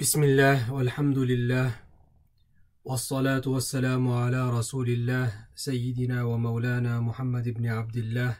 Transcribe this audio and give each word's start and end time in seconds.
بسم 0.00 0.22
الله 0.22 0.72
والحمد 0.72 1.18
لله 1.18 1.85
والصلاة 2.86 3.42
والسلام 3.46 4.08
على 4.08 4.50
رسول 4.50 4.88
الله 4.88 5.32
سيدنا 5.54 6.22
ومولانا 6.24 7.00
محمد 7.00 7.48
بن 7.48 7.66
عبد 7.66 7.96
الله 7.96 8.38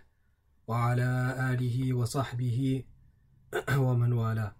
وعلى 0.68 1.36
آله 1.52 1.94
وصحبه 1.94 2.84
ومن 3.86 4.12
والاه. 4.12 4.52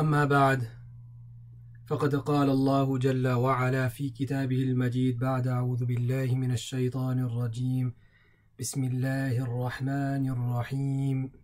أما 0.00 0.24
بعد 0.24 0.68
فقد 1.86 2.14
قال 2.14 2.50
الله 2.50 2.98
جل 2.98 3.28
وعلا 3.28 3.88
في 3.88 4.10
كتابه 4.10 4.62
المجيد 4.62 5.18
بعد 5.18 5.48
أعوذ 5.48 5.84
بالله 5.84 6.34
من 6.34 6.50
الشيطان 6.52 7.18
الرجيم. 7.18 7.94
بسم 8.60 8.84
الله 8.84 9.38
الرحمن 9.38 10.30
الرحيم. 10.30 11.43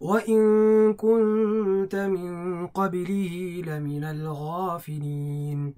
وإن 0.00 0.94
كنت 0.94 1.94
من 1.96 2.66
قبله 2.66 3.62
لمن 3.66 4.04
الغافلين 4.04 5.74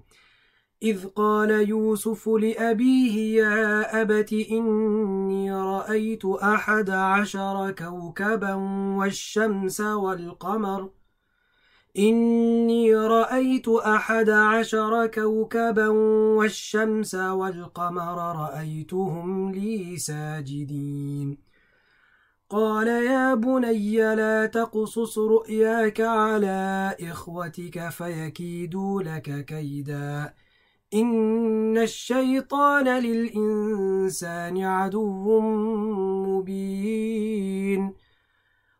إذ 0.83 1.05
قال 1.05 1.51
يوسف 1.69 2.29
لأبيه 2.29 3.41
يا 3.41 4.01
أبت 4.01 4.33
إني 4.33 5.51
رأيت 5.51 6.25
أحد 6.25 6.89
عشر 6.89 7.71
كوكبا 7.71 8.53
والشمس 8.97 9.81
والقمر 9.81 10.89
إني 11.97 12.95
رأيت 12.95 13.67
أحد 13.67 14.29
عشر 14.29 15.07
كوكبا 15.07 15.87
والشمس 16.37 17.15
والقمر 17.15 18.35
رأيتهم 18.35 19.51
لي 19.51 19.97
ساجدين 19.97 21.48
قال 22.51 22.87
يا 22.87 23.33
بني 23.33 24.15
لا 24.15 24.45
تقصص 24.45 25.17
رؤياك 25.17 26.01
على 26.01 26.95
إخوتك 27.01 27.89
فيكيدوا 27.89 29.01
لك 29.03 29.45
كيدا. 29.45 30.33
إن 30.93 31.77
الشيطان 31.77 32.87
للإنسان 32.87 34.63
عدو 34.63 35.39
مبين. 36.27 37.93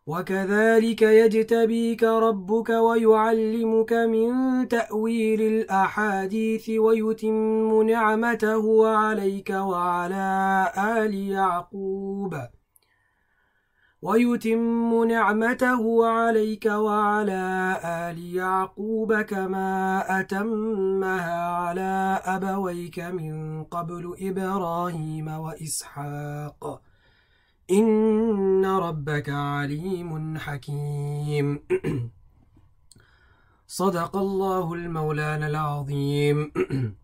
وكذلك 0.07 1.01
يجتبيك 1.01 2.03
ربك 2.03 2.69
ويعلمك 2.69 3.93
من 3.93 4.67
تأويل 4.67 5.41
الأحاديث 5.41 6.69
ويتم 6.69 7.81
نعمته 7.81 8.87
عليك 8.87 9.49
وعلى 9.49 10.71
آل 10.77 11.13
يعقوب. 11.13 12.58
ويتم 14.01 15.03
نعمته 15.03 16.05
عليك 16.07 16.65
وعلى 16.65 17.79
آل 17.83 18.35
يعقوب 18.35 19.21
كما 19.21 20.03
أتمها 20.19 21.47
على 21.47 22.21
أبويك 22.25 22.99
من 22.99 23.63
قبل 23.63 24.15
إبراهيم 24.21 25.27
وإسحاق. 25.27 26.81
إن 27.71 28.65
ربك 28.65 29.29
عليم 29.29 30.37
حكيم. 30.37 31.59
صدق 33.67 34.15
الله 34.15 34.73
المولان 34.73 35.43
العظيم. 35.43 36.51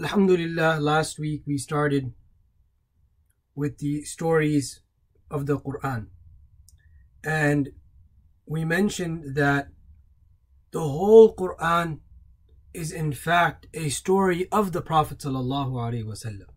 Alhamdulillah, 0.00 0.80
last 0.80 1.18
week 1.18 1.42
we 1.46 1.58
started 1.58 2.12
with 3.59 3.77
the 3.79 4.03
stories 4.03 4.81
of 5.31 5.45
the 5.45 5.57
Quran. 5.59 6.07
And 7.23 7.69
we 8.45 8.65
mentioned 8.65 9.35
that 9.35 9.69
the 10.71 10.81
whole 10.81 11.35
Quran 11.35 11.99
is 12.73 12.91
in 12.91 13.13
fact 13.13 13.67
a 13.73 13.89
story 13.89 14.47
of 14.51 14.71
the 14.71 14.81
Prophet 14.81 15.19
sallallahu 15.19 15.71
alaihi 15.71 16.05
wasallam. 16.05 16.49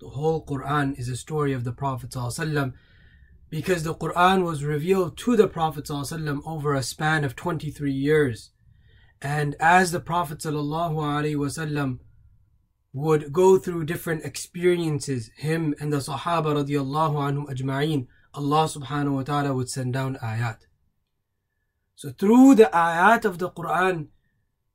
The 0.00 0.10
whole 0.10 0.44
Quran 0.46 0.96
is 0.98 1.08
a 1.08 1.16
story 1.16 1.52
of 1.52 1.64
the 1.64 1.72
Prophet 1.72 2.10
ﷺ 2.10 2.72
because 3.50 3.82
the 3.82 3.94
Quran 3.94 4.44
was 4.44 4.62
revealed 4.62 5.16
to 5.18 5.34
the 5.34 5.48
Prophet 5.48 5.86
ﷺ 5.86 6.40
over 6.46 6.74
a 6.74 6.84
span 6.84 7.24
of 7.24 7.34
23 7.34 7.90
years. 7.92 8.50
And 9.20 9.56
as 9.58 9.90
the 9.90 9.98
Prophet 9.98 10.38
ﷺ 10.38 11.98
would 12.92 13.32
go 13.32 13.58
through 13.58 13.84
different 13.84 14.24
experiences, 14.24 15.30
him 15.36 15.74
and 15.80 15.92
the 15.92 15.98
Sahaba 15.98 16.54
radiallahu 16.54 17.14
anhum 17.14 17.46
ajma'een, 17.46 18.06
Allah 18.34 18.64
subhanahu 18.64 19.14
wa 19.14 19.22
ta'ala 19.22 19.54
would 19.54 19.70
send 19.70 19.92
down 19.92 20.16
ayat. 20.16 20.58
So 21.96 22.10
through 22.10 22.54
the 22.54 22.70
ayat 22.72 23.24
of 23.24 23.38
the 23.38 23.50
Quran, 23.50 24.08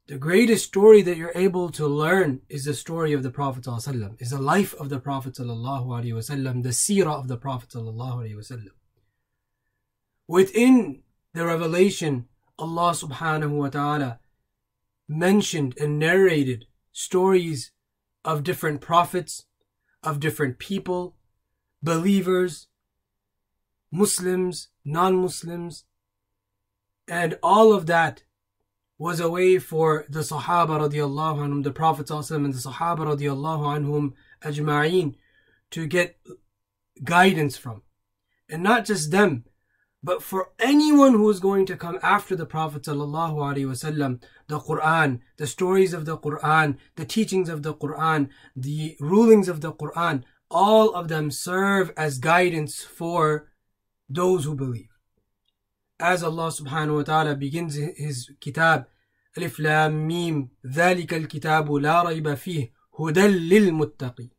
the 0.07 0.17
greatest 0.17 0.65
story 0.65 1.01
that 1.01 1.15
you're 1.15 1.31
able 1.33 1.69
to 1.71 1.87
learn 1.87 2.41
is 2.49 2.65
the 2.65 2.73
story 2.73 3.13
of 3.13 3.23
the 3.23 3.31
Prophet 3.31 3.63
ﷺ, 3.63 4.21
is 4.21 4.31
the 4.31 4.41
life 4.41 4.73
of 4.75 4.89
the 4.89 4.99
Prophet 4.99 5.35
ﷺ, 5.35 6.63
the 6.63 6.69
seerah 6.69 7.19
of 7.19 7.29
the 7.29 7.37
Prophet 7.37 7.69
ﷺ. 7.69 8.67
Within 10.27 11.03
the 11.33 11.45
revelation, 11.45 12.27
Allah 12.59 12.91
subhanahu 12.91 13.51
wa 13.51 13.69
ta'ala 13.69 14.19
mentioned 15.07 15.75
and 15.79 15.99
narrated 15.99 16.65
stories 16.91 17.71
of 18.28 18.44
different 18.44 18.82
prophets, 18.82 19.46
of 20.02 20.20
different 20.20 20.58
people, 20.58 21.16
believers, 21.82 22.68
Muslims, 23.90 24.68
non-Muslims, 24.84 25.84
and 27.08 27.38
all 27.42 27.72
of 27.72 27.86
that 27.86 28.24
was 28.98 29.18
a 29.18 29.30
way 29.30 29.58
for 29.58 30.04
the 30.10 30.20
Sahaba 30.20 30.78
radiallahu 30.78 31.38
anhum, 31.38 31.64
the 31.64 31.70
Prophet 31.70 32.10
and 32.10 32.52
the 32.52 32.58
Sahaba 32.58 33.06
radiallahu 33.12 33.64
anhum 33.78 34.12
ajma'een 34.42 35.14
to 35.70 35.86
get 35.86 36.18
guidance 37.02 37.56
from. 37.56 37.80
And 38.50 38.62
not 38.62 38.84
just 38.84 39.10
them, 39.10 39.44
but 40.01 40.21
for 40.21 40.49
anyone 40.59 41.13
who 41.13 41.29
is 41.29 41.39
going 41.39 41.65
to 41.65 41.77
come 41.77 41.97
after 42.03 42.35
the 42.35 42.45
Prophet 42.45 42.83
sallallahu 42.83 43.35
alaihi 43.35 43.67
wasallam, 43.67 44.21
the 44.47 44.59
Quran, 44.59 45.19
the 45.37 45.47
stories 45.47 45.93
of 45.93 46.05
the 46.05 46.17
Quran, 46.17 46.77
the 46.95 47.05
teachings 47.05 47.47
of 47.47 47.63
the 47.63 47.73
Quran, 47.73 48.29
the 48.55 48.97
rulings 48.99 49.47
of 49.47 49.61
the 49.61 49.71
Quran, 49.71 50.23
all 50.51 50.93
of 50.93 51.07
them 51.07 51.31
serve 51.31 51.91
as 51.95 52.17
guidance 52.19 52.83
for 52.83 53.49
those 54.09 54.43
who 54.43 54.55
believe 54.55 54.93
as 55.99 56.21
Allah 56.21 56.47
subhanahu 56.47 56.97
wa 56.97 57.03
ta'ala 57.03 57.35
begins 57.35 57.75
his 57.75 58.29
kitab 58.41 58.87
Alif 59.37 59.57
Lam 59.59 60.05
Mim 60.07 60.49
ذلك 60.65 61.13
الكتاب 61.13 61.71
لا 61.71 62.03
ريب 62.03 62.33
فيه 62.33 62.73
هدى 62.99 63.27
للمتقين 63.27 64.29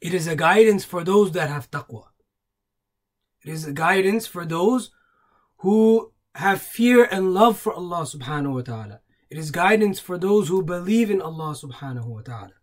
It 0.00 0.14
is 0.14 0.26
a 0.28 0.36
guidance 0.36 0.84
for 0.84 1.02
those 1.02 1.32
that 1.32 1.48
have 1.48 1.70
taqwa. 1.70 2.04
It 3.45 3.51
is 3.51 3.65
a 3.65 3.73
guidance 3.73 4.25
for 4.25 4.45
those 4.45 4.91
who 5.57 6.13
have 6.35 6.61
fear 6.61 7.03
and 7.03 7.33
love 7.33 7.57
for 7.59 7.73
Allah 7.73 8.03
subhanahu 8.03 8.53
wa 8.53 8.61
ta'ala. 8.61 8.99
It 9.29 9.37
is 9.37 9.51
guidance 9.51 9.99
for 9.99 10.17
those 10.17 10.47
who 10.47 10.63
believe 10.63 11.09
in 11.09 11.21
Allah 11.21 11.55
subhanahu 11.55 12.05
wa 12.05 12.21
ta'ala. 12.21 12.53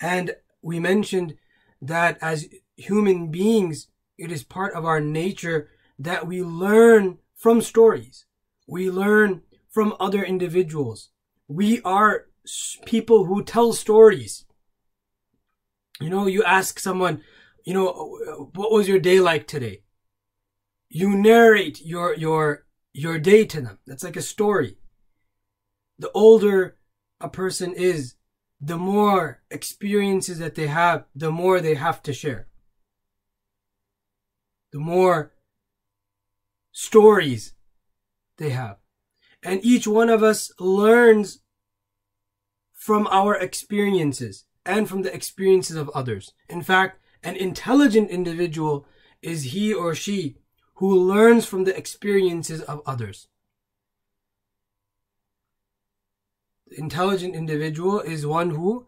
And 0.00 0.36
we 0.62 0.78
mentioned 0.78 1.36
that 1.82 2.18
as 2.20 2.48
human 2.76 3.30
beings, 3.30 3.88
it 4.16 4.32
is 4.32 4.42
part 4.42 4.74
of 4.74 4.84
our 4.84 5.00
nature 5.00 5.68
that 5.98 6.26
we 6.26 6.42
learn 6.42 7.18
from 7.36 7.60
stories. 7.60 8.26
We 8.66 8.90
learn 8.90 9.42
from 9.68 9.94
other 10.00 10.22
individuals. 10.22 11.10
We 11.46 11.80
are 11.82 12.26
people 12.86 13.24
who 13.24 13.42
tell 13.42 13.72
stories. 13.72 14.44
You 16.00 16.10
know, 16.10 16.26
you 16.26 16.44
ask 16.44 16.78
someone, 16.78 17.22
you 17.64 17.74
know, 17.74 18.48
what 18.54 18.72
was 18.72 18.88
your 18.88 18.98
day 18.98 19.20
like 19.20 19.46
today? 19.46 19.82
You 20.88 21.16
narrate 21.16 21.84
your, 21.84 22.14
your, 22.14 22.66
your 22.92 23.18
day 23.18 23.44
to 23.46 23.60
them. 23.60 23.78
That's 23.86 24.04
like 24.04 24.16
a 24.16 24.22
story. 24.22 24.76
The 25.98 26.10
older 26.12 26.76
a 27.20 27.28
person 27.28 27.72
is, 27.72 28.14
the 28.60 28.78
more 28.78 29.42
experiences 29.50 30.38
that 30.38 30.54
they 30.54 30.66
have, 30.66 31.04
the 31.14 31.30
more 31.30 31.60
they 31.60 31.74
have 31.74 32.02
to 32.04 32.12
share. 32.12 32.48
The 34.72 34.78
more 34.78 35.32
stories 36.72 37.54
they 38.36 38.50
have. 38.50 38.78
And 39.42 39.64
each 39.64 39.86
one 39.86 40.08
of 40.08 40.22
us 40.22 40.52
learns 40.58 41.40
from 42.72 43.06
our 43.08 43.34
experiences 43.36 44.44
and 44.64 44.88
from 44.88 45.02
the 45.02 45.14
experiences 45.14 45.76
of 45.76 45.88
others. 45.90 46.32
In 46.48 46.62
fact, 46.62 47.00
an 47.22 47.36
intelligent 47.36 48.10
individual 48.10 48.86
is 49.22 49.44
he 49.44 49.72
or 49.72 49.94
she 49.94 50.36
who 50.77 50.97
learns 50.97 51.45
from 51.45 51.63
the 51.63 51.77
experiences 51.77 52.61
of 52.61 52.81
others. 52.85 53.27
The 56.67 56.79
intelligent 56.79 57.35
individual 57.35 57.99
is 57.99 58.25
one 58.25 58.51
who 58.51 58.87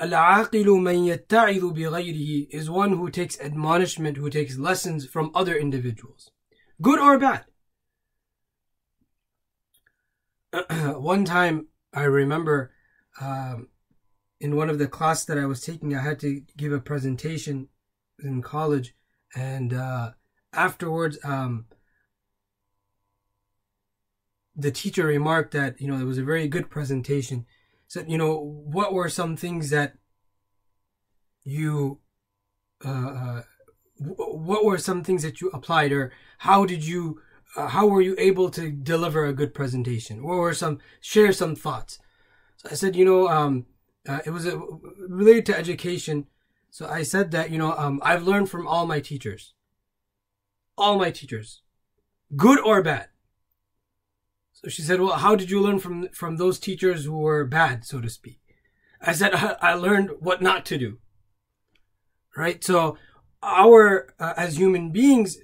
العاقل 0.00 0.66
من 0.66 1.06
يتعظ 1.06 1.72
بغيره 1.72 2.48
is 2.50 2.68
one 2.68 2.96
who 2.96 3.08
takes 3.08 3.40
admonishment, 3.40 4.16
who 4.16 4.28
takes 4.28 4.58
lessons 4.58 5.06
from 5.06 5.30
other 5.34 5.56
individuals. 5.56 6.30
Good 6.80 6.98
or 6.98 7.18
bad. 7.18 7.44
One 10.96 11.24
time 11.24 11.68
I 11.94 12.02
remember 12.02 12.72
um, 13.20 13.68
in 14.40 14.56
one 14.56 14.68
of 14.68 14.78
the 14.78 14.88
class 14.88 15.24
that 15.26 15.38
I 15.38 15.46
was 15.46 15.60
taking, 15.60 15.94
I 15.94 16.02
had 16.02 16.18
to 16.20 16.42
give 16.56 16.72
a 16.72 16.80
presentation 16.80 17.68
in 18.18 18.42
college, 18.42 18.94
and 19.36 19.72
uh, 19.72 20.10
afterwards, 20.53 21.17
um, 21.23 21.65
the 24.55 24.71
teacher 24.71 25.05
remarked 25.05 25.53
that 25.53 25.79
you 25.79 25.87
know 25.87 25.99
it 25.99 26.03
was 26.03 26.17
a 26.17 26.23
very 26.23 26.47
good 26.47 26.69
presentation. 26.69 27.45
Said, 27.87 28.11
you 28.11 28.17
know, 28.17 28.37
what 28.37 28.93
were 28.93 29.07
some 29.07 29.37
things 29.37 29.69
that 29.69 29.93
you, 31.43 31.99
uh, 32.83 32.89
uh 32.89 33.41
what 33.99 34.65
were 34.65 34.77
some 34.77 35.03
things 35.03 35.23
that 35.23 35.39
you 35.39 35.49
applied, 35.53 35.93
or 35.93 36.11
how 36.39 36.65
did 36.65 36.85
you, 36.85 37.21
uh, 37.55 37.67
how 37.67 37.87
were 37.87 38.01
you 38.01 38.15
able 38.17 38.49
to 38.51 38.71
deliver 38.71 39.25
a 39.25 39.33
good 39.33 39.53
presentation? 39.53 40.21
What 40.21 40.37
were 40.37 40.53
some 40.53 40.79
share 40.99 41.31
some 41.31 41.55
thoughts? 41.55 41.97
So 42.57 42.69
I 42.71 42.73
said, 42.73 42.95
you 42.95 43.05
know, 43.05 43.29
um, 43.29 43.67
uh, 44.07 44.19
it 44.25 44.31
was 44.31 44.45
a, 44.45 44.59
related 45.07 45.45
to 45.47 45.57
education. 45.57 46.27
So 46.69 46.87
I 46.87 47.03
said 47.03 47.31
that, 47.31 47.51
you 47.51 47.57
know, 47.57 47.71
um, 47.77 48.01
I've 48.03 48.23
learned 48.23 48.49
from 48.49 48.67
all 48.67 48.85
my 48.85 48.99
teachers. 48.99 49.53
All 50.77 50.97
my 50.97 51.11
teachers. 51.11 51.61
Good 52.35 52.59
or 52.59 52.83
bad. 52.83 53.07
So 54.51 54.69
she 54.69 54.81
said, 54.81 54.99
well, 54.99 55.17
how 55.17 55.35
did 55.35 55.49
you 55.49 55.61
learn 55.61 55.79
from, 55.79 56.09
from 56.09 56.37
those 56.37 56.59
teachers 56.59 57.05
who 57.05 57.19
were 57.19 57.45
bad, 57.45 57.85
so 57.85 58.01
to 58.01 58.09
speak? 58.09 58.39
I 59.01 59.13
said, 59.13 59.33
I 59.35 59.73
learned 59.75 60.11
what 60.19 60.41
not 60.41 60.65
to 60.65 60.77
do. 60.77 60.97
Right? 62.35 62.63
So 62.63 62.97
our, 63.43 64.13
uh, 64.19 64.33
as 64.35 64.57
human 64.57 64.91
beings, 64.91 65.37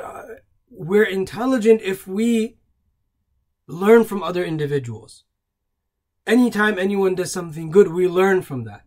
uh, 0.00 0.22
we're 0.70 1.04
intelligent 1.04 1.80
if 1.82 2.06
we 2.06 2.56
learn 3.66 4.04
from 4.04 4.22
other 4.22 4.44
individuals. 4.44 5.24
Anytime 6.26 6.78
anyone 6.78 7.14
does 7.14 7.32
something 7.32 7.70
good, 7.70 7.88
we 7.88 8.08
learn 8.08 8.42
from 8.42 8.64
that. 8.64 8.85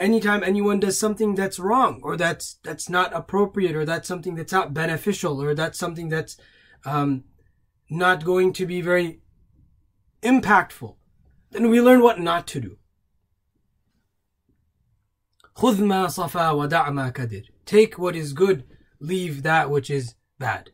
Anytime 0.00 0.42
anyone 0.42 0.80
does 0.80 0.98
something 0.98 1.34
that's 1.34 1.58
wrong 1.58 2.00
or 2.02 2.16
that's 2.16 2.56
that's 2.64 2.88
not 2.88 3.14
appropriate 3.14 3.76
or 3.76 3.84
that's 3.84 4.08
something 4.08 4.34
that's 4.34 4.52
not 4.52 4.74
beneficial 4.74 5.42
or 5.42 5.54
that's 5.54 5.78
something 5.78 6.08
that's 6.08 6.36
um, 6.84 7.24
not 7.88 8.24
going 8.24 8.52
to 8.54 8.66
be 8.66 8.80
very 8.80 9.20
impactful, 10.22 10.96
then 11.50 11.68
we 11.68 11.80
learn 11.80 12.00
what 12.00 12.18
not 12.18 12.46
to 12.48 12.60
do. 12.60 12.78
Khudma 15.56 16.08
Safawa 16.08 16.68
Daama 16.68 17.12
Kadir, 17.14 17.42
take 17.66 17.98
what 17.98 18.16
is 18.16 18.32
good, 18.32 18.64
leave 18.98 19.42
that 19.42 19.70
which 19.70 19.90
is 19.90 20.14
bad. 20.38 20.70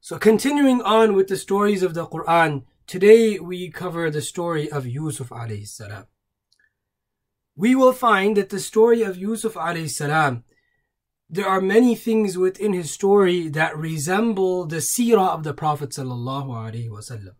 So 0.00 0.18
continuing 0.18 0.82
on 0.82 1.14
with 1.14 1.28
the 1.28 1.36
stories 1.36 1.82
of 1.82 1.94
the 1.94 2.06
Quran, 2.06 2.64
Today 2.90 3.38
we 3.38 3.70
cover 3.70 4.10
the 4.10 4.20
story 4.20 4.68
of 4.68 4.84
Yusuf 4.84 5.28
alayhi 5.28 5.64
salam. 5.64 6.06
We 7.56 7.74
will 7.74 7.92
find 7.92 8.36
that 8.36 8.48
the 8.48 8.60
story 8.60 9.02
of 9.02 9.18
Yusuf 9.18 9.54
salam, 9.54 10.44
there 11.28 11.46
are 11.46 11.60
many 11.60 11.94
things 11.94 12.36
within 12.36 12.72
his 12.72 12.90
story 12.90 13.48
that 13.48 13.76
resemble 13.76 14.66
the 14.66 14.76
seerah 14.76 15.28
of 15.28 15.44
the 15.44 15.54
Prophet 15.54 15.90
wasallam. 15.90 17.34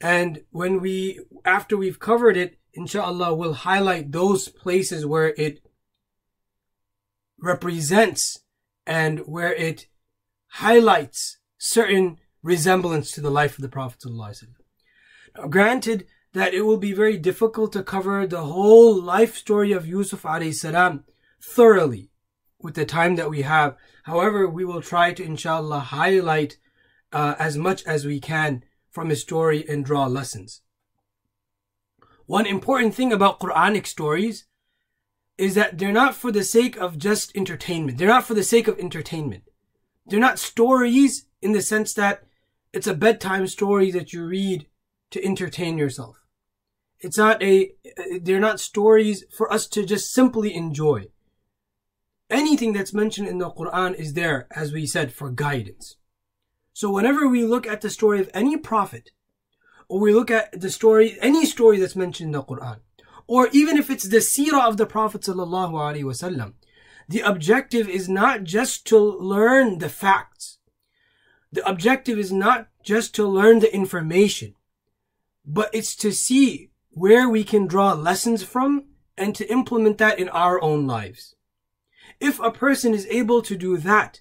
And 0.00 0.44
when 0.50 0.80
we, 0.80 1.20
after 1.44 1.76
we've 1.76 1.98
covered 1.98 2.36
it, 2.36 2.58
inshallah, 2.72 3.34
we'll 3.34 3.52
highlight 3.52 4.12
those 4.12 4.48
places 4.48 5.04
where 5.04 5.34
it 5.36 5.60
represents 7.38 8.40
and 8.86 9.20
where 9.20 9.52
it 9.52 9.86
highlights 10.46 11.38
certain 11.58 12.18
resemblance 12.42 13.10
to 13.12 13.20
the 13.20 13.30
life 13.30 13.58
of 13.58 13.62
the 13.62 13.68
Prophet. 13.68 14.02
Now, 15.36 15.46
granted 15.48 16.06
that 16.32 16.54
it 16.54 16.62
will 16.62 16.76
be 16.76 16.92
very 16.92 17.16
difficult 17.16 17.72
to 17.72 17.82
cover 17.82 18.26
the 18.26 18.42
whole 18.42 19.00
life 19.00 19.36
story 19.36 19.72
of 19.72 19.86
Yusuf 19.86 20.24
salam 20.54 21.04
thoroughly 21.40 22.10
with 22.60 22.74
the 22.74 22.84
time 22.84 23.16
that 23.16 23.30
we 23.30 23.42
have. 23.42 23.76
However, 24.04 24.48
we 24.48 24.64
will 24.64 24.82
try 24.82 25.12
to 25.12 25.24
inshallah 25.24 25.80
highlight 25.80 26.58
uh, 27.12 27.34
as 27.38 27.56
much 27.56 27.84
as 27.84 28.04
we 28.04 28.20
can 28.20 28.64
from 28.90 29.08
his 29.08 29.22
story 29.22 29.64
and 29.68 29.84
draw 29.84 30.06
lessons. 30.06 30.62
One 32.26 32.46
important 32.46 32.94
thing 32.94 33.12
about 33.12 33.40
Quranic 33.40 33.86
stories 33.86 34.44
is 35.38 35.54
that 35.54 35.78
they're 35.78 35.92
not 35.92 36.14
for 36.14 36.32
the 36.32 36.44
sake 36.44 36.76
of 36.76 36.98
just 36.98 37.34
entertainment. 37.36 37.96
They're 37.96 38.08
not 38.08 38.24
for 38.24 38.34
the 38.34 38.42
sake 38.42 38.68
of 38.68 38.78
entertainment. 38.78 39.44
They're 40.06 40.18
not 40.18 40.38
stories 40.38 41.26
in 41.40 41.52
the 41.52 41.62
sense 41.62 41.94
that 41.94 42.24
it's 42.72 42.86
a 42.86 42.94
bedtime 42.94 43.46
story 43.46 43.90
that 43.92 44.12
you 44.12 44.26
read 44.26 44.66
to 45.10 45.24
entertain 45.24 45.78
yourself. 45.78 46.22
It's 47.00 47.18
not 47.18 47.42
a, 47.42 47.72
they're 48.20 48.40
not 48.40 48.60
stories 48.60 49.24
for 49.36 49.52
us 49.52 49.66
to 49.68 49.84
just 49.84 50.12
simply 50.12 50.54
enjoy. 50.54 51.06
Anything 52.28 52.72
that's 52.72 52.92
mentioned 52.92 53.28
in 53.28 53.38
the 53.38 53.50
Quran 53.50 53.94
is 53.94 54.14
there, 54.14 54.48
as 54.54 54.72
we 54.72 54.86
said, 54.86 55.12
for 55.12 55.30
guidance. 55.30 55.96
So 56.72 56.90
whenever 56.90 57.26
we 57.28 57.44
look 57.44 57.66
at 57.66 57.80
the 57.80 57.90
story 57.90 58.20
of 58.20 58.30
any 58.34 58.56
prophet, 58.56 59.10
or 59.88 60.00
we 60.00 60.12
look 60.12 60.30
at 60.30 60.60
the 60.60 60.70
story, 60.70 61.16
any 61.22 61.46
story 61.46 61.78
that's 61.78 61.96
mentioned 61.96 62.28
in 62.28 62.32
the 62.32 62.42
Quran, 62.42 62.80
or 63.26 63.48
even 63.52 63.76
if 63.76 63.90
it's 63.90 64.08
the 64.08 64.18
seerah 64.18 64.66
of 64.66 64.76
the 64.76 64.86
Prophet 64.86 65.22
wasallam, 65.22 66.54
the 67.08 67.20
objective 67.20 67.88
is 67.88 68.08
not 68.08 68.44
just 68.44 68.86
to 68.86 68.98
learn 68.98 69.78
the 69.78 69.88
facts, 69.88 70.58
the 71.50 71.66
objective 71.66 72.18
is 72.18 72.32
not 72.32 72.68
just 72.82 73.14
to 73.14 73.26
learn 73.26 73.60
the 73.60 73.74
information, 73.74 74.54
but 75.46 75.70
it's 75.72 75.96
to 75.96 76.12
see 76.12 76.70
where 76.98 77.28
we 77.28 77.44
can 77.44 77.66
draw 77.66 77.92
lessons 77.92 78.42
from 78.42 78.84
and 79.16 79.34
to 79.34 79.50
implement 79.50 79.98
that 79.98 80.18
in 80.18 80.28
our 80.30 80.60
own 80.60 80.86
lives. 80.86 81.36
If 82.20 82.40
a 82.40 82.50
person 82.50 82.94
is 82.94 83.06
able 83.06 83.42
to 83.42 83.56
do 83.56 83.76
that, 83.78 84.20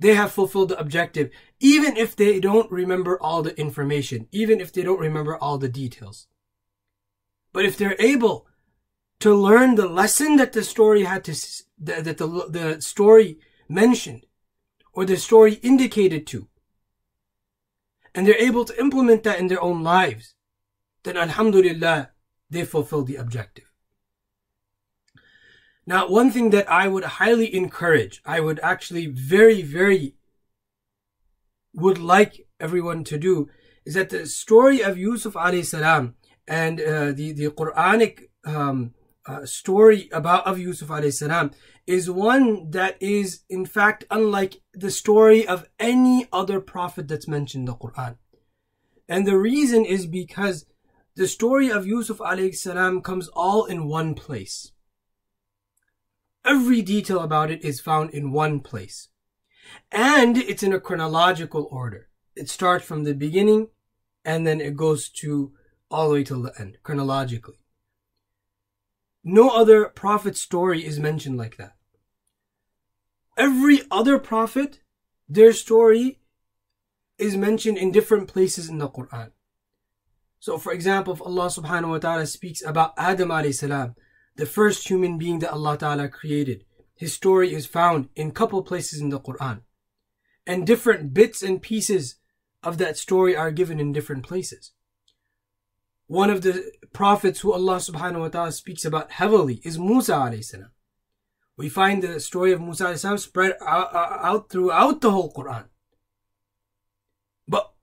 they 0.00 0.14
have 0.14 0.32
fulfilled 0.32 0.70
the 0.70 0.78
objective, 0.78 1.30
even 1.60 1.96
if 1.96 2.14
they 2.14 2.40
don't 2.40 2.70
remember 2.70 3.20
all 3.20 3.42
the 3.42 3.58
information, 3.58 4.28
even 4.30 4.60
if 4.60 4.72
they 4.72 4.82
don't 4.82 5.00
remember 5.00 5.36
all 5.36 5.58
the 5.58 5.68
details. 5.68 6.26
But 7.52 7.64
if 7.64 7.76
they're 7.76 7.96
able 7.98 8.46
to 9.20 9.34
learn 9.34 9.74
the 9.74 9.88
lesson 9.88 10.36
that 10.36 10.52
the 10.52 10.62
story 10.62 11.04
had 11.04 11.24
to, 11.24 11.64
that 11.78 12.18
the, 12.18 12.46
the 12.48 12.80
story 12.80 13.38
mentioned, 13.68 14.26
or 14.92 15.04
the 15.04 15.16
story 15.16 15.54
indicated 15.54 16.26
to, 16.28 16.48
and 18.14 18.26
they're 18.26 18.36
able 18.36 18.64
to 18.64 18.80
implement 18.80 19.22
that 19.24 19.38
in 19.38 19.48
their 19.48 19.62
own 19.62 19.82
lives, 19.82 20.34
then 21.08 21.16
Alhamdulillah, 21.16 22.10
they 22.50 22.64
fulfill 22.64 23.02
the 23.02 23.16
objective. 23.16 23.64
Now, 25.86 26.06
one 26.06 26.30
thing 26.30 26.50
that 26.50 26.70
I 26.70 26.86
would 26.86 27.04
highly 27.04 27.54
encourage, 27.54 28.20
I 28.26 28.40
would 28.40 28.60
actually 28.62 29.06
very, 29.06 29.62
very 29.62 30.16
would 31.72 31.98
like 31.98 32.46
everyone 32.60 33.04
to 33.04 33.16
do, 33.16 33.48
is 33.86 33.94
that 33.94 34.10
the 34.10 34.26
story 34.26 34.82
of 34.82 34.98
Yusuf 34.98 35.32
alayhi 35.32 35.64
salam 35.64 36.14
and 36.46 36.78
uh, 36.80 37.12
the, 37.12 37.32
the 37.32 37.48
Quranic 37.48 38.24
um, 38.44 38.92
uh, 39.26 39.46
story 39.46 40.10
about 40.12 40.46
of 40.46 40.58
Yusuf 40.58 40.88
alayhi 40.88 41.14
salam 41.14 41.52
is 41.86 42.10
one 42.10 42.70
that 42.70 43.00
is 43.00 43.40
in 43.48 43.64
fact 43.64 44.04
unlike 44.10 44.60
the 44.74 44.90
story 44.90 45.48
of 45.48 45.66
any 45.78 46.26
other 46.32 46.60
prophet 46.60 47.08
that's 47.08 47.28
mentioned 47.28 47.62
in 47.62 47.72
the 47.72 47.74
Quran. 47.74 48.16
And 49.08 49.26
the 49.26 49.38
reason 49.38 49.86
is 49.86 50.06
because 50.06 50.66
the 51.18 51.26
story 51.26 51.68
of 51.68 51.84
Yusuf 51.84 52.20
salam 52.54 53.02
comes 53.02 53.26
all 53.32 53.64
in 53.64 53.88
one 53.88 54.14
place. 54.14 54.70
Every 56.44 56.80
detail 56.80 57.18
about 57.18 57.50
it 57.50 57.64
is 57.64 57.80
found 57.80 58.10
in 58.10 58.30
one 58.30 58.60
place. 58.60 59.08
And 59.90 60.38
it's 60.38 60.62
in 60.62 60.72
a 60.72 60.78
chronological 60.78 61.68
order. 61.72 62.08
It 62.36 62.48
starts 62.48 62.84
from 62.84 63.02
the 63.02 63.14
beginning 63.14 63.70
and 64.24 64.46
then 64.46 64.60
it 64.60 64.76
goes 64.76 65.08
to 65.22 65.54
all 65.90 66.08
the 66.08 66.14
way 66.14 66.22
till 66.22 66.40
the 66.40 66.54
end, 66.56 66.78
chronologically. 66.84 67.58
No 69.24 69.48
other 69.48 69.86
prophet 69.86 70.36
story 70.36 70.86
is 70.86 71.00
mentioned 71.00 71.36
like 71.36 71.56
that. 71.56 71.74
Every 73.36 73.80
other 73.90 74.20
prophet, 74.20 74.82
their 75.28 75.52
story 75.52 76.20
is 77.18 77.36
mentioned 77.36 77.76
in 77.76 77.90
different 77.90 78.28
places 78.28 78.68
in 78.68 78.78
the 78.78 78.88
Quran. 78.88 79.32
So 80.40 80.58
for 80.58 80.72
example, 80.72 81.14
if 81.14 81.22
Allah 81.22 81.46
subhanahu 81.46 81.90
wa 81.90 81.98
ta'ala 81.98 82.26
speaks 82.26 82.62
about 82.62 82.94
Adam 82.96 83.30
alayhi 83.30 83.54
salam, 83.54 83.94
the 84.36 84.46
first 84.46 84.88
human 84.88 85.18
being 85.18 85.40
that 85.40 85.52
Allah 85.52 85.76
ta'ala 85.76 86.08
created, 86.08 86.64
his 86.94 87.12
story 87.12 87.52
is 87.52 87.66
found 87.66 88.08
in 88.14 88.30
couple 88.30 88.62
places 88.62 89.00
in 89.00 89.08
the 89.08 89.20
Quran. 89.20 89.62
And 90.46 90.66
different 90.66 91.12
bits 91.12 91.42
and 91.42 91.60
pieces 91.60 92.16
of 92.62 92.78
that 92.78 92.96
story 92.96 93.36
are 93.36 93.50
given 93.50 93.80
in 93.80 93.92
different 93.92 94.24
places. 94.26 94.72
One 96.06 96.30
of 96.30 96.42
the 96.42 96.72
prophets 96.92 97.40
who 97.40 97.52
Allah 97.52 97.76
subhanahu 97.76 98.20
wa 98.20 98.28
ta'ala 98.28 98.52
speaks 98.52 98.84
about 98.84 99.12
heavily 99.12 99.60
is 99.62 99.78
Musa 99.78 100.12
alayhi 100.12 100.44
salam. 100.44 100.70
We 101.56 101.68
find 101.68 102.02
the 102.02 102.20
story 102.20 102.52
of 102.52 102.60
Musa 102.60 102.86
alayhi 102.86 102.98
salam 102.98 103.18
spread 103.18 103.56
out, 103.60 103.94
out 103.94 104.48
throughout 104.48 105.00
the 105.00 105.10
whole 105.10 105.32
Quran. 105.32 105.66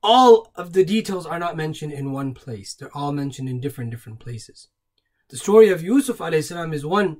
All 0.08 0.52
of 0.56 0.74
the 0.74 0.86
details 0.86 1.26
are 1.26 1.40
not 1.40 1.58
mentioned 1.58 1.92
in 1.92 2.12
one 2.12 2.36
place. 2.36 2.76
They're 2.76 2.96
all 2.96 3.12
mentioned 3.12 3.50
in 3.50 3.60
different, 3.60 3.90
different 3.90 4.20
places. 4.20 4.68
The 5.30 5.38
story 5.38 5.70
of 5.70 5.82
Yusuf 5.82 6.18
salam 6.18 6.74
is 6.74 6.86
one 6.86 7.18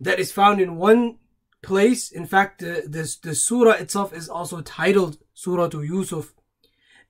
that 0.00 0.18
is 0.18 0.32
found 0.32 0.60
in 0.60 0.74
one 0.74 1.18
place. 1.62 2.10
In 2.10 2.26
fact, 2.26 2.58
the, 2.58 2.82
the, 2.84 3.16
the 3.22 3.34
surah 3.36 3.74
itself 3.74 4.12
is 4.12 4.28
also 4.28 4.60
titled 4.60 5.18
Surah 5.34 5.68
to 5.68 5.82
Yusuf 5.84 6.34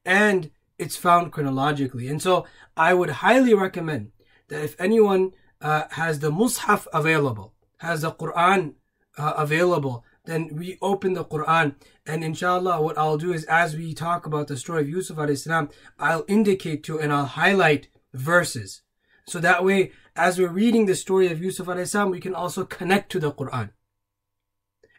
and 0.05 0.51
it's 0.79 0.97
found 0.97 1.33
chronologically. 1.33 2.09
And 2.09 2.21
so 2.21 2.45
I 2.77 2.93
would 2.93 3.11
highly 3.25 3.55
recommend 3.55 4.13
that 4.49 4.63
if 4.63 4.79
anyone 4.79 5.33
uh, 5.63 5.85
has 5.93 6.19
the 6.19 6.31
Mus'haf 6.31 6.87
available, 6.93 7.55
has 7.79 8.03
the 8.03 8.13
Quran 8.13 8.75
uh, 9.17 9.33
available, 9.39 10.05
then 10.25 10.51
we 10.57 10.79
open 10.81 11.13
the 11.13 11.25
Quran 11.25 11.75
and 12.07 12.25
inshallah 12.25 12.81
what 12.81 12.99
I'll 12.99 13.19
do 13.19 13.33
is 13.33 13.45
as 13.45 13.77
we 13.77 13.95
talk 13.95 14.27
about 14.27 14.49
the 14.49 14.57
story 14.57 14.83
of 14.83 14.89
Yusuf 14.89 15.17
salam, 15.39 15.71
I'll 15.99 16.25
indicate 16.29 16.83
to 16.85 16.99
and 16.99 17.13
I'll 17.13 17.27
highlight 17.27 17.89
verses. 18.13 18.83
So 19.27 19.39
that 19.41 19.65
way, 19.65 19.93
as 20.17 20.39
we're 20.39 20.49
reading 20.49 20.87
the 20.87 20.95
story 20.95 21.31
of 21.31 21.43
Yusuf 21.43 21.67
salam, 21.89 22.11
we 22.11 22.21
can 22.21 22.35
also 22.35 22.65
connect 22.65 23.11
to 23.13 23.21
the 23.21 23.33
Quran. 23.33 23.71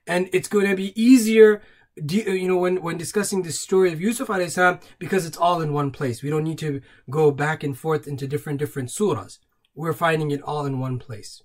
And 0.07 0.29
it's 0.33 0.47
going 0.47 0.67
to 0.67 0.75
be 0.75 0.99
easier 1.01 1.61
uh, 1.97 2.03
you 2.03 2.47
know, 2.47 2.57
when, 2.57 2.81
when 2.81 2.97
discussing 2.97 3.43
the 3.43 3.51
story 3.51 3.93
of 3.93 4.01
Yusuf 4.01 4.27
salam, 4.27 4.79
because 4.99 5.25
it's 5.25 5.37
all 5.37 5.61
in 5.61 5.73
one 5.73 5.91
place. 5.91 6.21
We 6.21 6.29
don't 6.29 6.43
need 6.43 6.59
to 6.59 6.81
go 7.09 7.31
back 7.31 7.63
and 7.63 7.77
forth 7.77 8.07
into 8.07 8.27
different, 8.27 8.59
different 8.59 8.89
surahs. 8.89 9.39
We're 9.73 9.93
finding 9.93 10.31
it 10.31 10.41
all 10.41 10.65
in 10.65 10.79
one 10.79 10.99
place. 10.99 11.41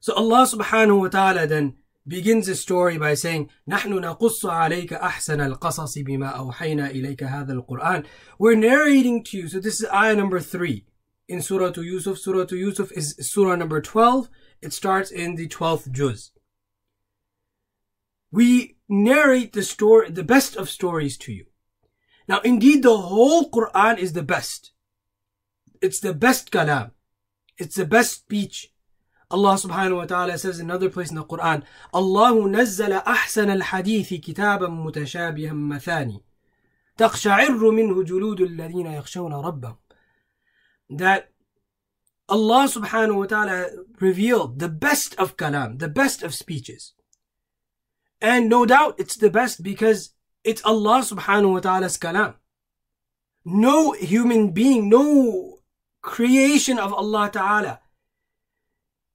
So 0.00 0.14
Allah 0.14 0.46
subhanahu 0.46 1.00
wa 1.00 1.08
ta'ala 1.08 1.46
then 1.46 1.74
begins 2.07 2.47
the 2.47 2.55
story 2.55 2.97
by 2.97 3.13
saying, 3.13 3.49
نحن 3.67 3.93
نقص 3.93 4.45
عليك 4.45 4.93
أحسن 4.93 5.41
القصص 5.41 5.97
بما 5.97 6.27
أوحينا 6.27 6.89
إليك 6.89 7.23
هذا 7.23 7.53
القرآن. 7.53 8.05
We're 8.39 8.55
narrating 8.55 9.23
to 9.25 9.37
you. 9.37 9.47
So 9.47 9.59
this 9.59 9.81
is 9.81 9.89
ayah 9.89 10.15
number 10.15 10.39
three 10.39 10.85
in 11.27 11.41
Surah 11.41 11.71
to 11.71 11.81
Yusuf. 11.81 12.17
Surah 12.17 12.45
to 12.45 12.57
Yusuf 12.57 12.91
is 12.91 13.15
Surah 13.19 13.55
number 13.55 13.81
12. 13.81 14.29
It 14.61 14.73
starts 14.73 15.11
in 15.11 15.35
the 15.35 15.47
12th 15.47 15.91
juz. 15.91 16.31
We 18.31 18.77
narrate 18.87 19.53
the 19.53 19.63
story, 19.63 20.09
the 20.09 20.23
best 20.23 20.55
of 20.55 20.69
stories 20.69 21.17
to 21.19 21.33
you. 21.33 21.45
Now, 22.27 22.39
indeed, 22.41 22.83
the 22.83 22.97
whole 22.97 23.49
Quran 23.49 23.97
is 23.97 24.13
the 24.13 24.23
best. 24.23 24.71
It's 25.81 25.99
the 25.99 26.13
best 26.13 26.51
kalam. 26.51 26.91
It's 27.57 27.75
the 27.75 27.85
best 27.85 28.11
speech. 28.13 28.71
Allah 29.28 29.54
subhanahu 29.54 29.96
wa 29.96 30.04
ta'ala 30.04 30.38
says 30.38 30.60
in 30.60 30.70
another 30.70 30.88
place 30.88 31.10
in 31.10 31.16
the 31.16 31.24
Quran, 31.24 31.64
Allah 31.92 32.32
نزل 32.32 32.92
أحسن 32.92 33.50
الحديث 33.50 34.14
كتابا 34.14 34.68
متشابها 34.68 35.52
مثاني 35.52 36.22
تقشعر 36.96 37.70
منه 37.70 38.02
جلود 38.04 38.40
الذين 38.40 38.86
يخشون 38.86 39.32
ربهم. 39.32 39.76
That 40.90 41.32
Allah 42.28 42.68
subhanahu 42.68 43.16
wa 43.16 43.26
ta'ala 43.26 43.66
revealed 44.00 44.60
the 44.60 44.68
best 44.68 45.14
of 45.16 45.36
kalam, 45.36 45.78
the 45.80 45.88
best 45.88 46.22
of 46.22 46.34
speeches. 46.34 46.94
And 48.20 48.48
no 48.48 48.64
doubt 48.64 48.94
it's 48.98 49.16
the 49.16 49.30
best 49.30 49.62
because 49.62 50.10
it's 50.44 50.64
Allah 50.64 51.00
subhanahu 51.00 51.52
wa 51.52 51.60
ta'ala's 51.60 51.98
kalam. 51.98 52.34
No 53.44 53.92
human 53.92 54.52
being, 54.52 54.88
no 54.88 55.60
creation 56.00 56.78
of 56.78 56.92
Allah 56.92 57.30
ta'ala 57.32 57.80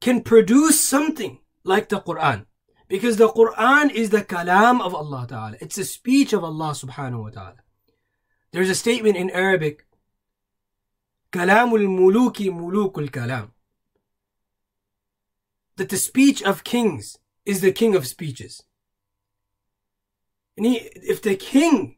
can 0.01 0.21
produce 0.21 0.81
something 0.81 1.39
like 1.63 1.89
the 1.89 2.01
Quran. 2.01 2.45
Because 2.87 3.15
the 3.15 3.29
Quran 3.29 3.89
is 3.91 4.09
the 4.09 4.23
kalam 4.23 4.81
of 4.81 4.93
Allah 4.93 5.25
ta'ala. 5.29 5.55
It's 5.61 5.77
the 5.77 5.85
speech 5.85 6.33
of 6.33 6.43
Allah 6.43 6.71
subhanahu 6.71 7.23
wa 7.23 7.29
ta'ala. 7.29 7.55
There's 8.51 8.69
a 8.69 8.75
statement 8.75 9.15
in 9.15 9.29
Arabic, 9.29 9.85
kalamul 11.31 11.87
muluki 11.87 12.49
mulukul 12.49 13.09
kalam. 13.09 13.51
That 15.77 15.87
the 15.87 15.97
speech 15.97 16.43
of 16.43 16.65
kings 16.65 17.17
is 17.45 17.61
the 17.61 17.71
king 17.71 17.95
of 17.95 18.05
speeches. 18.05 18.63
And 20.57 20.65
he, 20.65 20.77
if 20.95 21.21
the 21.21 21.35
king, 21.35 21.95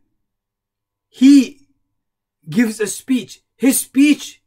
he 1.09 1.69
gives 2.47 2.79
a 2.79 2.87
speech, 2.87 3.41
his 3.55 3.79
speech 3.79 4.42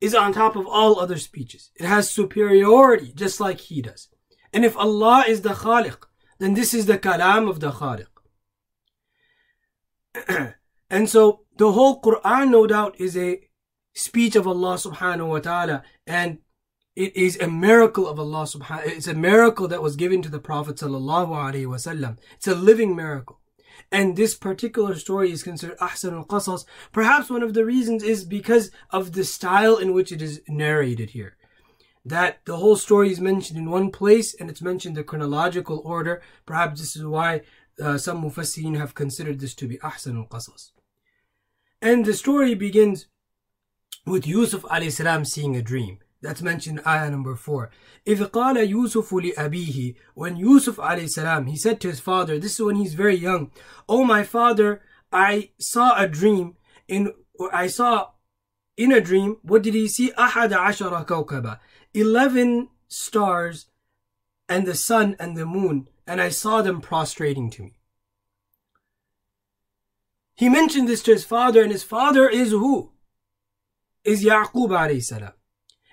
is 0.00 0.14
on 0.14 0.32
top 0.32 0.56
of 0.56 0.66
all 0.66 0.98
other 0.98 1.18
speeches. 1.18 1.70
It 1.76 1.84
has 1.86 2.10
superiority, 2.10 3.12
just 3.14 3.40
like 3.40 3.60
he 3.60 3.82
does. 3.82 4.08
And 4.52 4.64
if 4.64 4.76
Allah 4.76 5.24
is 5.28 5.42
the 5.42 5.50
Khaliq, 5.50 6.04
then 6.38 6.54
this 6.54 6.72
is 6.72 6.86
the 6.86 6.98
kalam 6.98 7.48
of 7.48 7.60
the 7.60 7.70
Khaliq. 7.70 8.06
and 10.90 11.08
so 11.08 11.42
the 11.56 11.72
whole 11.72 12.00
Quran, 12.00 12.50
no 12.50 12.66
doubt, 12.66 12.98
is 12.98 13.16
a 13.16 13.40
speech 13.94 14.36
of 14.36 14.46
Allah 14.46 14.74
subhanahu 14.74 15.28
wa 15.28 15.38
ta'ala. 15.40 15.82
And 16.06 16.38
it 16.96 17.14
is 17.16 17.38
a 17.38 17.48
miracle 17.48 18.08
of 18.08 18.18
Allah 18.18 18.44
subhanahu 18.44 18.86
It's 18.86 19.06
a 19.06 19.14
miracle 19.14 19.68
that 19.68 19.82
was 19.82 19.96
given 19.96 20.22
to 20.22 20.28
the 20.28 20.40
Prophet 20.40 20.76
sallallahu 20.76 21.28
alaihi 21.28 21.66
wasallam. 21.66 22.18
It's 22.36 22.48
a 22.48 22.54
living 22.54 22.96
miracle. 22.96 23.39
And 23.90 24.16
this 24.16 24.34
particular 24.34 24.94
story 24.96 25.30
is 25.32 25.42
considered 25.42 25.78
Ahsan 25.78 26.12
al-Qasas. 26.12 26.64
Perhaps 26.92 27.30
one 27.30 27.42
of 27.42 27.54
the 27.54 27.64
reasons 27.64 28.02
is 28.02 28.24
because 28.24 28.70
of 28.90 29.12
the 29.12 29.24
style 29.24 29.76
in 29.76 29.92
which 29.92 30.12
it 30.12 30.22
is 30.22 30.40
narrated 30.48 31.10
here. 31.10 31.36
That 32.04 32.40
the 32.44 32.56
whole 32.56 32.76
story 32.76 33.10
is 33.10 33.20
mentioned 33.20 33.58
in 33.58 33.70
one 33.70 33.90
place 33.90 34.34
and 34.34 34.48
it's 34.48 34.62
mentioned 34.62 34.96
in 34.96 35.00
the 35.00 35.04
chronological 35.04 35.82
order. 35.84 36.22
Perhaps 36.46 36.80
this 36.80 36.96
is 36.96 37.04
why 37.04 37.42
uh, 37.82 37.98
some 37.98 38.22
mufassirin 38.22 38.76
have 38.76 38.94
considered 38.94 39.40
this 39.40 39.54
to 39.56 39.68
be 39.68 39.78
Ahsan 39.78 40.16
al-Qasas. 40.16 40.70
And 41.82 42.04
the 42.04 42.14
story 42.14 42.54
begins 42.54 43.06
with 44.06 44.26
Yusuf 44.26 44.62
alayhi 44.62 44.92
salam 44.92 45.24
seeing 45.24 45.56
a 45.56 45.62
dream. 45.62 45.98
That's 46.21 46.41
mentioned 46.41 46.79
in 46.79 46.87
ayah 46.87 47.11
number 47.11 47.35
4. 47.35 47.69
إِذْ 48.07 48.29
قَالَ 48.31 48.57
يُوسُفُ 48.67 49.35
لِأَبِيهِ 49.35 49.95
When 50.15 50.37
Yusuf 50.37 50.77
alayhi 50.77 51.09
salam, 51.09 51.45
he 51.45 51.55
said 51.55 51.79
to 51.81 51.87
his 51.87 51.99
father, 51.99 52.39
this 52.39 52.55
is 52.55 52.65
when 52.65 52.77
he's 52.77 52.95
very 52.95 53.15
young, 53.15 53.51
Oh 53.87 54.03
my 54.03 54.23
father, 54.23 54.81
I 55.11 55.51
saw 55.59 55.95
a 55.97 56.07
dream, 56.07 56.55
in, 56.87 57.13
I 57.53 57.67
saw 57.67 58.09
in 58.75 58.91
a 58.91 59.01
dream, 59.01 59.37
what 59.43 59.61
did 59.61 59.75
he 59.75 59.87
see? 59.87 60.11
أَحَدَ 60.11 60.49
عَشَرَ 60.49 61.05
كَوْكَبًا 61.05 61.59
Eleven 61.93 62.69
stars 62.87 63.67
and 64.49 64.65
the 64.65 64.75
sun 64.75 65.15
and 65.19 65.37
the 65.37 65.45
moon, 65.45 65.87
and 66.07 66.21
I 66.21 66.29
saw 66.29 66.61
them 66.61 66.81
prostrating 66.81 67.49
to 67.51 67.63
me. 67.63 67.73
He 70.35 70.49
mentioned 70.49 70.87
this 70.89 71.01
to 71.03 71.11
his 71.11 71.23
father, 71.23 71.61
and 71.61 71.71
his 71.71 71.83
father 71.83 72.27
is 72.27 72.51
who? 72.51 72.91
Is 74.03 74.23
Yaqub 74.23 74.69
alayhi 74.69 75.03
salam. 75.03 75.31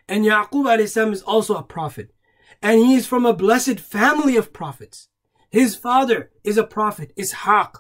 And 0.08 0.26
Yaqub 0.26 0.66
alayhi 0.66 1.12
is 1.14 1.22
also 1.22 1.56
a 1.56 1.64
prophet. 1.64 2.14
And 2.62 2.80
he 2.80 2.96
is 2.96 3.08
from 3.08 3.26
a 3.26 3.34
blessed 3.34 3.80
family 3.80 4.36
of 4.36 4.54
prophets. 4.54 5.10
His 5.50 5.76
father 5.76 6.32
is 6.44 6.58
a 6.58 6.64
prophet, 6.64 7.14
Ishaq 7.18 7.76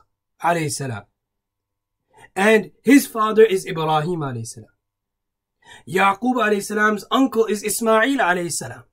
salam. 0.69 1.03
And 2.35 2.71
his 2.83 3.07
father 3.07 3.43
is 3.43 3.65
Ibrahim 3.65 4.19
alayhi 4.19 4.45
salam. 4.45 4.69
Yaqub 5.87 6.35
alayhi 6.35 6.63
salam's 6.63 7.05
uncle 7.11 7.45
is 7.45 7.63
Ismail 7.63 8.19
alayhi 8.19 8.51
salam. 8.51 8.83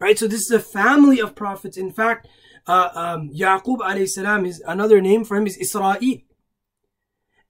Right? 0.00 0.18
So 0.18 0.26
this 0.26 0.42
is 0.42 0.50
a 0.50 0.60
family 0.60 1.20
of 1.20 1.34
prophets. 1.34 1.76
In 1.76 1.92
fact, 1.92 2.28
uh, 2.66 2.90
um, 2.94 3.30
Yaqub 3.30 3.78
alayhi 3.78 4.08
salam 4.08 4.44
is 4.44 4.62
another 4.66 5.00
name 5.00 5.24
for 5.24 5.36
him 5.36 5.46
is 5.46 5.56
Israel. 5.56 5.96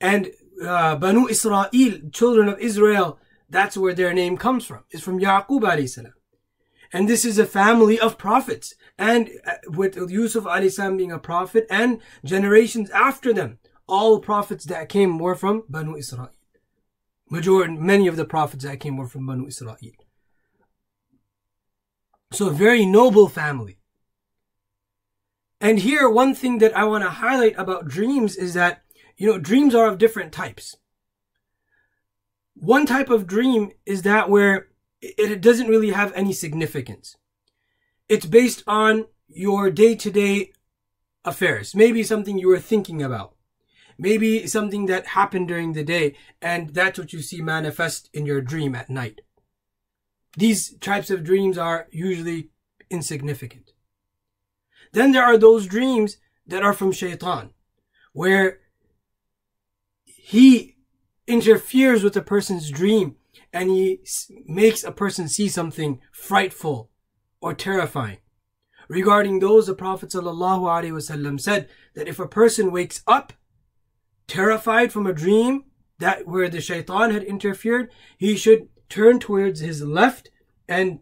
And 0.01 0.31
uh, 0.63 0.97
Banu 0.97 1.29
Israel, 1.29 1.67
children 2.13 2.49
of 2.49 2.59
Israel, 2.59 3.19
that's 3.55 3.77
where 3.77 3.95
their 3.95 4.13
name 4.13 4.37
comes 4.37 4.67
from. 4.67 4.83
It's 4.91 5.03
from 5.03 5.21
Yaqub 5.21 5.89
salam. 5.89 6.15
And 6.93 7.09
this 7.09 7.25
is 7.25 7.39
a 7.39 7.47
family 7.47 7.99
of 7.99 8.19
prophets. 8.19 8.75
And 8.99 9.31
uh, 9.47 9.55
with 9.69 9.97
Yusuf 9.97 10.45
alayhi 10.45 10.73
salam 10.73 10.97
being 10.97 11.13
a 11.13 11.19
prophet 11.19 11.67
and 11.71 12.01
generations 12.25 12.91
after 12.91 13.33
them, 13.33 13.59
all 13.87 14.19
prophets 14.19 14.65
that 14.65 14.89
came 14.89 15.19
were 15.19 15.37
from 15.37 15.65
Banu 15.69 15.97
Israel. 15.97 16.31
Majority, 17.31 17.75
many 17.75 18.07
of 18.09 18.17
the 18.17 18.25
prophets 18.25 18.65
that 18.65 18.81
came 18.81 18.97
were 18.97 19.07
from 19.07 19.27
Banu 19.27 19.47
Israel. 19.47 19.77
So 22.33 22.49
a 22.49 22.53
very 22.53 22.85
noble 22.85 23.29
family. 23.29 23.79
And 25.61 25.79
here, 25.79 26.09
one 26.09 26.35
thing 26.35 26.59
that 26.59 26.77
I 26.77 26.85
want 26.85 27.05
to 27.05 27.11
highlight 27.11 27.57
about 27.57 27.89
dreams 27.89 28.37
is 28.37 28.55
that, 28.55 28.83
you 29.17 29.27
know, 29.29 29.39
dreams 29.39 29.75
are 29.75 29.87
of 29.87 29.99
different 29.99 30.33
types. 30.33 30.77
One 32.55 32.87
type 32.87 33.11
of 33.11 33.27
dream 33.27 33.73
is 33.85 34.03
that 34.03 34.31
where 34.31 34.69
it 35.01 35.41
doesn't 35.41 35.69
really 35.69 35.91
have 35.91 36.13
any 36.15 36.33
significance. 36.33 37.17
It's 38.09 38.27
based 38.27 38.63
on 38.67 39.07
your 39.29 39.71
day 39.71 39.95
to 39.97 40.11
day 40.11 40.53
affairs. 41.25 41.75
Maybe 41.75 42.03
something 42.03 42.39
you 42.39 42.49
were 42.49 42.61
thinking 42.61 43.03
about. 43.03 43.35
Maybe 43.99 44.47
something 44.47 44.87
that 44.87 45.09
happened 45.09 45.49
during 45.49 45.73
the 45.73 45.85
day 45.85 46.15
and 46.43 46.71
that's 46.71 46.99
what 46.99 47.13
you 47.13 47.23
see 47.23 47.41
manifest 47.41 48.11
in 48.13 48.27
your 48.27 48.41
dream 48.41 48.75
at 48.75 48.91
night. 48.91 49.21
These 50.37 50.77
types 50.79 51.11
of 51.11 51.25
dreams 51.25 51.57
are 51.59 51.87
usually 51.93 52.51
insignificant. 52.91 53.73
Then 54.93 55.13
there 55.13 55.25
are 55.25 55.39
those 55.39 55.67
dreams 55.67 56.19
that 56.47 56.63
are 56.63 56.73
from 56.73 56.93
shaitan, 56.93 57.51
where 58.13 58.61
he 60.05 60.74
interferes 61.27 62.03
with 62.03 62.17
a 62.17 62.23
person's 62.23 62.71
dream 62.71 63.17
and 63.53 63.71
he 63.71 64.01
makes 64.47 64.85
a 64.85 64.93
person 64.93 65.29
see 65.29 65.49
something 65.49 66.01
frightful 66.13 66.91
or 67.41 67.55
terrifying. 67.55 68.19
Regarding 68.89 69.39
those, 69.39 69.67
the 69.67 69.75
Prophet 69.75 70.11
ﷺ 70.11 71.41
said 71.41 71.69
that 71.95 72.09
if 72.09 72.19
a 72.19 72.29
person 72.29 72.71
wakes 72.71 73.03
up 73.07 73.33
terrified 74.27 74.93
from 74.93 75.07
a 75.07 75.13
dream 75.13 75.65
that 75.99 76.27
where 76.27 76.49
the 76.49 76.61
shaitan 76.61 77.11
had 77.11 77.23
interfered, 77.23 77.91
he 78.19 78.37
should 78.37 78.69
turn 78.89 79.19
towards 79.19 79.61
his 79.61 79.83
left 79.83 80.31
and 80.69 81.01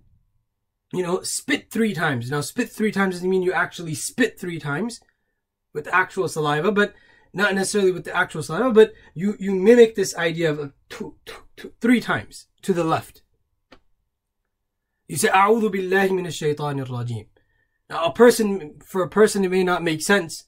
you 0.92 1.02
know 1.02 1.22
spit 1.22 1.70
three 1.70 1.94
times. 1.94 2.30
Now 2.30 2.40
spit 2.40 2.70
three 2.70 2.92
times 2.92 3.16
doesn't 3.16 3.28
mean 3.28 3.42
you 3.42 3.52
actually 3.52 3.94
spit 3.94 4.38
three 4.38 4.58
times 4.58 5.00
with 5.72 5.88
actual 5.88 6.28
saliva, 6.28 6.70
but 6.70 6.94
not 7.32 7.54
necessarily 7.54 7.92
with 7.92 8.04
the 8.04 8.16
actual 8.16 8.42
saliva, 8.42 8.72
but 8.72 8.92
you 9.14 9.36
you 9.38 9.54
mimic 9.54 9.94
this 9.94 10.16
idea 10.16 10.50
of 10.50 10.60
uh, 10.60 10.68
two, 10.88 11.16
two, 11.24 11.42
two, 11.56 11.72
three 11.80 12.00
times 12.00 12.46
to 12.62 12.72
the 12.72 12.84
left. 12.84 13.22
You 15.08 15.16
say 15.16 15.28
"A'udhu 15.28 15.72
billahi 15.74 16.10
minash 16.10 16.56
shaitanir 16.56 16.86
rajim." 16.86 17.26
Now, 17.88 18.04
a 18.04 18.12
person 18.12 18.80
for 18.84 19.02
a 19.02 19.08
person 19.08 19.44
it 19.44 19.50
may 19.50 19.64
not 19.64 19.82
make 19.82 20.02
sense, 20.02 20.44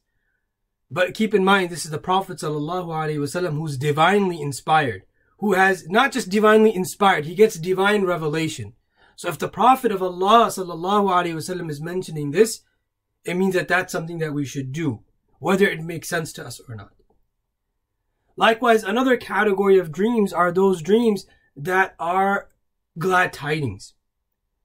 but 0.91 1.15
keep 1.15 1.35
in 1.35 1.45
mind, 1.45 1.71
this 1.71 1.85
is 1.85 1.91
the 1.91 1.99
Prophet 1.99 2.39
sallallahu 2.39 2.87
alaihi 2.87 3.19
wasallam 3.19 3.57
who's 3.57 3.77
divinely 3.77 4.41
inspired, 4.41 5.03
who 5.39 5.55
has 5.55 5.89
not 5.89 6.13
just 6.13 6.29
divinely 6.29 6.75
inspired, 6.75 7.27
he 7.27 7.35
gets 7.35 7.57
divine 7.57 8.05
revelation. 8.05 8.75
So 9.17 9.29
if 9.29 9.39
the 9.39 9.49
Prophet 9.49 9.93
of 9.93 10.03
Allah 10.03 10.47
sallallahu 10.47 11.11
alaihi 11.11 11.35
wasallam 11.35 11.71
is 11.71 11.81
mentioning 11.81 12.31
this, 12.31 12.61
it 13.25 13.35
means 13.35 13.55
that 13.55 13.69
that's 13.69 13.93
something 13.93 14.19
that 14.19 14.35
we 14.35 14.45
should 14.45 14.73
do, 14.73 15.01
whether 15.45 15.67
it 15.67 15.83
makes 15.83 16.09
sense 16.09 16.33
to 16.33 16.43
us 16.43 16.59
or 16.71 16.75
not. 16.75 16.95
Likewise, 18.35 18.83
another 18.83 19.19
category 19.19 19.77
of 19.77 19.93
dreams 19.93 20.33
are 20.33 20.51
those 20.51 20.81
dreams 20.81 21.27
that 21.55 21.95
are 21.99 22.49
glad 22.99 23.31
tidings. 23.31 23.93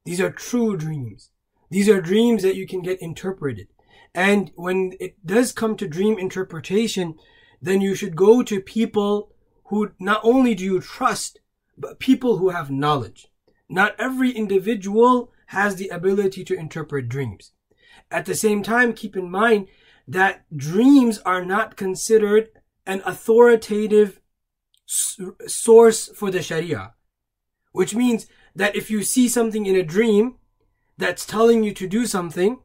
These 0.05 0.21
are 0.21 0.31
true 0.31 0.77
dreams. 0.77 1.31
These 1.69 1.89
are 1.89 1.99
dreams 1.99 2.43
that 2.43 2.55
you 2.55 2.65
can 2.65 2.81
get 2.81 3.01
interpreted. 3.01 3.67
And 4.15 4.51
when 4.55 4.93
it 5.01 5.17
does 5.25 5.51
come 5.51 5.75
to 5.75 5.85
dream 5.85 6.17
interpretation, 6.17 7.15
then 7.61 7.81
you 7.81 7.93
should 7.93 8.15
go 8.15 8.41
to 8.41 8.61
people 8.61 9.33
who 9.65 9.91
not 9.99 10.21
only 10.23 10.55
do 10.55 10.63
you 10.63 10.79
trust, 10.79 11.41
but 11.77 11.99
people 11.99 12.37
who 12.37 12.51
have 12.51 12.71
knowledge. 12.71 13.27
Not 13.67 13.99
every 13.99 14.31
individual 14.31 15.29
has 15.47 15.75
the 15.75 15.89
ability 15.89 16.45
to 16.45 16.57
interpret 16.57 17.09
dreams. 17.09 17.51
At 18.09 18.25
the 18.25 18.33
same 18.33 18.63
time, 18.63 18.93
keep 18.93 19.17
in 19.17 19.29
mind 19.29 19.67
that 20.09 20.43
dreams 20.55 21.19
are 21.19 21.45
not 21.45 21.75
considered 21.75 22.49
an 22.87 23.01
authoritative 23.05 24.19
source 24.87 26.07
for 26.07 26.31
the 26.31 26.41
Sharia. 26.41 26.95
Which 27.71 27.93
means 27.93 28.25
that 28.55 28.75
if 28.75 28.89
you 28.89 29.03
see 29.03 29.29
something 29.29 29.67
in 29.67 29.75
a 29.75 29.83
dream 29.83 30.37
that's 30.97 31.27
telling 31.27 31.63
you 31.63 31.73
to 31.75 31.87
do 31.87 32.07
something, 32.07 32.57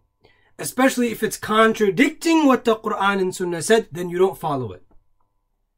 especially 0.59 1.13
if 1.13 1.23
it's 1.23 1.37
contradicting 1.37 2.47
what 2.47 2.65
the 2.65 2.77
Quran 2.77 3.21
and 3.21 3.35
Sunnah 3.35 3.61
said, 3.61 3.89
then 3.93 4.09
you 4.09 4.19
don't 4.19 4.39
follow 4.39 4.73
it. 4.73 4.83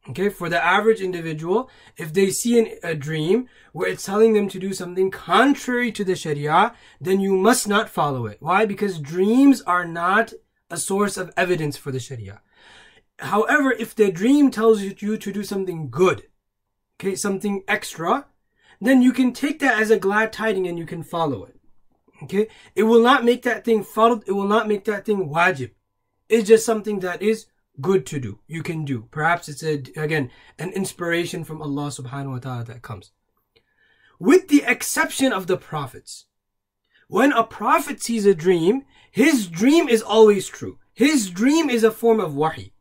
Okay, 0.09 0.29
for 0.29 0.49
the 0.49 0.65
average 0.65 1.01
individual, 1.01 1.69
if 1.97 2.13
they 2.13 2.31
see 2.31 2.61
an, 2.61 2.69
a 2.85 2.95
dream 2.95 3.49
where 3.73 3.89
it's 3.89 4.07
telling 4.07 4.35
them 4.35 4.49
to 4.51 4.61
do 4.61 4.73
something 4.73 5.11
contrary 5.11 5.91
to 5.91 6.05
the 6.05 6.15
Sharia, 6.15 6.75
then 7.01 7.19
you 7.19 7.37
must 7.37 7.67
not 7.67 7.91
follow 7.91 8.27
it. 8.27 8.37
Why? 8.39 8.67
Because 8.67 9.01
dreams 9.01 9.63
are 9.63 9.85
not 9.85 10.33
a 10.71 10.77
source 10.77 11.17
of 11.17 11.33
evidence 11.37 11.77
for 11.77 11.91
the 11.91 12.01
Sharia. 12.01 12.41
However, 13.19 13.73
if 13.73 13.95
the 13.95 14.11
dream 14.11 14.51
tells 14.51 14.83
you 14.83 15.17
to 15.17 15.33
do 15.33 15.43
something 15.43 15.91
good, 15.91 16.25
okay, 17.01 17.15
something 17.15 17.63
extra, 17.67 18.27
then 18.81 19.03
you 19.03 19.13
can 19.13 19.33
take 19.33 19.59
that 19.61 19.81
as 19.81 19.91
a 19.91 19.99
glad 19.99 20.33
tiding 20.33 20.67
and 20.67 20.79
you 20.79 20.87
can 20.87 21.03
follow 21.03 21.45
it. 21.45 21.59
Okay? 22.23 22.49
It 22.75 22.85
will 22.85 23.03
not 23.03 23.25
make 23.25 23.43
that 23.43 23.65
thing 23.65 23.85
fard, 23.85 24.25
it 24.27 24.33
will 24.33 24.49
not 24.49 24.69
make 24.69 24.85
that 24.85 25.05
thing 25.05 25.29
wajib. 25.29 25.71
It's 26.29 26.49
just 26.49 26.67
something 26.67 27.01
that 27.01 27.23
is 27.23 27.47
good 27.81 28.07
to 28.07 28.19
do. 28.19 28.41
You 28.47 28.63
can 28.63 28.85
do. 28.85 29.09
Perhaps 29.11 29.49
it's 29.49 29.63
a, 29.63 29.75
again, 29.97 30.31
an 30.59 30.71
inspiration 30.71 31.45
from 31.45 31.63
Allah 31.63 31.89
subhanahu 31.89 32.33
wa 32.33 32.39
ta'ala 32.39 32.65
that 32.65 32.83
comes. 32.83 33.13
With 34.19 34.49
the 34.49 34.65
exception 34.67 35.33
of 35.33 35.47
the 35.47 35.57
prophets. 35.57 36.27
When 37.09 37.33
a 37.33 37.45
prophet 37.45 38.03
sees 38.03 38.27
a 38.27 38.35
dream, 38.35 38.85
his 39.12 39.48
dream 39.48 39.88
is 39.90 40.02
always 40.02 40.48
true. 40.48 40.78
His 40.94 41.30
dream 41.30 41.70
is 41.70 41.84
a 41.84 41.92
form 41.92 42.20
of 42.20 42.36
wahi. 42.36 42.74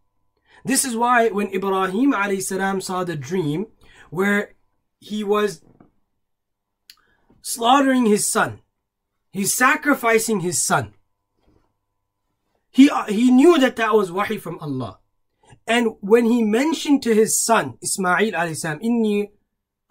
This 0.65 0.85
is 0.85 0.97
why 0.97 1.29
when 1.29 1.55
Ibrahim 1.55 2.13
alayhi 2.13 2.43
salam 2.43 2.81
saw 2.81 3.05
the 3.05 3.17
dream 3.17 3.67
where 4.11 4.55
he 4.99 5.25
was 5.25 5.63
slaughtering 7.43 8.07
his 8.07 8.31
son, 8.31 8.61
He's 9.33 9.55
sacrificing 9.55 10.41
his 10.41 10.63
son. 10.63 10.95
He, 12.71 12.91
uh, 12.91 13.05
he 13.05 13.31
knew 13.31 13.59
that 13.59 13.77
that 13.77 13.95
was 13.95 14.11
wahi 14.11 14.39
from 14.39 14.59
Allah. 14.59 14.99
And 15.67 15.95
when 16.01 16.25
he 16.25 16.43
mentioned 16.43 17.03
to 17.05 17.15
his 17.15 17.41
son, 17.41 17.79
Ismail 17.83 18.33
alayhi 18.33 18.57
salam, 18.57 18.81
إني 18.81 19.31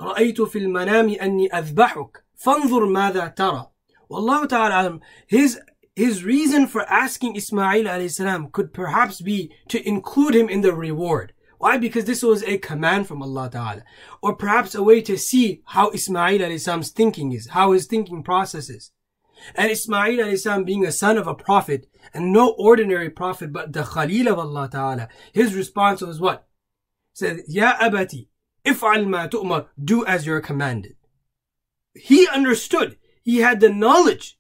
رأيت 0.02 0.41
في 0.41 0.60
المنام 0.60 1.10
أني 1.10 1.50
أذبحك 1.54 2.24
فانظر 2.36 2.86
ماذا 2.86 3.36
ترى. 3.36 3.67
Wallahu 4.10 4.48
ta'ala 4.50 5.00
his, 5.28 5.60
his 5.96 6.24
reason 6.24 6.66
for 6.66 6.83
asking 6.83 7.37
Ismail 7.37 7.85
alayhi 7.85 8.52
could 8.52 8.72
perhaps 8.72 9.20
be 9.20 9.52
to 9.68 9.87
include 9.87 10.35
him 10.35 10.48
in 10.48 10.61
the 10.61 10.74
reward. 10.74 11.33
Why? 11.59 11.78
Because 11.78 12.04
this 12.04 12.22
was 12.22 12.42
a 12.42 12.59
command 12.59 13.07
from 13.07 13.22
Allah 13.22 13.48
Ta'ala. 13.50 13.85
Or 14.20 14.35
perhaps 14.35 14.74
a 14.74 14.83
way 14.83 15.00
to 15.02 15.16
see 15.16 15.62
how 15.66 15.90
Ismail 15.90 16.40
alayhi 16.40 16.61
salam's 16.61 16.90
thinking 16.90 17.33
is, 17.33 17.48
how 17.50 17.72
his 17.72 17.87
thinking 17.87 18.22
process 18.22 18.68
is. 18.68 18.90
And 19.54 19.70
Ismail 19.70 20.18
alayhi 20.18 20.66
being 20.66 20.85
a 20.85 20.92
son 20.92 21.16
of 21.16 21.26
a 21.26 21.35
prophet, 21.35 21.87
and 22.12 22.33
no 22.33 22.54
ordinary 22.59 23.11
prophet, 23.11 23.52
but 23.52 23.72
the 23.72 23.85
Khalil 23.85 24.28
of 24.28 24.38
Allah 24.38 24.68
Ta'ala, 24.70 25.09
his 25.33 25.54
response 25.54 26.00
was 26.00 26.20
what? 26.20 26.46
He 27.12 27.18
said, 27.18 27.40
Ya 27.46 27.76
abati, 27.80 28.28
if'al 28.64 29.07
ma 29.07 29.28
tu'mar, 29.28 29.66
do 29.83 30.04
as 30.04 30.26
you're 30.26 30.40
commanded. 30.40 30.96
He 31.94 32.26
understood. 32.26 32.98
He 33.22 33.38
had 33.38 33.61
the 33.61 33.70
knowledge, 33.70 34.38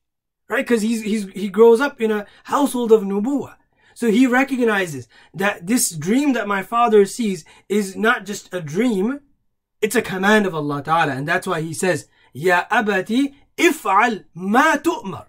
right? 0.48 0.64
Because 0.64 0.82
he's, 0.82 1.02
he's, 1.02 1.28
he 1.30 1.48
grows 1.48 1.80
up 1.80 2.00
in 2.00 2.10
a 2.10 2.26
household 2.44 2.92
of 2.92 3.02
nubuwa. 3.02 3.56
So 3.94 4.10
he 4.10 4.26
recognizes 4.26 5.08
that 5.32 5.66
this 5.66 5.90
dream 5.90 6.32
that 6.32 6.48
my 6.48 6.62
father 6.62 7.04
sees 7.04 7.44
is 7.68 7.94
not 7.96 8.26
just 8.26 8.52
a 8.52 8.60
dream, 8.60 9.20
it's 9.80 9.94
a 9.94 10.02
command 10.02 10.46
of 10.46 10.54
Allah 10.54 10.82
Ta'ala. 10.82 11.12
And 11.12 11.28
that's 11.28 11.46
why 11.46 11.60
he 11.60 11.72
says, 11.72 12.08
Ya 12.32 12.64
abati 12.70 13.34
If'al 13.56 14.24
ma 14.34 14.76
tu'mar. 14.76 15.26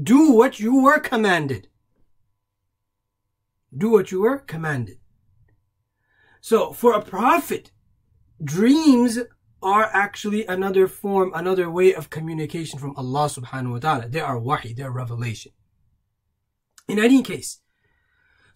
Do 0.00 0.32
what 0.32 0.58
you 0.60 0.82
were 0.82 0.98
commanded. 0.98 1.68
Do 3.76 3.90
what 3.90 4.10
you 4.10 4.20
were 4.20 4.38
commanded. 4.38 4.98
So 6.40 6.72
for 6.72 6.92
a 6.92 7.02
prophet, 7.02 7.72
dreams 8.42 9.18
are 9.62 9.90
actually 9.92 10.46
another 10.46 10.86
form, 10.86 11.32
another 11.34 11.70
way 11.70 11.94
of 11.94 12.10
communication 12.10 12.78
from 12.78 12.94
Allah 12.96 13.28
subhanahu 13.28 13.72
wa 13.72 13.78
ta'ala. 13.78 14.08
They 14.08 14.20
are 14.20 14.38
wahi, 14.38 14.74
they 14.74 14.82
are 14.82 14.90
revelation. 14.90 15.52
In 16.88 16.98
any 16.98 17.22
case, 17.22 17.60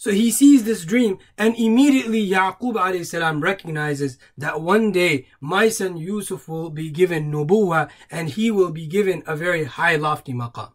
so 0.00 0.12
he 0.12 0.30
sees 0.30 0.64
this 0.64 0.86
dream 0.86 1.18
and 1.36 1.54
immediately 1.56 2.26
Yaqub 2.26 2.74
alayhi 2.74 3.04
salam 3.04 3.42
recognizes 3.42 4.16
that 4.38 4.62
one 4.62 4.92
day 4.92 5.26
my 5.42 5.68
son 5.68 5.98
Yusuf 5.98 6.48
will 6.48 6.70
be 6.70 6.90
given 6.90 7.30
nubuwa 7.30 7.90
and 8.10 8.30
he 8.30 8.50
will 8.50 8.70
be 8.70 8.86
given 8.86 9.22
a 9.26 9.36
very 9.36 9.64
high 9.64 9.96
lofty 9.96 10.32
maqam. 10.32 10.72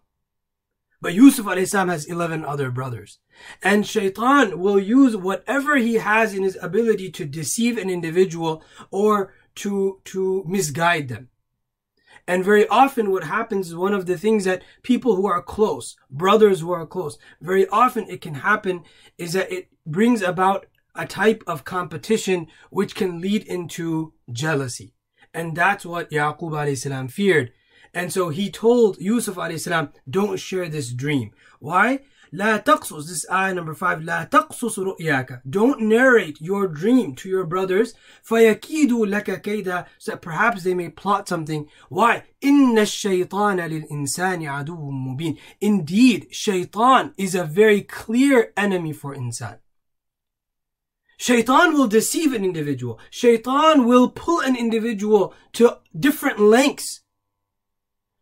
But 1.01 1.15
Yusuf 1.15 1.47
salam 1.67 1.89
has 1.89 2.05
11 2.05 2.45
other 2.45 2.69
brothers. 2.69 3.17
And 3.63 3.87
shaitan 3.87 4.59
will 4.59 4.79
use 4.79 5.17
whatever 5.17 5.77
he 5.77 5.95
has 5.95 6.35
in 6.35 6.43
his 6.43 6.57
ability 6.61 7.09
to 7.11 7.25
deceive 7.25 7.79
an 7.79 7.89
individual 7.89 8.63
or 8.91 9.33
to, 9.55 10.01
to 10.05 10.43
misguide 10.47 11.07
them. 11.07 11.29
And 12.27 12.43
very 12.43 12.67
often 12.67 13.11
what 13.11 13.23
happens 13.23 13.67
is 13.67 13.75
one 13.75 13.93
of 13.93 14.07
the 14.07 14.17
things 14.17 14.45
that 14.45 14.63
people 14.81 15.15
who 15.15 15.27
are 15.27 15.41
close, 15.41 15.95
brothers 16.09 16.59
who 16.59 16.71
are 16.71 16.85
close, 16.85 17.17
very 17.39 17.67
often 17.67 18.09
it 18.09 18.21
can 18.21 18.35
happen 18.35 18.83
is 19.17 19.33
that 19.33 19.51
it 19.51 19.69
brings 19.85 20.21
about 20.21 20.65
a 20.95 21.05
type 21.05 21.43
of 21.45 21.65
competition 21.65 22.47
which 22.71 22.95
can 22.95 23.21
lead 23.21 23.45
into 23.45 24.13
jealousy. 24.31 24.93
And 25.33 25.55
that's 25.55 25.85
what 25.85 26.09
Yaqub 26.09 27.11
feared. 27.11 27.51
And 27.93 28.11
so 28.11 28.29
he 28.29 28.49
told 28.49 28.99
Yusuf 28.99 29.35
alayhi 29.35 29.91
don't 30.09 30.37
share 30.37 30.67
this 30.67 30.91
dream. 30.91 31.31
Why? 31.59 31.99
لا 32.31 32.57
تقصص 32.57 33.07
this 33.07 33.25
ayah 33.31 33.53
number 33.53 33.73
five, 33.73 34.01
لا 34.01 34.29
تقصص 34.29 34.77
ru'yaka. 34.77 35.41
Don't 35.49 35.81
narrate 35.81 36.39
your 36.41 36.67
dream 36.67 37.15
to 37.15 37.29
your 37.29 37.45
brothers. 37.45 37.93
Fayakidu 38.23 39.05
لك 39.05 39.43
kaida, 39.43 39.85
so 39.97 40.15
perhaps 40.15 40.63
they 40.63 40.73
may 40.73 40.89
plot 40.89 41.27
something. 41.27 41.67
Why? 41.89 42.23
إن 42.43 42.77
الشيطان 42.77 43.59
للإنسان 43.59 44.45
عدو 44.45 44.75
مبين 44.91 45.15
mubin. 45.15 45.37
Indeed, 45.61 46.27
shaitan 46.31 47.13
is 47.17 47.35
a 47.35 47.43
very 47.43 47.81
clear 47.81 48.53
enemy 48.55 48.93
for 48.93 49.15
insan. 49.15 49.57
Shaitan 51.17 51.73
will 51.73 51.87
deceive 51.87 52.33
an 52.33 52.43
individual. 52.43 52.99
Shaitan 53.09 53.85
will 53.85 54.09
pull 54.09 54.41
an 54.41 54.55
individual 54.55 55.33
to 55.53 55.77
different 55.97 56.39
lengths. 56.39 57.01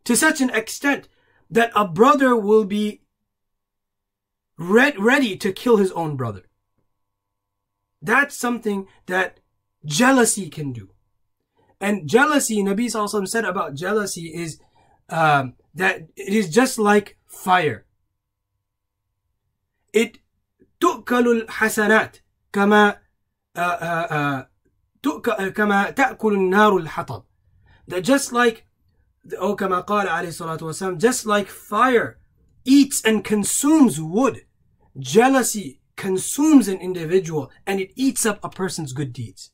To 0.04 0.16
such 0.16 0.40
an 0.40 0.50
extent 0.50 1.08
that 1.50 1.72
a 1.74 1.86
brother 1.86 2.36
will 2.36 2.64
be 2.64 3.00
ready 4.57 5.37
to 5.37 5.51
kill 5.51 5.77
his 5.77 5.91
own 5.93 6.15
brother. 6.15 6.43
That's 8.01 8.35
something 8.35 8.87
that 9.07 9.39
jealousy 9.85 10.49
can 10.49 10.71
do. 10.73 10.89
And 11.81 12.07
jealousy, 12.07 12.61
Nabi 12.61 12.87
Sallallahu 12.87 13.27
said 13.27 13.45
about 13.45 13.73
jealousy 13.73 14.33
is 14.33 14.59
um, 15.09 15.53
that 15.75 16.07
it 16.15 16.33
is 16.33 16.49
just 16.49 16.77
like 16.77 17.17
fire. 17.27 17.85
It 19.93 20.19
تؤكل 20.79 21.27
الحسنات 21.27 22.17
كما 22.53 22.99
كما 25.55 25.89
تأكل 25.89 26.33
النار 26.33 26.77
الحطب. 26.77 27.23
That 27.87 28.03
just 28.03 28.31
like 28.31 28.65
أو 29.33 29.55
كما 29.55 29.79
قال 29.79 30.07
عليه 30.07 30.29
الصلاة 30.29 30.63
والسلام 30.63 30.99
just 30.99 31.25
like 31.25 31.47
fire 31.47 32.19
eats 32.64 33.02
and 33.02 33.24
consumes 33.24 34.00
wood. 34.00 34.46
Jealousy 34.98 35.80
consumes 35.96 36.68
an 36.68 36.78
individual 36.78 37.50
and 37.66 37.80
it 37.80 37.92
eats 37.94 38.26
up 38.26 38.40
a 38.42 38.48
person's 38.48 38.92
good 38.92 39.12
deeds. 39.12 39.50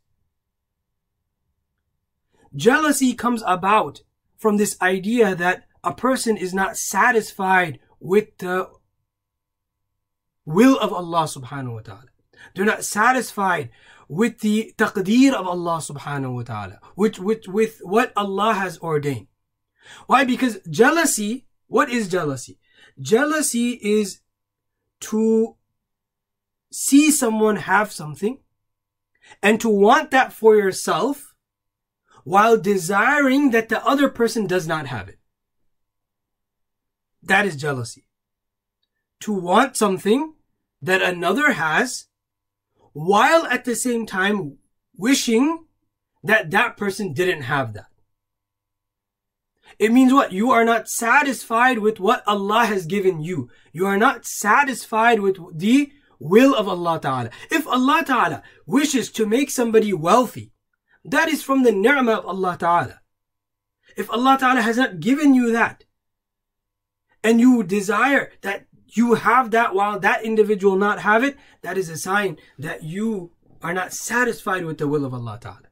Jealousy 2.54 3.14
comes 3.14 3.42
about 3.46 4.02
from 4.36 4.56
this 4.56 4.80
idea 4.80 5.34
that 5.34 5.64
a 5.84 5.94
person 5.94 6.36
is 6.36 6.52
not 6.52 6.76
satisfied 6.76 7.78
with 8.00 8.36
the 8.38 8.68
will 10.44 10.78
of 10.78 10.92
Allah 10.92 11.24
subhanahu 11.24 11.74
wa 11.74 11.80
ta'ala. 11.80 12.04
They're 12.54 12.64
not 12.64 12.84
satisfied 12.84 13.70
with 14.08 14.40
the 14.40 14.74
taqdeer 14.76 15.32
of 15.32 15.46
Allah 15.46 15.78
subhanahu 15.78 16.34
wa 16.34 16.42
ta'ala, 16.42 16.80
which, 16.96 17.18
with, 17.18 17.46
with 17.46 17.78
what 17.82 18.12
Allah 18.16 18.54
has 18.54 18.78
ordained. 18.78 19.28
Why? 20.06 20.24
Because 20.24 20.58
jealousy, 20.68 21.46
what 21.68 21.90
is 21.90 22.08
jealousy? 22.08 22.58
Jealousy 23.00 23.72
is 23.82 24.20
to 25.00 25.56
see 26.70 27.10
someone 27.10 27.56
have 27.56 27.90
something 27.90 28.38
and 29.42 29.60
to 29.60 29.68
want 29.68 30.10
that 30.10 30.32
for 30.32 30.56
yourself 30.56 31.34
while 32.24 32.58
desiring 32.58 33.50
that 33.50 33.68
the 33.68 33.84
other 33.84 34.08
person 34.08 34.46
does 34.46 34.66
not 34.66 34.86
have 34.86 35.08
it. 35.08 35.18
That 37.22 37.46
is 37.46 37.56
jealousy. 37.56 38.06
To 39.20 39.32
want 39.32 39.76
something 39.76 40.34
that 40.82 41.02
another 41.02 41.52
has 41.52 42.06
while 42.92 43.46
at 43.46 43.64
the 43.64 43.74
same 43.74 44.06
time 44.06 44.58
wishing 44.96 45.66
that 46.22 46.50
that 46.50 46.76
person 46.76 47.12
didn't 47.12 47.42
have 47.42 47.72
that. 47.74 47.89
It 49.78 49.92
means 49.92 50.12
what? 50.12 50.32
You 50.32 50.50
are 50.50 50.64
not 50.64 50.88
satisfied 50.88 51.78
with 51.78 52.00
what 52.00 52.22
Allah 52.26 52.66
has 52.66 52.86
given 52.86 53.22
you. 53.22 53.48
You 53.72 53.86
are 53.86 53.98
not 53.98 54.26
satisfied 54.26 55.20
with 55.20 55.38
the 55.56 55.92
will 56.18 56.54
of 56.54 56.68
Allah 56.68 57.00
Ta'ala. 57.00 57.30
If 57.50 57.66
Allah 57.66 58.04
Ta'ala 58.06 58.42
wishes 58.66 59.10
to 59.12 59.26
make 59.26 59.50
somebody 59.50 59.92
wealthy, 59.92 60.52
that 61.04 61.28
is 61.28 61.42
from 61.42 61.62
the 61.62 61.72
ni'mah 61.72 62.18
of 62.18 62.26
Allah 62.26 62.56
Ta'ala. 62.58 63.00
If 63.96 64.10
Allah 64.10 64.36
Ta'ala 64.38 64.60
has 64.60 64.76
not 64.76 65.00
given 65.00 65.34
you 65.34 65.50
that, 65.52 65.84
and 67.22 67.40
you 67.40 67.62
desire 67.62 68.32
that 68.42 68.66
you 68.86 69.14
have 69.14 69.50
that 69.50 69.74
while 69.74 69.98
that 70.00 70.24
individual 70.24 70.76
not 70.76 71.00
have 71.00 71.22
it, 71.24 71.36
that 71.62 71.78
is 71.78 71.88
a 71.88 71.96
sign 71.96 72.38
that 72.58 72.82
you 72.82 73.32
are 73.62 73.74
not 73.74 73.92
satisfied 73.92 74.64
with 74.64 74.78
the 74.78 74.88
will 74.88 75.04
of 75.04 75.14
Allah 75.14 75.38
Ta'ala. 75.40 75.69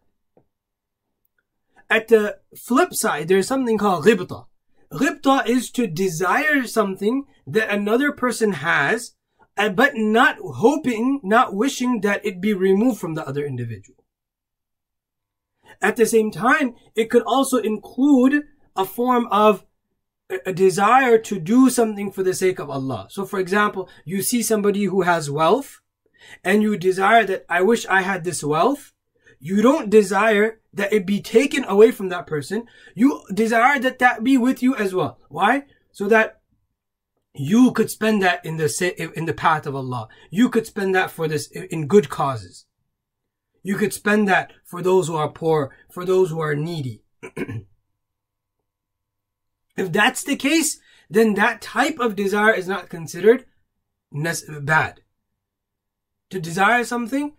At 1.91 2.09
the 2.09 2.39
flip 2.57 2.95
side, 2.95 3.29
there's 3.29 3.47
something 3.47 3.79
called 3.79 4.05
ghibta. 4.05 4.47
Ghibta 4.93 5.47
is 5.47 5.71
to 5.73 5.87
desire 5.87 6.67
something 6.67 7.25
that 7.47 7.71
another 7.71 8.13
person 8.13 8.53
has, 8.53 9.13
uh, 9.57 9.69
but 9.71 9.93
not 9.95 10.37
hoping, 10.41 11.21
not 11.23 11.55
wishing 11.55 12.01
that 12.03 12.25
it 12.25 12.41
be 12.41 12.53
removed 12.55 13.01
from 13.01 13.15
the 13.15 13.27
other 13.27 13.45
individual. 13.45 14.05
At 15.81 15.97
the 15.97 16.07
same 16.07 16.31
time, 16.31 16.75
it 16.95 17.11
could 17.11 17.23
also 17.23 17.59
include 17.59 18.45
a 18.77 18.85
form 18.85 19.27
of 19.31 19.65
a 20.45 20.53
desire 20.53 21.19
to 21.19 21.39
do 21.39 21.71
something 21.71 22.11
for 22.11 22.23
the 22.23 22.35
sake 22.35 22.59
of 22.59 22.69
Allah. 22.69 23.07
So 23.11 23.25
for 23.25 23.39
example, 23.39 23.89
you 24.05 24.23
see 24.23 24.43
somebody 24.43 24.85
who 24.85 25.03
has 25.03 25.31
wealth 25.31 25.81
and 26.45 26.63
you 26.63 26.77
desire 26.77 27.25
that 27.25 27.47
I 27.49 27.63
wish 27.63 27.87
I 27.87 28.03
had 28.03 28.25
this 28.25 28.45
wealth. 28.45 28.93
You 29.41 29.63
don't 29.63 29.91
desire 29.91 30.61
that 30.73 30.93
it 30.93 31.07
be 31.07 31.21
taken 31.21 31.65
away 31.65 31.91
from 31.91 32.09
that 32.09 32.27
person. 32.27 32.67
You 32.95 33.23
desire 33.33 33.79
that 33.81 33.99
that 34.01 34.25
be 34.25 34.37
with 34.37 34.63
you 34.63 34.75
as 34.77 34.95
well. 34.95 35.19
Why? 35.29 35.65
So 35.93 36.09
that 36.09 36.41
you 37.35 37.73
could 37.73 37.91
spend 37.91 38.23
that 38.23 38.45
in 38.45 38.57
the 38.57 39.13
in 39.15 39.27
the 39.27 39.33
path 39.33 39.67
of 39.67 39.75
Allah. 39.75 40.09
You 40.31 40.49
could 40.49 40.67
spend 40.67 40.95
that 40.95 41.11
for 41.11 41.29
this 41.29 41.47
in 41.49 41.87
good 41.87 42.09
causes. 42.09 42.67
You 43.63 43.77
could 43.77 43.93
spend 43.93 44.29
that 44.29 44.53
for 44.65 44.83
those 44.83 45.09
who 45.09 45.17
are 45.17 45.29
poor, 45.29 45.75
for 45.91 46.05
those 46.05 46.31
who 46.31 46.41
are 46.41 46.55
needy. 46.55 47.03
if 49.77 49.93
that's 49.93 50.25
the 50.25 50.37
case, 50.37 50.81
then 51.11 51.35
that 51.35 51.61
type 51.61 51.99
of 51.99 52.17
desire 52.17 52.53
is 52.53 52.69
not 52.69 52.89
considered 52.89 53.45
bad. 54.63 55.01
To 56.31 56.41
desire 56.41 56.85
something, 56.85 57.33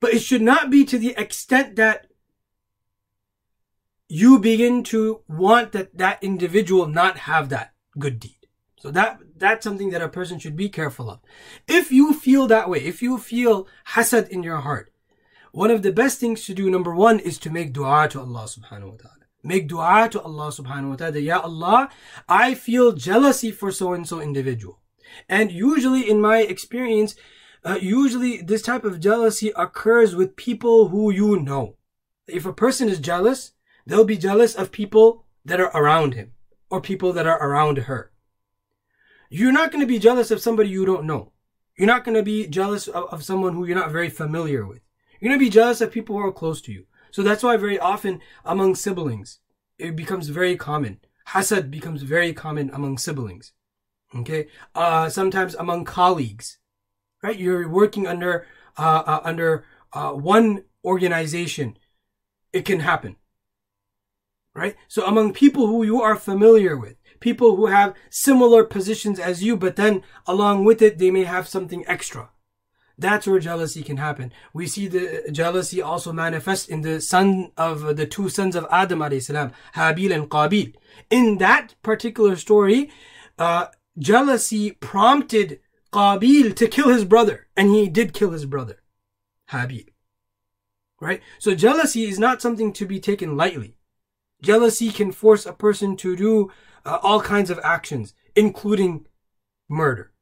but 0.00 0.14
it 0.14 0.20
should 0.20 0.42
not 0.42 0.70
be 0.70 0.84
to 0.84 0.98
the 0.98 1.14
extent 1.16 1.76
that 1.76 2.06
you 4.08 4.38
begin 4.38 4.82
to 4.82 5.20
want 5.28 5.72
that 5.72 5.96
that 5.96 6.22
individual 6.22 6.86
not 6.86 7.18
have 7.18 7.48
that 7.50 7.74
good 7.98 8.18
deed. 8.18 8.36
So 8.80 8.90
that, 8.90 9.20
that's 9.36 9.62
something 9.62 9.90
that 9.90 10.02
a 10.02 10.08
person 10.08 10.38
should 10.38 10.56
be 10.56 10.70
careful 10.70 11.10
of. 11.10 11.20
If 11.68 11.92
you 11.92 12.14
feel 12.14 12.46
that 12.46 12.68
way, 12.68 12.78
if 12.78 13.02
you 13.02 13.18
feel 13.18 13.68
hasad 13.88 14.28
in 14.28 14.42
your 14.42 14.58
heart, 14.58 14.90
one 15.52 15.70
of 15.70 15.82
the 15.82 15.92
best 15.92 16.18
things 16.18 16.44
to 16.46 16.54
do, 16.54 16.70
number 16.70 16.94
one, 16.94 17.18
is 17.18 17.38
to 17.40 17.50
make 17.50 17.72
dua 17.72 18.08
to 18.08 18.20
Allah 18.20 18.44
subhanahu 18.44 18.92
wa 18.92 18.96
ta'ala. 18.96 19.26
Make 19.42 19.68
dua 19.68 20.08
to 20.10 20.22
Allah 20.22 20.48
subhanahu 20.48 20.90
wa 20.90 20.96
ta'ala. 20.96 21.18
Ya 21.18 21.40
Allah, 21.40 21.90
I 22.28 22.54
feel 22.54 22.92
jealousy 22.92 23.50
for 23.50 23.70
so 23.70 23.92
and 23.92 24.08
so 24.08 24.20
individual. 24.20 24.80
And 25.28 25.52
usually 25.52 26.08
in 26.08 26.20
my 26.20 26.38
experience, 26.38 27.16
uh, 27.64 27.78
usually 27.80 28.42
this 28.42 28.62
type 28.62 28.84
of 28.84 29.00
jealousy 29.00 29.52
occurs 29.56 30.14
with 30.14 30.36
people 30.36 30.88
who 30.88 31.10
you 31.10 31.38
know. 31.38 31.76
If 32.26 32.46
a 32.46 32.52
person 32.52 32.88
is 32.88 33.00
jealous, 33.00 33.52
They'll 33.90 34.04
be 34.04 34.16
jealous 34.16 34.54
of 34.54 34.70
people 34.70 35.24
that 35.44 35.60
are 35.60 35.76
around 35.76 36.14
him 36.14 36.32
or 36.70 36.80
people 36.80 37.12
that 37.14 37.26
are 37.26 37.42
around 37.42 37.78
her. 37.78 38.12
You're 39.28 39.50
not 39.50 39.72
going 39.72 39.80
to 39.80 39.86
be 39.86 39.98
jealous 39.98 40.30
of 40.30 40.40
somebody 40.40 40.68
you 40.68 40.86
don't 40.86 41.06
know. 41.06 41.32
You're 41.76 41.88
not 41.88 42.04
going 42.04 42.16
to 42.16 42.22
be 42.22 42.46
jealous 42.46 42.86
of, 42.86 43.06
of 43.10 43.24
someone 43.24 43.54
who 43.54 43.64
you're 43.64 43.76
not 43.76 43.90
very 43.90 44.08
familiar 44.08 44.64
with. 44.64 44.80
You're 45.18 45.30
going 45.30 45.40
to 45.40 45.44
be 45.44 45.50
jealous 45.50 45.80
of 45.80 45.90
people 45.90 46.16
who 46.16 46.24
are 46.24 46.30
close 46.30 46.60
to 46.62 46.72
you. 46.72 46.86
So 47.10 47.24
that's 47.24 47.42
why 47.42 47.56
very 47.56 47.80
often 47.80 48.20
among 48.44 48.76
siblings, 48.76 49.40
it 49.76 49.96
becomes 49.96 50.28
very 50.28 50.56
common. 50.56 51.00
Hasad 51.30 51.68
becomes 51.68 52.02
very 52.02 52.32
common 52.32 52.70
among 52.72 52.98
siblings. 52.98 53.50
Okay. 54.14 54.46
Uh, 54.72 55.08
sometimes 55.08 55.56
among 55.56 55.84
colleagues, 55.84 56.58
right? 57.22 57.38
You're 57.38 57.68
working 57.68 58.06
under, 58.06 58.46
uh, 58.76 59.02
uh 59.06 59.20
under, 59.24 59.64
uh, 59.92 60.12
one 60.12 60.64
organization. 60.84 61.76
It 62.52 62.64
can 62.64 62.80
happen. 62.80 63.16
Right? 64.54 64.76
So 64.88 65.06
among 65.06 65.32
people 65.32 65.66
who 65.68 65.84
you 65.84 66.02
are 66.02 66.16
familiar 66.16 66.76
with, 66.76 66.96
people 67.20 67.56
who 67.56 67.66
have 67.66 67.94
similar 68.10 68.64
positions 68.64 69.20
as 69.20 69.42
you, 69.42 69.56
but 69.56 69.76
then 69.76 70.02
along 70.26 70.64
with 70.64 70.82
it, 70.82 70.98
they 70.98 71.10
may 71.10 71.24
have 71.24 71.46
something 71.46 71.84
extra. 71.86 72.30
That's 73.00 73.26
where 73.26 73.38
jealousy 73.38 73.82
can 73.82 73.96
happen. 73.96 74.30
We 74.52 74.66
see 74.66 74.86
the 74.86 75.30
jealousy 75.32 75.80
also 75.80 76.12
manifest 76.12 76.68
in 76.68 76.82
the 76.82 77.00
son 77.00 77.50
of 77.56 77.96
the 77.96 78.06
two 78.06 78.28
sons 78.28 78.54
of 78.54 78.66
Adam 78.70 79.00
salam, 79.20 79.52
Habil 79.74 80.14
and 80.14 80.28
Qabil. 80.28 80.74
In 81.08 81.38
that 81.38 81.74
particular 81.82 82.36
story, 82.36 82.90
uh, 83.38 83.68
jealousy 83.98 84.72
prompted 84.72 85.60
Qabil 85.92 86.54
to 86.56 86.68
kill 86.68 86.88
his 86.88 87.04
brother, 87.04 87.48
and 87.56 87.70
he 87.70 87.88
did 87.88 88.12
kill 88.12 88.30
his 88.30 88.46
brother, 88.46 88.82
Habil. 89.50 89.88
Right? 91.00 91.20
So 91.38 91.54
jealousy 91.54 92.04
is 92.04 92.18
not 92.18 92.42
something 92.42 92.72
to 92.74 92.86
be 92.86 93.00
taken 93.00 93.36
lightly. 93.36 93.76
Jealousy 94.42 94.90
can 94.90 95.12
force 95.12 95.46
a 95.46 95.52
person 95.52 95.96
to 95.96 96.16
do 96.16 96.50
uh, 96.84 96.98
all 97.02 97.20
kinds 97.20 97.50
of 97.50 97.60
actions, 97.62 98.14
including 98.36 99.06
murder. 99.68 100.12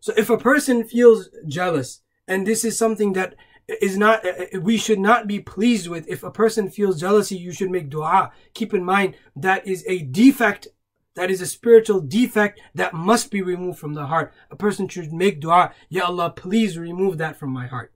So 0.00 0.12
if 0.16 0.30
a 0.30 0.38
person 0.38 0.84
feels 0.84 1.28
jealous 1.46 2.00
and 2.28 2.46
this 2.46 2.64
is 2.64 2.78
something 2.78 3.12
that 3.14 3.34
is 3.80 3.96
not, 3.96 4.24
we 4.60 4.76
should 4.76 5.00
not 5.00 5.26
be 5.26 5.40
pleased 5.40 5.88
with. 5.88 6.06
If 6.08 6.22
a 6.22 6.30
person 6.30 6.70
feels 6.70 7.00
jealousy, 7.00 7.36
you 7.36 7.52
should 7.52 7.70
make 7.70 7.90
dua. 7.90 8.32
Keep 8.54 8.74
in 8.74 8.84
mind 8.84 9.16
that 9.34 9.66
is 9.66 9.84
a 9.86 10.02
defect. 10.02 10.68
That 11.16 11.30
is 11.30 11.40
a 11.40 11.46
spiritual 11.46 12.00
defect 12.00 12.60
that 12.74 12.94
must 12.94 13.30
be 13.30 13.42
removed 13.42 13.78
from 13.78 13.94
the 13.94 14.06
heart. 14.06 14.32
A 14.50 14.56
person 14.56 14.86
should 14.86 15.12
make 15.12 15.40
dua. 15.40 15.72
Ya 15.88 16.04
Allah, 16.04 16.30
please 16.30 16.78
remove 16.78 17.18
that 17.18 17.38
from 17.38 17.50
my 17.50 17.66
heart. 17.66 17.92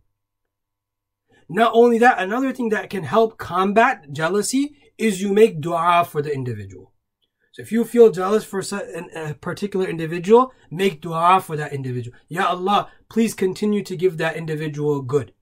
Not 1.48 1.72
only 1.74 1.98
that, 1.98 2.18
another 2.18 2.52
thing 2.52 2.70
that 2.70 2.90
can 2.90 3.04
help 3.04 3.36
combat 3.36 4.12
jealousy 4.12 4.76
is 4.96 5.20
you 5.20 5.32
make 5.32 5.60
dua 5.60 6.06
for 6.08 6.22
the 6.22 6.32
individual. 6.32 6.92
So 7.52 7.62
if 7.62 7.72
you 7.72 7.84
feel 7.84 8.10
jealous 8.10 8.44
for 8.44 8.62
a 9.14 9.34
particular 9.34 9.86
individual, 9.86 10.52
make 10.70 11.00
dua 11.00 11.40
for 11.40 11.56
that 11.56 11.72
individual. 11.72 12.16
Ya 12.28 12.46
Allah, 12.46 12.90
please 13.10 13.34
continue 13.34 13.82
to 13.82 13.96
give 13.96 14.16
that 14.16 14.36
individual 14.36 15.02
good. 15.02 15.32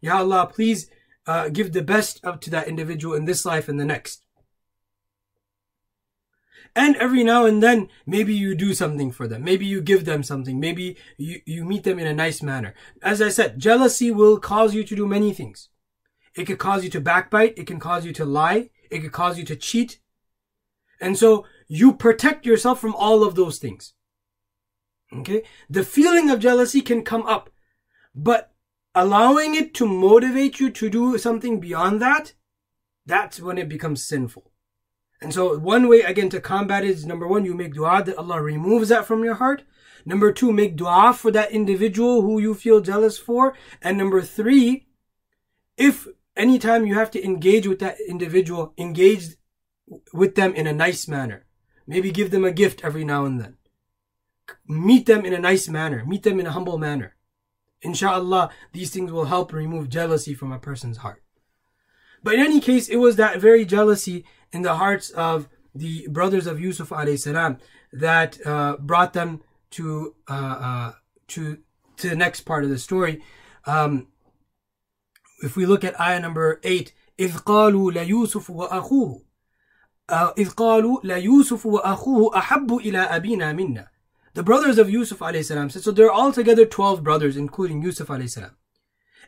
Ya 0.00 0.18
Allah, 0.18 0.48
please 0.50 0.88
uh, 1.26 1.48
give 1.48 1.72
the 1.72 1.82
best 1.82 2.24
up 2.24 2.40
to 2.42 2.50
that 2.50 2.68
individual 2.68 3.14
in 3.14 3.24
this 3.24 3.44
life 3.44 3.68
and 3.68 3.78
the 3.78 3.84
next. 3.84 4.22
And 6.74 6.96
every 6.96 7.22
now 7.22 7.44
and 7.44 7.62
then, 7.62 7.88
maybe 8.06 8.34
you 8.34 8.54
do 8.54 8.72
something 8.72 9.12
for 9.12 9.28
them. 9.28 9.44
Maybe 9.44 9.66
you 9.66 9.82
give 9.82 10.06
them 10.06 10.22
something. 10.22 10.58
Maybe 10.58 10.96
you, 11.18 11.40
you 11.44 11.64
meet 11.64 11.84
them 11.84 11.98
in 11.98 12.06
a 12.06 12.14
nice 12.14 12.42
manner. 12.42 12.74
As 13.02 13.20
I 13.20 13.28
said, 13.28 13.58
jealousy 13.58 14.10
will 14.10 14.38
cause 14.38 14.74
you 14.74 14.82
to 14.84 14.96
do 14.96 15.06
many 15.06 15.34
things. 15.34 15.68
It 16.34 16.46
could 16.46 16.58
cause 16.58 16.82
you 16.82 16.90
to 16.90 17.00
backbite. 17.00 17.58
It 17.58 17.66
can 17.66 17.78
cause 17.78 18.06
you 18.06 18.12
to 18.14 18.24
lie. 18.24 18.70
It 18.90 19.00
could 19.00 19.12
cause 19.12 19.38
you 19.38 19.44
to 19.44 19.56
cheat. 19.56 20.00
And 20.98 21.18
so 21.18 21.44
you 21.68 21.92
protect 21.92 22.46
yourself 22.46 22.80
from 22.80 22.94
all 22.94 23.22
of 23.22 23.34
those 23.34 23.58
things. 23.58 23.92
Okay? 25.12 25.42
The 25.68 25.84
feeling 25.84 26.30
of 26.30 26.40
jealousy 26.40 26.80
can 26.80 27.02
come 27.02 27.26
up, 27.26 27.50
but 28.14 28.54
allowing 28.94 29.54
it 29.54 29.74
to 29.74 29.86
motivate 29.86 30.60
you 30.60 30.70
to 30.70 30.88
do 30.88 31.18
something 31.18 31.60
beyond 31.60 32.00
that, 32.00 32.32
that's 33.04 33.40
when 33.40 33.58
it 33.58 33.68
becomes 33.68 34.04
sinful. 34.04 34.51
And 35.22 35.32
so 35.32 35.56
one 35.56 35.88
way 35.88 36.00
again 36.00 36.28
to 36.30 36.40
combat 36.40 36.84
it 36.84 36.90
is 36.90 37.06
number 37.06 37.28
one, 37.28 37.44
you 37.44 37.54
make 37.54 37.74
dua 37.74 38.02
that 38.04 38.18
Allah 38.18 38.42
removes 38.42 38.88
that 38.88 39.06
from 39.06 39.22
your 39.22 39.34
heart. 39.34 39.62
Number 40.04 40.32
two, 40.32 40.52
make 40.52 40.74
dua 40.74 41.14
for 41.14 41.30
that 41.30 41.52
individual 41.52 42.22
who 42.22 42.40
you 42.40 42.54
feel 42.54 42.80
jealous 42.80 43.18
for. 43.18 43.54
And 43.80 43.96
number 43.96 44.20
three, 44.20 44.88
if 45.76 46.08
anytime 46.36 46.84
you 46.86 46.96
have 46.96 47.10
to 47.12 47.24
engage 47.24 47.68
with 47.68 47.78
that 47.78 47.98
individual, 48.08 48.74
engage 48.76 49.36
with 50.12 50.34
them 50.34 50.54
in 50.54 50.66
a 50.66 50.72
nice 50.72 51.06
manner. 51.06 51.46
Maybe 51.86 52.10
give 52.10 52.32
them 52.32 52.44
a 52.44 52.50
gift 52.50 52.84
every 52.84 53.04
now 53.04 53.24
and 53.24 53.40
then. 53.40 53.58
Meet 54.66 55.06
them 55.06 55.24
in 55.24 55.32
a 55.32 55.38
nice 55.38 55.68
manner. 55.68 56.04
Meet 56.04 56.24
them 56.24 56.40
in 56.40 56.46
a 56.46 56.52
humble 56.52 56.78
manner. 56.78 57.14
Inshallah, 57.80 58.50
these 58.72 58.90
things 58.90 59.12
will 59.12 59.26
help 59.26 59.52
remove 59.52 59.88
jealousy 59.88 60.34
from 60.34 60.50
a 60.50 60.58
person's 60.58 60.98
heart. 60.98 61.22
But 62.24 62.34
in 62.34 62.40
any 62.40 62.60
case, 62.60 62.88
it 62.88 62.96
was 62.96 63.16
that 63.16 63.40
very 63.40 63.64
jealousy 63.64 64.24
in 64.51 64.61
the 64.61 64.75
hearts 64.75 65.09
of 65.11 65.47
the 65.75 66.07
brothers 66.09 66.47
of 66.47 66.59
Yusuf 66.59 66.89
salam 67.19 67.57
that 67.93 68.45
uh, 68.45 68.77
brought 68.79 69.13
them 69.13 69.41
to 69.71 70.15
uh, 70.29 70.33
uh, 70.33 70.91
to 71.27 71.57
to 71.97 72.09
the 72.09 72.15
next 72.15 72.41
part 72.41 72.63
of 72.63 72.69
the 72.69 72.77
story. 72.77 73.21
Um, 73.65 74.07
if 75.43 75.55
we 75.55 75.65
look 75.65 75.83
at 75.83 75.99
ayah 75.99 76.19
number 76.19 76.59
eight, 76.63 76.93
إذ 77.19 77.37
قالوا 77.37 77.91
ليوسف 77.91 78.49
وأخوه 78.49 79.21
إذ 80.37 80.49
قالوا 80.49 80.99
ليوسف 81.03 81.65
وأخوه 81.65 82.37
أحب 82.37 82.75
إلى 82.75 82.99
أبينا 82.99 83.53
منا 83.53 83.87
The 84.33 84.43
brothers 84.43 84.77
of 84.77 84.87
Yusuf 84.87 85.17
alayhi 85.17 85.43
salam 85.43 85.71
said, 85.71 85.81
so 85.81 85.89
there 85.89 86.05
are 86.05 86.13
altogether 86.13 86.63
12 86.63 87.03
brothers, 87.03 87.35
including 87.35 87.81
Yusuf 87.81 88.07
alayhi 88.07 88.29
salam. 88.29 88.55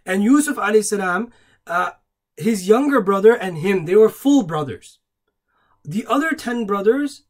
And 0.05 0.23
Yusuf 0.23 0.57
alayhi 0.57 0.85
salam, 0.85 1.31
uh, 1.65 1.91
his 2.37 2.67
younger 2.67 3.01
brother 3.01 3.33
and 3.33 3.57
him, 3.57 3.85
they 3.85 3.95
were 3.95 4.09
full 4.09 4.43
brothers. 4.43 4.99
The 5.84 6.06
other 6.06 6.32
10 6.32 6.66
brothers 6.66 7.22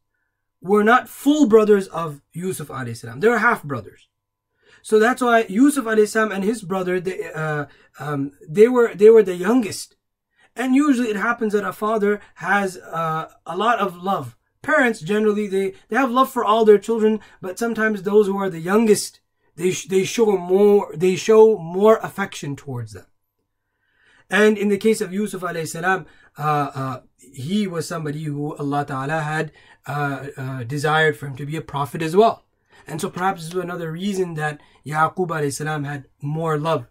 were 0.61 0.83
not 0.83 1.09
full 1.09 1.47
brothers 1.47 1.87
of 1.87 2.21
Yusuf 2.31 2.67
alayhi 2.69 2.97
salam. 2.97 3.19
They 3.19 3.27
were 3.27 3.39
half 3.39 3.63
brothers. 3.63 4.07
So 4.81 4.99
that's 4.99 5.21
why 5.21 5.45
Yusuf 5.49 5.85
alayhi 5.85 6.07
salam 6.07 6.31
and 6.31 6.43
his 6.43 6.61
brother, 6.63 6.99
they, 6.99 7.31
uh, 7.31 7.65
um, 7.99 8.31
they 8.47 8.67
were, 8.67 8.93
they 8.95 9.09
were 9.09 9.23
the 9.23 9.35
youngest. 9.35 9.95
And 10.55 10.73
usually 10.75 11.09
it 11.09 11.17
happens 11.17 11.53
that 11.53 11.65
a 11.65 11.73
father 11.73 12.21
has 12.35 12.77
uh, 12.77 13.29
a 13.45 13.57
lot 13.57 13.79
of 13.79 13.97
love. 13.97 14.37
Parents 14.61 15.01
generally 15.01 15.47
they, 15.47 15.73
they 15.89 15.97
have 15.97 16.11
love 16.11 16.31
for 16.31 16.45
all 16.45 16.65
their 16.65 16.79
children, 16.79 17.19
but 17.41 17.59
sometimes 17.59 18.01
those 18.01 18.27
who 18.27 18.37
are 18.37 18.49
the 18.49 18.59
youngest 18.59 19.19
they 19.55 19.71
they 19.71 20.03
show 20.03 20.37
more 20.37 20.91
they 20.95 21.15
show 21.15 21.57
more 21.57 21.97
affection 21.97 22.55
towards 22.55 22.93
them. 22.93 23.05
And 24.29 24.57
in 24.57 24.69
the 24.69 24.77
case 24.77 25.01
of 25.01 25.13
Yusuf 25.13 25.41
alayhi 25.41 25.67
salam, 25.67 26.05
uh, 26.37 26.71
uh, 26.73 27.01
he 27.17 27.67
was 27.67 27.87
somebody 27.87 28.23
who 28.23 28.55
Allah 28.57 28.85
Ta'ala 28.85 29.21
had 29.21 29.51
uh, 29.85 30.27
uh, 30.37 30.63
desired 30.63 31.17
for 31.17 31.27
him 31.27 31.35
to 31.37 31.45
be 31.45 31.55
a 31.55 31.61
prophet 31.61 32.01
as 32.01 32.15
well. 32.15 32.45
And 32.87 33.01
so 33.01 33.09
perhaps 33.09 33.43
this 33.43 33.53
was 33.53 33.63
another 33.63 33.91
reason 33.91 34.35
that 34.35 34.61
Yaqub 34.85 35.27
alayhi 35.27 35.53
salam 35.53 35.83
had 35.83 36.05
more 36.21 36.57
love 36.57 36.87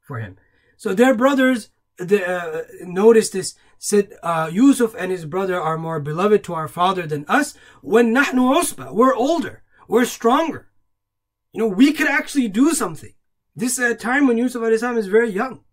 for 0.00 0.18
him. 0.18 0.36
So 0.76 0.94
their 0.94 1.14
brothers 1.14 1.70
the, 1.98 2.26
uh, 2.26 2.62
notice 2.82 3.30
this 3.30 3.54
said 3.78 4.12
uh, 4.22 4.50
Yusuf 4.52 4.94
and 4.98 5.10
his 5.10 5.24
brother 5.26 5.60
are 5.60 5.78
more 5.78 6.00
beloved 6.00 6.42
to 6.44 6.54
our 6.54 6.68
father 6.68 7.06
than 7.06 7.24
us 7.28 7.54
when 7.82 8.14
nahnu 8.14 8.60
usba 8.60 8.92
we're 8.92 9.14
older 9.14 9.62
we're 9.86 10.04
stronger 10.04 10.70
you 11.52 11.60
know 11.60 11.68
we 11.68 11.92
could 11.92 12.08
actually 12.08 12.48
do 12.48 12.72
something 12.72 13.14
this 13.54 13.80
time 13.98 14.26
when 14.26 14.38
Yusuf 14.38 14.62
alayhi 14.62 14.78
salam 14.80 14.98
is 14.98 15.06
very 15.06 15.30
young 15.30 15.63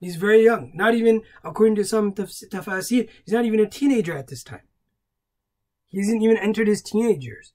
he's 0.00 0.16
very 0.16 0.44
young 0.44 0.72
not 0.74 0.94
even 0.94 1.22
according 1.44 1.74
to 1.74 1.84
some 1.84 2.12
taf- 2.12 2.48
tafasir 2.50 3.08
he's 3.24 3.34
not 3.34 3.44
even 3.44 3.60
a 3.60 3.68
teenager 3.68 4.16
at 4.16 4.28
this 4.28 4.42
time 4.42 4.66
he 5.86 5.98
hasn't 5.98 6.22
even 6.22 6.36
entered 6.36 6.68
his 6.68 6.82
teenage 6.82 7.24
years 7.24 7.52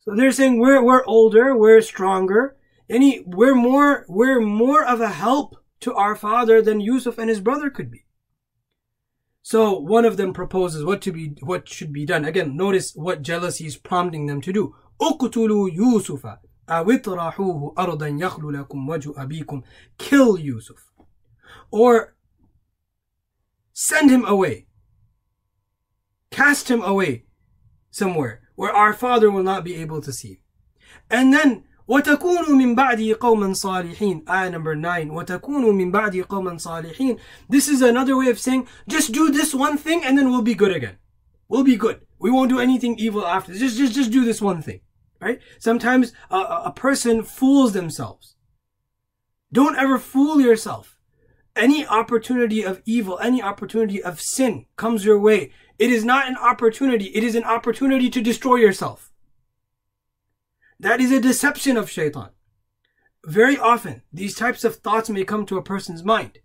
so 0.00 0.14
they're 0.14 0.32
saying 0.32 0.58
we're 0.58 0.82
we're 0.82 1.04
older 1.06 1.56
we're 1.56 1.80
stronger 1.80 2.56
any 2.88 3.22
we're 3.26 3.54
more 3.54 4.04
we're 4.08 4.40
more 4.40 4.84
of 4.84 5.00
a 5.00 5.08
help 5.08 5.56
to 5.80 5.94
our 5.94 6.16
father 6.16 6.62
than 6.62 6.80
Yusuf 6.80 7.18
and 7.18 7.28
his 7.28 7.40
brother 7.40 7.70
could 7.70 7.90
be. 7.90 8.04
So 9.42 9.78
one 9.78 10.04
of 10.04 10.16
them 10.16 10.32
proposes 10.32 10.84
what 10.84 11.00
to 11.02 11.12
be 11.12 11.36
what 11.40 11.68
should 11.68 11.92
be 11.92 12.04
done. 12.04 12.24
Again, 12.24 12.56
notice 12.56 12.92
what 12.94 13.22
jealousy 13.22 13.66
is 13.66 13.76
prompting 13.76 14.26
them 14.26 14.40
to 14.40 14.52
do. 14.52 14.74
اقتلوا 15.00 15.70
يوسف 15.70 16.26
أو 16.68 16.90
اطرحوه 16.90 17.74
أرضا 17.78 18.06
يخل 18.06 18.52
لكم 18.52 18.88
وجه 18.88 19.12
أبيكم. 19.16 19.62
Kill 19.98 20.38
Yusuf. 20.38 20.89
Or 21.70 22.14
send 23.72 24.10
him 24.10 24.24
away. 24.24 24.66
Cast 26.30 26.70
him 26.70 26.82
away 26.82 27.24
somewhere 27.90 28.42
where 28.54 28.72
our 28.72 28.92
father 28.92 29.30
will 29.30 29.42
not 29.42 29.64
be 29.64 29.74
able 29.76 30.00
to 30.00 30.12
see. 30.12 30.40
And 31.10 31.32
then 31.32 31.64
وتكونوا 31.88 32.56
من 32.56 32.74
بعدي 32.74 33.14
قوما 33.14 33.52
صالحين 33.52 34.24
ayah 34.28 34.50
number 34.50 34.74
9 34.74 35.10
وتكونوا 35.10 35.72
من 35.72 35.92
بعدي 35.92 36.22
قوما 36.22 36.58
صالحين 36.58 37.18
this 37.48 37.68
is 37.68 37.80
another 37.82 38.16
way 38.16 38.28
of 38.28 38.38
saying 38.38 38.66
just 38.88 39.12
do 39.12 39.30
this 39.30 39.54
one 39.54 39.78
thing 39.78 40.02
and 40.04 40.18
then 40.18 40.30
we'll 40.30 40.42
be 40.42 40.54
good 40.54 40.74
again 40.74 40.96
we'll 41.48 41.62
be 41.62 41.76
good 41.76 42.00
we 42.18 42.30
won't 42.30 42.50
do 42.50 42.58
anything 42.58 42.98
evil 42.98 43.24
after 43.24 43.54
just 43.54 43.76
just 43.76 43.94
just 43.94 44.10
do 44.10 44.24
this 44.24 44.42
one 44.42 44.60
thing 44.60 44.80
right 45.20 45.40
sometimes 45.60 46.12
a, 46.30 46.38
a 46.70 46.72
person 46.74 47.22
fools 47.22 47.72
themselves 47.72 48.34
don't 49.52 49.78
ever 49.78 49.96
fool 49.98 50.40
yourself 50.40 50.89
any 51.55 51.85
opportunity 51.85 52.63
of 52.63 52.81
evil, 52.85 53.19
any 53.19 53.41
opportunity 53.41 54.01
of 54.01 54.21
sin 54.21 54.65
comes 54.75 55.05
your 55.05 55.19
way, 55.19 55.51
it 55.77 55.89
is 55.89 56.05
not 56.05 56.27
an 56.27 56.37
opportunity, 56.37 57.05
it 57.05 57.23
is 57.23 57.35
an 57.35 57.43
opportunity 57.43 58.09
to 58.09 58.21
destroy 58.21 58.55
yourself. 58.55 59.11
That 60.79 60.99
is 61.01 61.11
a 61.11 61.19
deception 61.19 61.77
of 61.77 61.89
shaitan. 61.89 62.29
Very 63.25 63.57
often, 63.57 64.01
these 64.11 64.35
types 64.35 64.63
of 64.63 64.77
thoughts 64.77 65.09
may 65.09 65.23
come 65.23 65.45
to 65.45 65.57
a 65.57 65.63
person's 65.63 66.03
mind. 66.03 66.39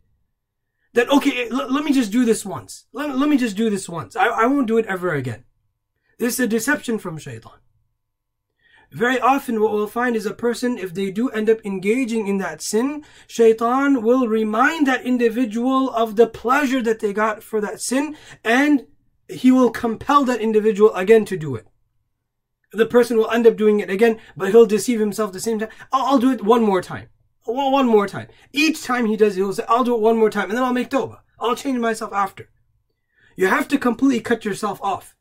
That, 0.92 1.10
okay, 1.10 1.48
l- 1.50 1.72
let 1.72 1.84
me 1.84 1.92
just 1.92 2.12
do 2.12 2.24
this 2.24 2.44
once. 2.44 2.86
Let, 2.92 3.16
let 3.16 3.28
me 3.28 3.36
just 3.36 3.56
do 3.56 3.70
this 3.70 3.88
once. 3.88 4.16
I, 4.16 4.26
I 4.26 4.46
won't 4.46 4.66
do 4.66 4.78
it 4.78 4.86
ever 4.86 5.14
again. 5.14 5.44
This 6.18 6.34
is 6.34 6.40
a 6.40 6.48
deception 6.48 6.98
from 6.98 7.18
shaitan. 7.18 7.52
Very 8.92 9.18
often 9.20 9.60
what 9.60 9.72
we'll 9.72 9.88
find 9.88 10.14
is 10.14 10.26
a 10.26 10.32
person, 10.32 10.78
if 10.78 10.94
they 10.94 11.10
do 11.10 11.28
end 11.30 11.50
up 11.50 11.64
engaging 11.64 12.28
in 12.28 12.38
that 12.38 12.62
sin, 12.62 13.04
shaitan 13.26 14.02
will 14.02 14.28
remind 14.28 14.86
that 14.86 15.04
individual 15.04 15.90
of 15.90 16.16
the 16.16 16.26
pleasure 16.26 16.82
that 16.82 17.00
they 17.00 17.12
got 17.12 17.42
for 17.42 17.60
that 17.60 17.80
sin 17.80 18.16
and 18.44 18.86
he 19.28 19.50
will 19.50 19.70
compel 19.70 20.24
that 20.24 20.40
individual 20.40 20.94
again 20.94 21.24
to 21.24 21.36
do 21.36 21.56
it. 21.56 21.66
The 22.72 22.86
person 22.86 23.16
will 23.16 23.30
end 23.30 23.46
up 23.46 23.56
doing 23.56 23.80
it 23.80 23.90
again, 23.90 24.18
but 24.36 24.50
he'll 24.50 24.66
deceive 24.66 25.00
himself 25.00 25.32
the 25.32 25.40
same 25.40 25.58
time. 25.58 25.70
I'll, 25.92 26.06
I'll 26.06 26.18
do 26.18 26.30
it 26.30 26.44
one 26.44 26.62
more 26.62 26.82
time. 26.82 27.08
Well, 27.46 27.70
one 27.70 27.86
more 27.86 28.08
time. 28.08 28.28
Each 28.52 28.82
time 28.82 29.06
he 29.06 29.16
does 29.16 29.36
it, 29.36 29.40
he'll 29.40 29.52
say, 29.52 29.64
I'll 29.68 29.84
do 29.84 29.94
it 29.94 30.00
one 30.00 30.16
more 30.16 30.30
time 30.30 30.48
and 30.48 30.56
then 30.56 30.64
I'll 30.64 30.72
make 30.72 30.90
tawbah. 30.90 31.20
I'll 31.38 31.56
change 31.56 31.78
myself 31.78 32.12
after. 32.12 32.50
You 33.36 33.48
have 33.48 33.68
to 33.68 33.78
completely 33.78 34.20
cut 34.20 34.44
yourself 34.44 34.80
off. 34.82 35.14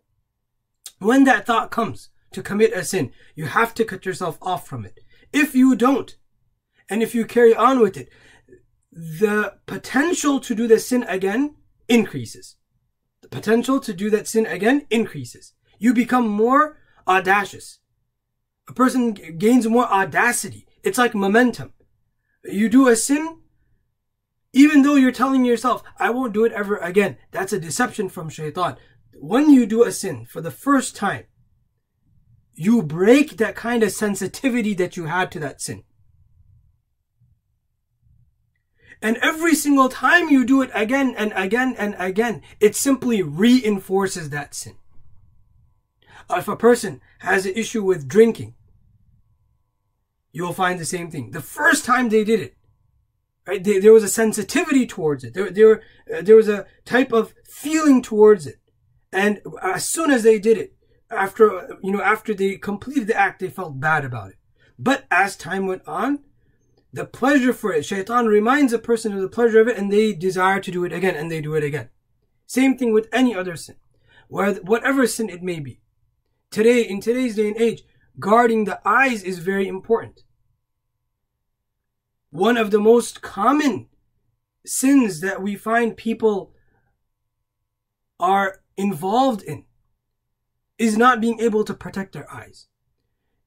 When 1.00 1.26
that 1.26 1.46
thought 1.46 1.72
comes, 1.72 2.10
to 2.36 2.44
commit 2.44 2.74
a 2.74 2.84
sin. 2.84 3.12
You 3.34 3.46
have 3.48 3.74
to 3.76 3.86
cut 3.86 4.06
yourself 4.06 4.38
off 4.42 4.68
from 4.68 4.86
it. 4.86 5.00
If 5.34 5.56
you 5.56 5.76
don't, 5.76 6.16
and 6.90 7.02
if 7.02 7.16
you 7.16 7.26
carry 7.26 7.56
on 7.56 7.80
with 7.80 7.98
it, 7.98 8.10
the 8.92 9.56
potential 9.66 10.40
to 10.42 10.54
do 10.54 10.68
the 10.68 10.80
sin 10.80 11.04
again 11.04 11.56
increases. 11.88 12.58
The 13.22 13.30
potential 13.30 13.80
to 13.80 13.94
do 13.94 14.10
that 14.12 14.28
sin 14.28 14.46
again 14.46 14.86
increases. 14.90 15.54
You 15.80 15.94
become 15.94 16.28
more 16.28 16.78
audacious. 17.08 17.80
A 18.68 18.74
person 18.74 19.14
gains 19.14 19.68
more 19.68 19.86
audacity. 19.86 20.68
It's 20.84 20.98
like 20.98 21.16
momentum. 21.16 21.74
You 22.44 22.70
do 22.70 22.88
a 22.88 22.96
sin, 22.96 23.40
even 24.54 24.82
though 24.82 24.96
you're 24.96 25.12
telling 25.12 25.46
yourself, 25.46 25.84
I 25.98 26.10
won't 26.10 26.34
do 26.34 26.46
it 26.46 26.52
ever 26.52 26.78
again. 26.78 27.18
That's 27.32 27.54
a 27.54 27.60
deception 27.60 28.10
from 28.10 28.30
shaitan. 28.30 28.78
When 29.14 29.50
you 29.50 29.66
do 29.66 29.84
a 29.84 29.92
sin 29.92 30.26
for 30.26 30.42
the 30.42 30.52
first 30.52 30.96
time, 30.96 31.26
you 32.56 32.82
break 32.82 33.38
that 33.38 33.56
kind 33.56 33.84
of 33.84 33.92
sensitivity 33.92 34.74
that 34.76 34.98
you 34.98 35.06
had 35.06 35.32
to 35.32 35.40
that 35.40 35.62
sin. 35.62 35.84
And 39.02 39.18
every 39.18 39.54
single 39.54 39.90
time 39.90 40.30
you 40.30 40.46
do 40.46 40.62
it 40.62 40.72
again 40.74 41.14
and 41.18 41.32
again 41.36 41.76
and 41.78 41.96
again, 42.00 42.42
it 42.60 42.76
simply 42.76 43.22
reinforces 43.22 44.30
that 44.30 44.56
sin. 44.56 44.76
If 46.30 46.48
a 46.48 46.56
person 46.56 47.02
has 47.20 47.46
an 47.46 47.54
issue 47.56 47.84
with 47.84 48.08
drinking, 48.08 48.56
you'll 50.32 50.54
find 50.54 50.80
the 50.80 50.86
same 50.86 51.12
thing. 51.12 51.32
The 51.32 51.42
first 51.42 51.86
time 51.86 52.10
they 52.10 52.24
did 52.24 52.40
it, 52.40 52.58
right, 53.46 53.64
they, 53.64 53.80
there 53.80 53.94
was 53.94 54.04
a 54.04 54.10
sensitivity 54.10 54.88
towards 54.88 55.24
it. 55.24 55.34
There, 55.34 55.52
there, 55.52 55.84
uh, 56.12 56.22
there 56.22 56.36
was 56.36 56.50
a 56.50 56.66
type 56.84 57.12
of 57.12 57.34
feeling 57.48 58.02
towards 58.02 58.48
it. 58.48 58.60
And 59.12 59.42
as 59.62 59.88
soon 59.88 60.10
as 60.10 60.24
they 60.24 60.40
did 60.40 60.58
it, 60.58 60.75
after 61.16 61.78
you 61.82 61.92
know 61.92 62.02
after 62.02 62.34
they 62.34 62.58
completed 62.58 63.08
the 63.08 63.18
act 63.18 63.40
they 63.40 63.50
felt 63.50 63.80
bad 63.80 64.06
about 64.06 64.32
it. 64.32 64.38
But 64.78 65.06
as 65.10 65.36
time 65.36 65.68
went 65.68 65.88
on 65.88 66.20
the 66.92 67.06
pleasure 67.06 67.52
for 67.52 67.74
it 67.74 67.86
shaitan 67.86 68.26
reminds 68.26 68.72
a 68.72 68.80
person 68.80 69.12
of 69.14 69.22
the 69.22 69.28
pleasure 69.28 69.60
of 69.60 69.68
it 69.68 69.78
and 69.78 69.92
they 69.92 70.14
desire 70.14 70.62
to 70.62 70.72
do 70.72 70.86
it 70.86 70.94
again 70.94 71.16
and 71.16 71.30
they 71.32 71.42
do 71.42 71.56
it 71.56 71.64
again. 71.64 71.90
Same 72.46 72.78
thing 72.78 72.94
with 72.94 73.10
any 73.12 73.36
other 73.36 73.56
sin 73.56 73.76
whatever 74.28 75.08
sin 75.08 75.30
it 75.30 75.44
may 75.44 75.60
be. 75.60 75.82
Today 76.52 76.82
in 76.82 77.02
today's 77.02 77.36
day 77.36 77.48
and 77.48 77.58
age 77.58 77.84
guarding 78.20 78.64
the 78.64 78.80
eyes 78.86 79.24
is 79.24 79.40
very 79.40 79.68
important. 79.68 80.24
One 82.30 82.58
of 82.58 82.72
the 82.72 82.80
most 82.80 83.22
common 83.22 83.88
sins 84.66 85.22
that 85.22 85.42
we 85.42 85.56
find 85.56 85.98
people 85.98 86.54
are 88.20 88.62
involved 88.78 89.42
in 89.44 89.66
is 90.78 90.98
not 90.98 91.22
being 91.22 91.40
able 91.40 91.64
to 91.64 91.74
protect 91.74 92.14
their 92.14 92.32
eyes. 92.34 92.68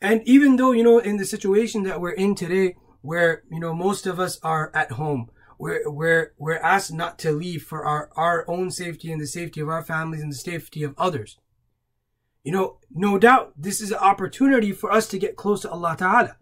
And 0.00 0.22
even 0.26 0.56
though, 0.56 0.72
you 0.72 0.84
know, 0.84 0.98
in 0.98 1.16
the 1.16 1.24
situation 1.24 1.82
that 1.84 2.00
we're 2.00 2.12
in 2.12 2.34
today, 2.34 2.76
where, 3.00 3.42
you 3.50 3.60
know, 3.60 3.74
most 3.74 4.06
of 4.06 4.20
us 4.20 4.38
are 4.42 4.70
at 4.74 4.92
home, 4.92 5.30
we're, 5.58 5.90
we're, 5.90 6.32
we're 6.38 6.58
asked 6.58 6.92
not 6.92 7.18
to 7.20 7.32
leave 7.32 7.64
for 7.64 7.84
our, 7.84 8.10
our 8.16 8.44
own 8.48 8.70
safety 8.70 9.10
and 9.10 9.20
the 9.20 9.26
safety 9.26 9.60
of 9.60 9.68
our 9.68 9.82
families 9.82 10.22
and 10.22 10.30
the 10.30 10.36
safety 10.36 10.84
of 10.84 10.94
others. 10.96 11.38
You 12.44 12.52
know, 12.52 12.78
no 12.90 13.18
doubt 13.18 13.54
this 13.56 13.80
is 13.80 13.90
an 13.90 13.98
opportunity 13.98 14.72
for 14.72 14.92
us 14.92 15.08
to 15.08 15.18
get 15.18 15.36
close 15.36 15.62
to 15.62 15.70
Allah 15.70 15.96
Ta'ala, 15.98 16.36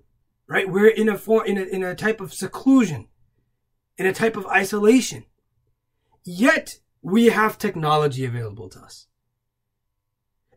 right? 0.46 0.68
We're 0.68 0.88
in 0.88 1.08
a 1.08 1.16
form, 1.16 1.46
in 1.46 1.56
a, 1.56 1.62
in 1.62 1.82
a 1.82 1.94
type 1.94 2.20
of 2.20 2.34
seclusion, 2.34 3.08
in 3.96 4.06
a 4.06 4.12
type 4.12 4.36
of 4.36 4.46
isolation. 4.46 5.24
Yet 6.22 6.80
we 7.00 7.26
have 7.26 7.56
technology 7.56 8.24
available 8.24 8.68
to 8.70 8.80
us. 8.80 9.06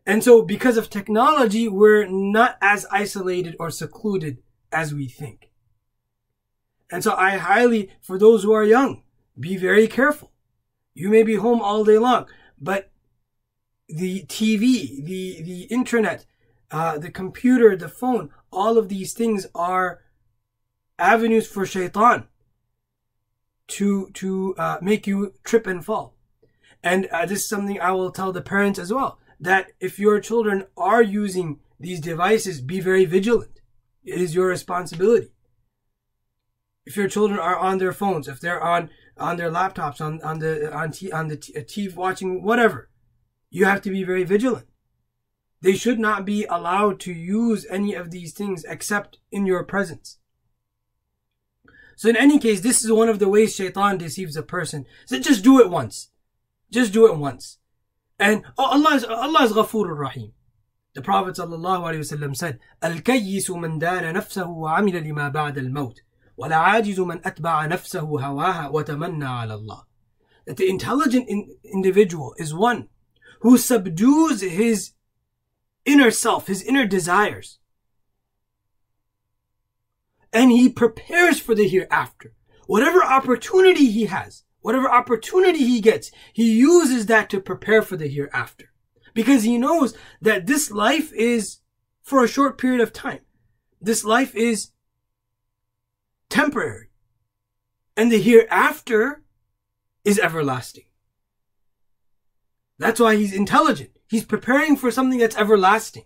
And 0.06 0.24
so 0.24 0.42
because 0.42 0.76
of 0.76 0.90
technology, 0.90 1.68
we're 1.68 2.06
not 2.06 2.56
as 2.60 2.86
isolated 2.90 3.56
or 3.58 3.70
secluded 3.70 4.38
as 4.72 4.94
we 4.94 5.06
think. 5.06 5.50
And 6.90 7.04
so 7.04 7.14
I 7.14 7.36
highly, 7.36 7.90
for 8.00 8.18
those 8.18 8.42
who 8.42 8.52
are 8.52 8.64
young, 8.64 9.02
be 9.38 9.56
very 9.56 9.86
careful. 9.86 10.32
You 10.94 11.08
may 11.08 11.22
be 11.22 11.36
home 11.36 11.62
all 11.62 11.84
day 11.84 11.98
long, 11.98 12.26
but 12.60 12.90
the 13.88 14.24
TV, 14.24 15.04
the, 15.04 15.42
the 15.42 15.62
internet, 15.64 16.26
uh, 16.70 16.98
the 16.98 17.10
computer, 17.10 17.76
the 17.76 17.88
phone, 17.88 18.30
all 18.52 18.78
of 18.78 18.88
these 18.88 19.12
things 19.12 19.46
are 19.54 20.02
avenues 20.98 21.46
for 21.46 21.64
shaitan 21.64 22.26
to, 23.68 24.10
to, 24.14 24.54
uh, 24.58 24.78
make 24.82 25.06
you 25.06 25.34
trip 25.44 25.66
and 25.66 25.84
fall. 25.84 26.16
And 26.82 27.06
uh, 27.06 27.26
this 27.26 27.40
is 27.40 27.48
something 27.48 27.80
I 27.80 27.92
will 27.92 28.10
tell 28.10 28.32
the 28.32 28.42
parents 28.42 28.78
as 28.78 28.92
well 28.92 29.19
that 29.40 29.72
if 29.80 29.98
your 29.98 30.20
children 30.20 30.66
are 30.76 31.02
using 31.02 31.60
these 31.78 32.00
devices, 32.00 32.60
be 32.60 32.78
very 32.78 33.06
vigilant. 33.06 33.60
It 34.04 34.20
is 34.20 34.34
your 34.34 34.48
responsibility. 34.48 35.32
If 36.84 36.96
your 36.96 37.08
children 37.08 37.38
are 37.38 37.56
on 37.56 37.78
their 37.78 37.92
phones, 37.92 38.28
if 38.28 38.40
they're 38.40 38.62
on 38.62 38.90
on 39.16 39.36
their 39.36 39.50
laptops, 39.50 40.00
on 40.00 40.20
on 40.22 40.38
the 40.38 40.72
on 40.74 40.92
t- 40.92 41.12
on 41.12 41.28
the 41.28 41.36
TV 41.36 41.94
watching 41.94 42.42
whatever, 42.42 42.90
you 43.50 43.64
have 43.64 43.82
to 43.82 43.90
be 43.90 44.04
very 44.04 44.24
vigilant. 44.24 44.66
They 45.62 45.74
should 45.74 45.98
not 45.98 46.24
be 46.24 46.46
allowed 46.46 47.00
to 47.00 47.12
use 47.12 47.66
any 47.68 47.94
of 47.94 48.10
these 48.10 48.32
things 48.32 48.64
except 48.64 49.18
in 49.30 49.46
your 49.46 49.62
presence. 49.64 50.18
So 51.96 52.08
in 52.08 52.16
any 52.16 52.38
case, 52.38 52.60
this 52.60 52.82
is 52.82 52.90
one 52.90 53.10
of 53.10 53.18
the 53.18 53.28
ways 53.28 53.54
shaitan 53.54 53.98
deceives 53.98 54.36
a 54.36 54.42
person. 54.42 54.86
So 55.04 55.18
just 55.18 55.44
do 55.44 55.60
it 55.60 55.68
once. 55.68 56.10
Just 56.70 56.94
do 56.94 57.06
it 57.06 57.18
once. 57.18 57.58
And 58.19 58.43
oh, 58.57 58.65
Allah 58.65 58.95
is, 58.95 59.03
Allah 59.03 59.43
is 59.43 59.51
Ghafoor 59.51 59.97
Rahim. 59.97 60.31
The 60.93 61.01
Prophet 61.01 61.35
ﷺ 61.35 62.35
said, 62.35 62.59
الكيس 62.83 63.49
من 63.49 63.79
دان 63.79 64.13
نفسه 64.13 64.47
وعمل 64.47 65.03
لما 65.03 65.29
بعد 65.29 65.57
الموت 65.57 65.99
والعاجز 66.37 66.99
من 66.99 67.21
أتبع 67.25 67.65
نفسه 67.65 67.99
هواها 67.99 68.69
وتمنى 68.69 69.25
على 69.25 69.53
الله. 69.53 69.83
That 70.45 70.57
the 70.57 70.69
intelligent 70.69 71.27
in, 71.27 71.57
individual 71.63 72.33
is 72.37 72.53
one 72.53 72.87
who 73.41 73.57
subdues 73.57 74.41
his 74.41 74.91
inner 75.83 76.11
self, 76.11 76.47
his 76.47 76.63
inner 76.63 76.85
desires. 76.85 77.59
And 80.31 80.51
he 80.51 80.69
prepares 80.69 81.39
for 81.39 81.55
the 81.55 81.67
hereafter. 81.67 82.33
Whatever 82.67 83.03
opportunity 83.03 83.91
he 83.91 84.05
has, 84.05 84.43
Whatever 84.60 84.90
opportunity 84.90 85.58
he 85.58 85.80
gets, 85.80 86.10
he 86.32 86.58
uses 86.58 87.06
that 87.06 87.30
to 87.30 87.40
prepare 87.40 87.82
for 87.82 87.96
the 87.96 88.08
hereafter. 88.08 88.72
Because 89.14 89.42
he 89.42 89.58
knows 89.58 89.96
that 90.20 90.46
this 90.46 90.70
life 90.70 91.12
is 91.12 91.58
for 92.02 92.22
a 92.22 92.28
short 92.28 92.58
period 92.58 92.80
of 92.80 92.92
time. 92.92 93.20
This 93.80 94.04
life 94.04 94.34
is 94.34 94.70
temporary. 96.28 96.90
And 97.96 98.12
the 98.12 98.20
hereafter 98.20 99.22
is 100.04 100.18
everlasting. 100.18 100.84
That's 102.78 103.00
why 103.00 103.16
he's 103.16 103.34
intelligent. 103.34 103.90
He's 104.08 104.24
preparing 104.24 104.76
for 104.76 104.90
something 104.90 105.18
that's 105.18 105.36
everlasting. 105.36 106.04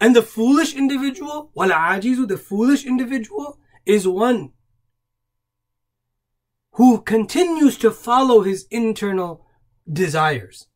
And 0.00 0.16
the 0.16 0.22
foolish 0.22 0.74
individual, 0.74 1.50
وَالْعَاجِزُ 1.56 2.26
The 2.28 2.38
foolish 2.38 2.86
individual 2.86 3.58
is 3.84 4.08
one 4.08 4.52
who 6.72 7.02
continues 7.02 7.76
to 7.78 7.90
follow 7.90 8.42
his 8.42 8.66
internal 8.70 9.46
desires. 9.90 10.66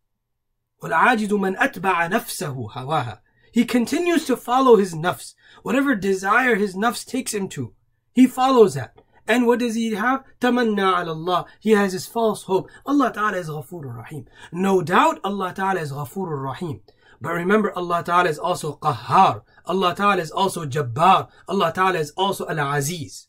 وَالْعَاجِزُ 0.82 1.28
مَنْ 1.28 1.57
أَتْبَعَ 1.57 2.11
نَفْسَهُ 2.11 2.72
هَوَاهَا 2.72 3.20
He 3.53 3.64
continues 3.64 4.26
to 4.26 4.37
follow 4.37 4.76
his 4.76 4.95
nafs. 4.95 5.35
Whatever 5.62 5.95
desire 5.95 6.57
his 6.57 6.74
nafs 6.74 7.07
takes 7.07 7.32
him 7.32 7.49
to, 7.51 7.72
he 8.12 8.26
follows 8.26 8.74
that. 8.74 9.01
And 9.26 9.47
what 9.47 9.61
does 9.61 9.74
he 9.74 9.95
have? 9.95 10.24
Tamanna 10.41 11.01
ala 11.01 11.12
Allah. 11.12 11.47
He 11.61 11.70
has 11.70 11.95
his 11.95 12.07
false 12.07 12.43
hope. 12.43 12.68
Allah 12.85 13.11
Ta'ala 13.11 13.39
is 13.39 13.49
Ghafurur 13.49 13.97
Rahim. 13.97 14.26
No 14.53 14.82
doubt 14.82 15.20
Allah 15.24 15.55
Ta'ala 15.55 15.80
is 15.80 15.93
Ghafurur 15.93 16.43
Rahim. 16.43 16.82
But 17.22 17.34
remember, 17.34 17.76
Allah 17.76 18.03
Ta'ala 18.03 18.30
is 18.30 18.39
also 18.39 18.78
Qahhar. 18.78 19.41
Allah 19.65 19.95
Ta'ala 19.95 20.22
is 20.22 20.32
also 20.32 20.65
Jabbar. 20.65 21.28
Allah 21.47 21.74
Ta'ala 21.74 21.99
is 21.99 22.11
also 22.11 22.47
Al-Aziz. 22.47 23.28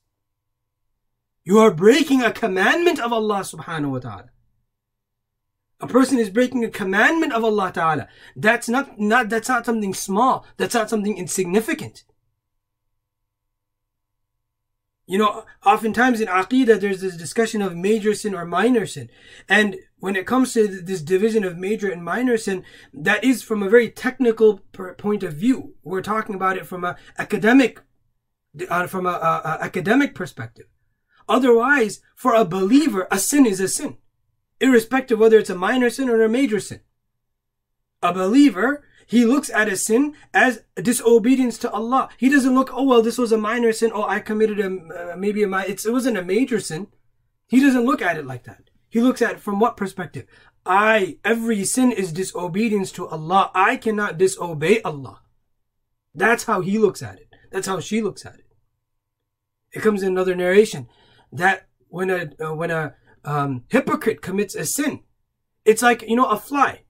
You 1.45 1.59
are 1.59 1.75
breaking 1.75 2.23
a 2.23 2.33
commandment 2.33 3.01
of 3.01 3.13
Allah 3.13 3.41
Subhanahu 3.41 3.91
wa 3.91 3.99
Ta'ala. 3.99 4.31
A 5.81 5.87
person 5.87 6.19
is 6.19 6.31
breaking 6.31 6.65
a 6.65 6.71
commandment 6.71 7.33
of 7.33 7.43
Allah 7.43 7.73
Ta'ala. 7.73 8.09
That's 8.37 8.69
not, 8.69 9.01
not, 9.01 9.29
that's 9.29 9.49
not 9.49 9.65
something 9.65 9.95
small. 9.95 10.47
That's 10.59 10.75
not 10.75 10.91
something 10.91 11.17
insignificant. 11.17 12.05
You 15.07 15.19
know, 15.19 15.45
oftentimes 15.67 16.21
in 16.21 16.29
Aqidah, 16.29 16.79
there's 16.79 17.01
this 17.01 17.17
discussion 17.17 17.63
of 17.63 17.75
major 17.75 18.15
sin 18.15 18.35
or 18.35 18.45
minor 18.45 18.87
sin. 18.87 19.09
And 19.49 19.77
when 20.01 20.17
it 20.17 20.27
comes 20.27 20.53
to 20.53 20.67
this 20.67 21.03
division 21.03 21.45
of 21.45 21.57
major 21.57 21.91
and 21.91 22.05
minor 22.05 22.37
sin, 22.37 22.65
that 22.93 23.23
is 23.23 23.43
from 23.43 23.63
a 23.63 23.69
very 23.69 23.91
technical 23.91 24.59
point 24.99 25.23
of 25.23 25.35
view. 25.35 25.75
We're 25.83 26.03
talking 26.03 26.35
about 26.35 26.57
it 26.57 26.67
from 26.67 26.85
a 26.85 26.97
academic, 27.19 27.81
uh, 28.69 28.87
from 28.87 29.07
a, 29.07 29.11
a, 29.11 29.43
a 29.45 29.65
academic 29.65 30.15
perspective. 30.15 30.67
Otherwise, 31.29 32.01
for 32.17 32.35
a 32.35 32.45
believer, 32.45 33.07
a 33.11 33.19
sin 33.19 33.47
is 33.47 33.61
a 33.61 33.69
sin, 33.69 33.99
irrespective 34.61 35.19
whether 35.19 35.39
it's 35.39 35.51
a 35.51 35.55
minor 35.55 35.91
sin 35.91 36.09
or 36.09 36.23
a 36.23 36.29
major 36.29 36.59
sin. 36.59 36.81
A 38.03 38.13
believer 38.13 38.85
he 39.11 39.25
looks 39.25 39.51
at 39.51 39.69
a 39.69 39.77
sin 39.77 40.15
as 40.33 40.63
disobedience 40.77 41.59
to 41.59 41.71
Allah. 41.73 42.11
He 42.17 42.29
doesn't 42.29 42.55
look, 42.55 42.71
oh 42.73 42.85
well, 42.85 43.03
this 43.03 43.19
was 43.19 43.33
a 43.33 43.37
minor 43.37 43.73
sin. 43.73 43.91
Oh, 43.93 44.05
I 44.05 44.21
committed 44.21 44.61
a 44.61 44.67
uh, 45.13 45.17
maybe 45.17 45.43
a 45.43 45.49
it 45.49 45.83
wasn't 45.85 46.17
a 46.17 46.23
major 46.23 46.61
sin. 46.61 46.87
He 47.49 47.59
doesn't 47.59 47.85
look 47.85 48.01
at 48.01 48.17
it 48.17 48.25
like 48.25 48.45
that. 48.45 48.70
He 48.91 49.01
looks 49.01 49.23
at 49.23 49.33
it 49.33 49.41
from 49.41 49.61
what 49.61 49.77
perspective? 49.77 50.27
I 50.67 51.19
every 51.25 51.65
sin 51.65 51.91
is 51.93 52.13
disobedience 52.13 52.93
to 52.93 53.09
Allah. 53.09 53.51
I 53.55 53.77
cannot 53.77 54.19
disobey 54.19 54.83
Allah. 54.83 55.21
That's 56.15 56.45
how 56.45 56.61
he 56.61 56.77
looks 56.79 57.03
at 57.03 57.19
it. 57.19 57.35
That's 57.51 57.67
how 57.67 57.81
she 57.81 58.03
looks 58.03 58.27
at 58.27 58.35
it. 58.35 58.47
It 59.73 59.83
comes 59.83 60.03
in 60.03 60.09
another 60.09 60.35
narration 60.35 60.89
that 61.33 61.69
when 61.89 62.11
a 62.11 62.31
uh, 62.45 62.55
when 62.55 62.71
a 62.71 62.95
um, 63.25 63.65
hypocrite 63.69 64.21
commits 64.21 64.55
a 64.55 64.67
sin, 64.67 65.05
it's 65.65 65.83
like 65.83 66.03
you 66.03 66.17
know 66.17 66.27
a 66.27 66.37
fly. 66.37 66.83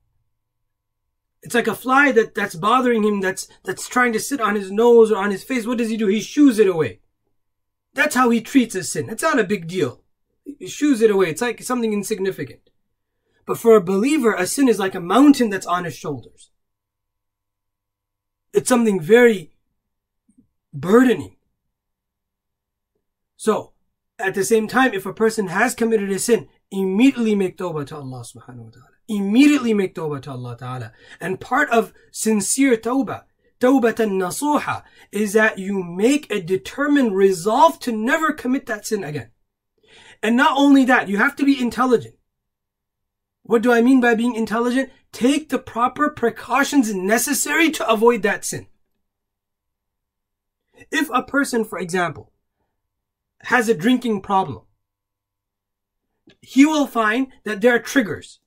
It's 1.43 1.55
like 1.55 1.69
a 1.69 1.75
fly 1.75 2.13
that, 2.13 2.35
that's 2.35 2.55
bothering 2.55 3.03
him, 3.03 3.21
that's, 3.21 3.49
that's 3.65 3.89
trying 3.89 4.13
to 4.13 4.21
sit 4.21 4.43
on 4.43 4.57
his 4.57 4.71
nose 4.71 5.11
or 5.11 5.17
on 5.17 5.31
his 5.31 5.43
face. 5.43 5.67
What 5.67 5.79
does 5.79 5.89
he 5.89 5.97
do? 5.97 6.07
He 6.07 6.21
shoos 6.21 6.59
it 6.59 6.67
away. 6.67 7.01
That's 7.95 8.15
how 8.15 8.29
he 8.29 8.41
treats 8.41 8.75
a 8.75 8.85
sin. 8.85 9.09
It's 9.09 9.23
not 9.23 9.39
a 9.39 9.45
big 9.45 9.67
deal. 9.67 10.03
Shoos 10.67 11.03
it 11.03 11.11
away. 11.11 11.31
It's 11.31 11.43
like 11.43 11.63
something 11.63 11.93
insignificant. 11.93 12.71
But 13.47 13.59
for 13.59 13.77
a 13.77 13.81
believer, 13.81 14.35
a 14.35 14.47
sin 14.47 14.69
is 14.69 14.79
like 14.79 14.95
a 14.95 15.01
mountain 15.01 15.51
that's 15.51 15.67
on 15.67 15.85
his 15.85 15.97
shoulders. 15.97 16.51
It's 18.53 18.69
something 18.69 19.01
very 19.01 19.53
burdening. 20.73 21.37
So, 23.37 23.73
at 24.19 24.35
the 24.35 24.45
same 24.45 24.69
time, 24.69 24.93
if 24.93 25.07
a 25.07 25.15
person 25.15 25.49
has 25.49 25.75
committed 25.75 26.11
a 26.11 26.19
sin, 26.19 26.49
immediately 26.71 27.35
make 27.35 27.57
tawbah 27.57 27.87
to 27.87 27.97
Allah 27.97 28.23
subhanahu 28.23 28.65
wa 28.65 28.71
ta'ala 28.71 28.91
immediately 29.11 29.75
make 29.75 29.95
tawbah 29.95 30.23
to 30.23 30.31
Allah 30.31 30.57
Ta'ala. 30.57 30.93
And 31.21 31.41
part 31.41 31.69
of 31.71 31.93
sincere 32.13 32.77
tawbah, 32.77 33.25
tawbatan 33.61 34.13
nasuha, 34.13 34.85
is 35.13 35.33
that 35.33 35.59
you 35.59 35.83
make 35.83 36.31
a 36.31 36.41
determined 36.41 37.15
resolve 37.15 37.81
to 37.81 37.93
never 37.93 38.33
commit 38.33 38.67
that 38.67 38.87
sin 38.87 39.05
again. 39.05 39.31
And 40.23 40.37
not 40.37 40.57
only 40.57 40.85
that, 40.85 41.09
you 41.09 41.17
have 41.17 41.37
to 41.37 41.45
be 41.45 41.61
intelligent. 41.61 42.15
What 43.43 43.63
do 43.63 43.73
I 43.73 43.81
mean 43.81 44.01
by 44.01 44.15
being 44.15 44.35
intelligent? 44.35 44.91
Take 45.13 45.49
the 45.49 45.59
proper 45.59 46.11
precautions 46.11 46.95
necessary 46.95 47.71
to 47.73 47.89
avoid 47.89 48.23
that 48.23 48.45
sin. 48.45 48.67
If 50.91 51.09
a 51.13 51.23
person, 51.23 51.65
for 51.65 51.79
example, 51.79 52.33
has 53.43 53.69
a 53.69 53.75
drinking 53.75 54.21
problem, 54.21 54.65
he 56.41 56.65
will 56.65 56.87
find 56.87 57.29
that 57.45 57.61
there 57.61 57.75
are 57.75 57.81
triggers 57.81 58.41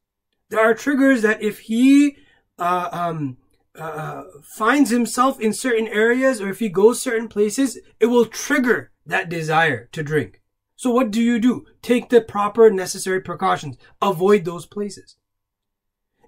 there 0.53 0.61
are 0.61 0.75
triggers 0.75 1.23
that 1.23 1.41
if 1.41 1.61
he 1.61 2.15
uh, 2.59 2.89
um, 2.91 3.37
uh, 3.75 4.21
finds 4.43 4.91
himself 4.91 5.39
in 5.39 5.51
certain 5.51 5.87
areas 5.87 6.39
or 6.39 6.49
if 6.49 6.59
he 6.59 6.69
goes 6.69 7.01
certain 7.01 7.27
places, 7.27 7.79
it 7.99 8.05
will 8.05 8.27
trigger 8.27 8.91
that 9.03 9.29
desire 9.29 9.89
to 9.93 10.03
drink. 10.03 10.42
So 10.83 10.91
what 10.91 11.11
do 11.11 11.21
you 11.21 11.39
do? 11.39 11.65
Take 11.81 12.09
the 12.09 12.19
proper 12.19 12.69
necessary 12.69 13.21
precautions. 13.21 13.77
Avoid 14.01 14.43
those 14.43 14.65
places. 14.65 15.15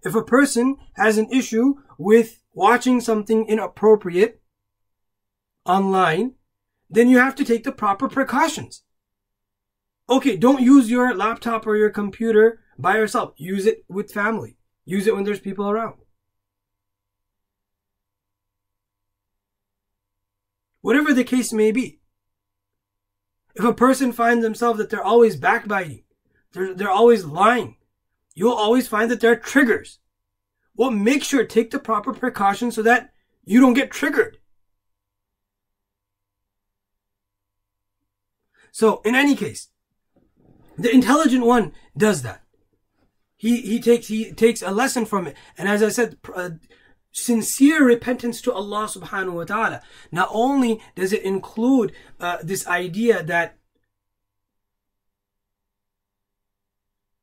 If 0.02 0.16
a 0.16 0.24
person 0.24 0.78
has 0.94 1.18
an 1.18 1.30
issue 1.30 1.74
with 1.98 2.42
watching 2.54 3.02
something 3.02 3.46
inappropriate 3.50 4.42
online, 5.66 6.36
then 6.90 7.10
you 7.10 7.18
have 7.18 7.36
to 7.36 7.44
take 7.44 7.66
the 7.66 7.74
proper 7.74 8.08
precautions. 8.08 8.84
Okay, 10.10 10.38
don't 10.38 10.62
use 10.62 10.90
your 10.90 11.14
laptop 11.14 11.68
or 11.68 11.76
your 11.76 11.90
computer 11.90 12.62
by 12.80 12.96
yourself. 12.96 13.34
Use 13.36 13.66
it 13.66 13.84
with 13.90 14.14
family. 14.14 14.56
Use 14.86 15.06
it 15.06 15.16
when 15.16 15.26
there's 15.26 15.42
people 15.42 15.70
around. 15.70 15.96
Whatever 20.80 21.14
the 21.14 21.26
case 21.26 21.52
may 21.52 21.74
be. 21.74 22.00
If 23.56 23.64
a 23.64 23.74
person 23.74 24.12
finds 24.12 24.44
themselves 24.44 24.78
that 24.80 24.90
they're 24.90 25.04
always 25.04 25.38
backbiting, 25.38 26.04
they're, 26.52 26.74
they're 26.74 26.90
always 26.90 27.24
lying, 27.24 27.78
you'll 28.34 28.52
always 28.54 28.88
find 28.88 29.10
that 29.10 29.22
there 29.22 29.32
are 29.32 29.38
triggers. 29.38 30.00
Well, 30.76 30.92
make 30.92 31.24
sure 31.24 31.46
take 31.46 31.72
the 31.72 31.80
proper 31.80 32.14
precautions 32.14 32.76
so 32.76 32.82
that 32.82 33.12
you 33.46 33.62
don't 33.62 33.74
get 33.74 33.92
triggered. 33.92 34.38
So, 38.72 39.02
in 39.06 39.16
any 39.16 39.38
case, 39.38 39.70
the 40.78 40.94
intelligent 40.94 41.46
one 41.46 41.72
does 41.98 42.24
that. 42.24 42.44
He, 43.38 43.62
he 43.62 43.80
takes, 43.80 44.08
he 44.08 44.34
takes 44.34 44.62
a 44.62 44.72
lesson 44.72 45.06
from 45.06 45.28
it. 45.28 45.38
And 45.58 45.70
as 45.70 45.82
I 45.82 45.90
said, 45.90 46.18
uh, 46.34 46.50
sincere 47.16 47.84
repentance 47.84 48.42
to 48.42 48.54
Allah 48.54 48.86
subhanahu 48.86 49.34
wa 49.34 49.46
ta'ala. 49.46 49.82
Not 50.12 50.30
only 50.32 50.82
does 50.96 51.14
it 51.14 51.24
include 51.24 51.94
uh, 52.20 52.38
this 52.44 52.68
idea 52.68 53.24
that 53.24 53.58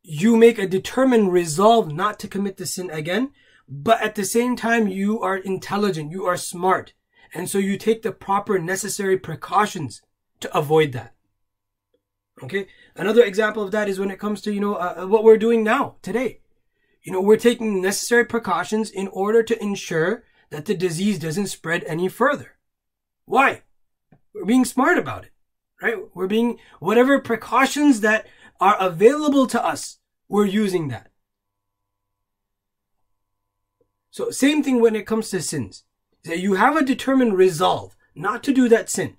you 0.02 0.36
make 0.36 0.58
a 0.58 0.66
determined 0.66 1.32
resolve 1.32 1.92
not 1.92 2.18
to 2.20 2.26
commit 2.26 2.56
the 2.56 2.66
sin 2.66 2.90
again, 2.90 3.30
but 3.68 4.02
at 4.02 4.14
the 4.14 4.24
same 4.24 4.56
time, 4.56 4.88
you 4.88 5.20
are 5.20 5.36
intelligent, 5.36 6.10
you 6.10 6.24
are 6.24 6.36
smart. 6.36 6.94
And 7.34 7.48
so 7.48 7.58
you 7.58 7.76
take 7.76 8.02
the 8.02 8.12
proper 8.12 8.58
necessary 8.58 9.18
precautions 9.18 10.02
to 10.40 10.56
avoid 10.56 10.92
that. 10.92 11.14
Okay. 12.42 12.66
Another 12.96 13.22
example 13.22 13.62
of 13.62 13.70
that 13.70 13.88
is 13.88 14.00
when 14.00 14.10
it 14.10 14.18
comes 14.18 14.40
to, 14.42 14.52
you 14.52 14.60
know, 14.60 14.74
uh, 14.74 15.02
uh, 15.02 15.06
what 15.06 15.22
we're 15.22 15.38
doing 15.38 15.62
now, 15.62 15.96
today. 16.02 16.40
You 17.02 17.12
know, 17.12 17.20
we're 17.20 17.36
taking 17.36 17.82
necessary 17.82 18.24
precautions 18.24 18.90
in 18.90 19.08
order 19.08 19.42
to 19.42 19.60
ensure 19.60 20.24
that 20.50 20.66
the 20.66 20.74
disease 20.74 21.18
doesn't 21.18 21.48
spread 21.48 21.82
any 21.84 22.08
further. 22.08 22.56
Why? 23.24 23.62
We're 24.34 24.44
being 24.44 24.64
smart 24.64 24.98
about 24.98 25.24
it, 25.24 25.32
right? 25.80 25.96
We're 26.14 26.26
being, 26.26 26.58
whatever 26.78 27.18
precautions 27.18 28.00
that 28.00 28.26
are 28.60 28.76
available 28.78 29.46
to 29.48 29.64
us, 29.64 29.98
we're 30.28 30.46
using 30.46 30.88
that. 30.88 31.10
So 34.10 34.30
same 34.30 34.62
thing 34.62 34.80
when 34.80 34.94
it 34.94 35.06
comes 35.06 35.30
to 35.30 35.42
sins. 35.42 35.84
That 36.24 36.38
you 36.38 36.54
have 36.54 36.76
a 36.76 36.84
determined 36.84 37.36
resolve 37.36 37.96
not 38.14 38.44
to 38.44 38.52
do 38.52 38.68
that 38.68 38.88
sin. 38.88 39.16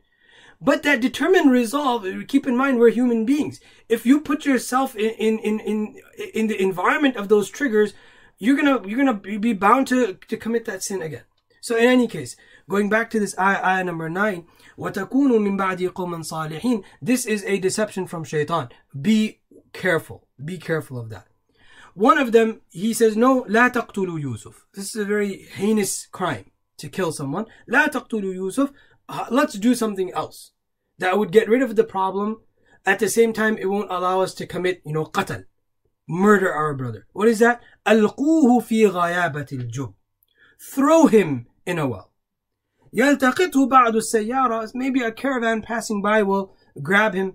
But 0.62 0.82
that 0.82 1.00
determined 1.00 1.50
resolve, 1.52 2.04
keep 2.26 2.46
in 2.46 2.56
mind 2.56 2.78
we're 2.78 2.90
human 2.90 3.24
beings. 3.24 3.60
If 3.88 4.04
you 4.04 4.20
put 4.20 4.44
yourself 4.44 4.96
in, 4.96 5.10
in, 5.10 5.38
in, 5.38 5.60
in, 5.60 6.00
in 6.34 6.46
the 6.48 6.60
environment 6.60 7.16
of 7.16 7.28
those 7.28 7.48
triggers, 7.48 7.94
you're 8.38 8.56
gonna, 8.56 8.86
you're 8.86 8.98
gonna 8.98 9.38
be 9.38 9.52
bound 9.52 9.86
to, 9.88 10.14
to 10.14 10.36
commit 10.36 10.64
that 10.64 10.82
sin 10.82 11.02
again. 11.02 11.22
So 11.60 11.76
in 11.76 11.84
any 11.84 12.08
case, 12.08 12.36
going 12.68 12.88
back 12.88 13.10
to 13.10 13.20
this 13.20 13.38
ayah, 13.38 13.64
ayah 13.64 13.84
number 13.84 14.08
nine, 14.08 14.46
وَتَكُونُوا 14.78 15.38
مِن 15.38 15.58
بَعْدِ 15.58 15.88
قَوْمًا 15.90 16.24
صَالِحِينَ 16.24 16.84
This 17.02 17.26
is 17.26 17.44
a 17.44 17.58
deception 17.58 18.06
from 18.06 18.24
shaitan. 18.24 18.68
Be 19.00 19.40
careful. 19.72 20.26
Be 20.42 20.58
careful 20.58 20.98
of 20.98 21.10
that. 21.10 21.26
One 21.94 22.18
of 22.18 22.30
them, 22.30 22.60
he 22.70 22.94
says, 22.94 23.16
no, 23.16 23.44
لا 23.44 23.72
تقتلوا 23.72 24.20
يوسف. 24.20 24.54
This 24.74 24.94
is 24.94 24.96
a 24.96 25.04
very 25.04 25.46
heinous 25.54 26.06
crime 26.06 26.52
to 26.78 26.88
kill 26.88 27.10
someone. 27.10 27.46
لا 27.68 27.88
تقتلوا 27.88 28.34
يوسف. 28.34 28.72
Uh, 29.08 29.26
let's 29.30 29.54
do 29.54 29.74
something 29.74 30.12
else 30.12 30.51
that 30.98 31.18
would 31.18 31.32
get 31.32 31.48
rid 31.48 31.62
of 31.62 31.76
the 31.76 31.84
problem. 31.84 32.42
At 32.86 32.98
the 32.98 33.08
same 33.08 33.32
time, 33.32 33.58
it 33.58 33.66
won't 33.66 33.90
allow 33.90 34.20
us 34.20 34.34
to 34.34 34.46
commit, 34.46 34.82
you 34.84 34.92
know, 34.92 35.04
qatl, 35.04 35.44
murder 36.08 36.52
our 36.52 36.74
brother. 36.74 37.06
What 37.12 37.28
is 37.28 37.38
that? 37.40 37.62
Alquhu 37.86 38.62
fi 38.62 38.84
ghayabati 38.84 39.76
al 39.76 39.94
Throw 40.60 41.06
him 41.06 41.46
in 41.66 41.78
a 41.78 41.86
well. 41.86 42.12
يلتقطه 42.94 43.68
بعض 43.68 43.96
السيارة 43.96 44.72
maybe 44.74 45.02
a 45.02 45.12
caravan 45.12 45.62
passing 45.62 46.00
by 46.00 46.22
will 46.22 46.54
grab 46.82 47.14
him 47.14 47.34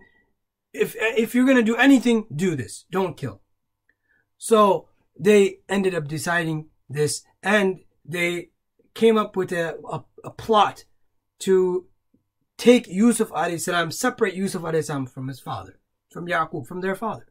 if 0.74 0.95
if 0.97 1.36
you're 1.36 1.45
going 1.45 1.57
to 1.57 1.64
do 1.64 1.76
anything 1.76 2.26
do 2.36 2.55
this 2.55 2.86
don't 2.89 3.18
kill 3.18 3.39
so 4.38 4.89
they 5.20 5.59
ended 5.70 5.93
up 5.93 6.07
deciding 6.07 6.70
this 6.89 7.24
and 7.43 7.82
they 8.03 8.49
came 8.93 9.18
up 9.18 9.36
with 9.36 9.51
a, 9.51 9.78
a, 9.89 10.03
a 10.24 10.32
plot 10.32 10.86
to 11.39 11.86
take 12.57 12.88
Yusuf 12.88 13.30
alayhi 13.30 13.59
salam 13.59 13.91
separate 13.91 14.36
Yusuf 14.36 14.61
alayhi 14.61 14.84
salam 14.84 15.05
from 15.05 15.28
his 15.28 15.39
father 15.39 15.80
from 16.11 16.28
Yaqub 16.28 16.68
from 16.68 16.82
their 16.82 16.95
father 16.95 17.28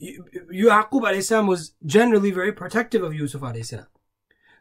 Yaqub 0.00 1.02
alayhi 1.02 1.22
salam 1.22 1.46
was 1.46 1.74
generally 1.84 2.30
very 2.30 2.52
protective 2.52 3.02
of 3.02 3.14
Yusuf 3.14 3.40
alayhi 3.42 3.64
salam 3.64 3.86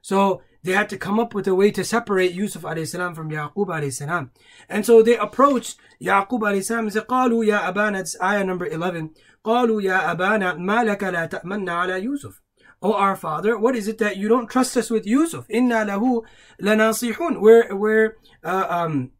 so 0.04 0.42
they 0.64 0.74
had 0.74 0.90
to 0.90 0.98
come 0.98 1.20
up 1.20 1.34
with 1.34 1.48
a 1.48 1.56
way 1.56 1.72
to 1.72 1.84
separate 1.84 2.34
Yusuf 2.34 2.64
alayhi 2.64 2.88
salam 2.88 3.16
from 3.16 3.30
Yaqub 3.30 3.68
alayhi 3.68 3.94
salam. 3.94 4.32
And 4.70 4.86
so 4.86 5.02
they 5.02 5.18
approached 5.18 5.78
Yaqub 6.02 6.40
alayhi 6.40 6.64
salam 6.64 6.86
and 6.86 6.94
said, 6.94 7.08
قالوا 7.08 7.46
يا 7.46 7.70
أبانا, 7.74 8.00
it's 8.00 8.16
ayah 8.22 8.44
number 8.44 8.66
11, 8.66 9.12
قالوا 9.46 9.82
يا 9.82 10.12
أبانا 10.12 10.58
ما 10.58 10.84
لك 10.84 11.04
لا 11.04 11.26
تأمنا 11.26 11.72
على 11.72 12.04
يوسف. 12.04 12.40
O 12.82 12.94
our 12.94 13.16
father, 13.16 13.58
what 13.58 13.78
is 13.78 13.88
it 13.88 13.98
that 14.00 14.18
you 14.18 14.28
don't 14.28 14.50
trust 14.50 14.76
us 14.76 14.90
with 14.90 15.08
Yusuf? 15.08 15.46
Inna 15.50 15.86
lahu 15.86 16.24
lanasihun. 16.62 17.40
We're, 17.40 17.74
we're, 17.74 18.18
uh, 18.44 18.66
um, 18.70 19.12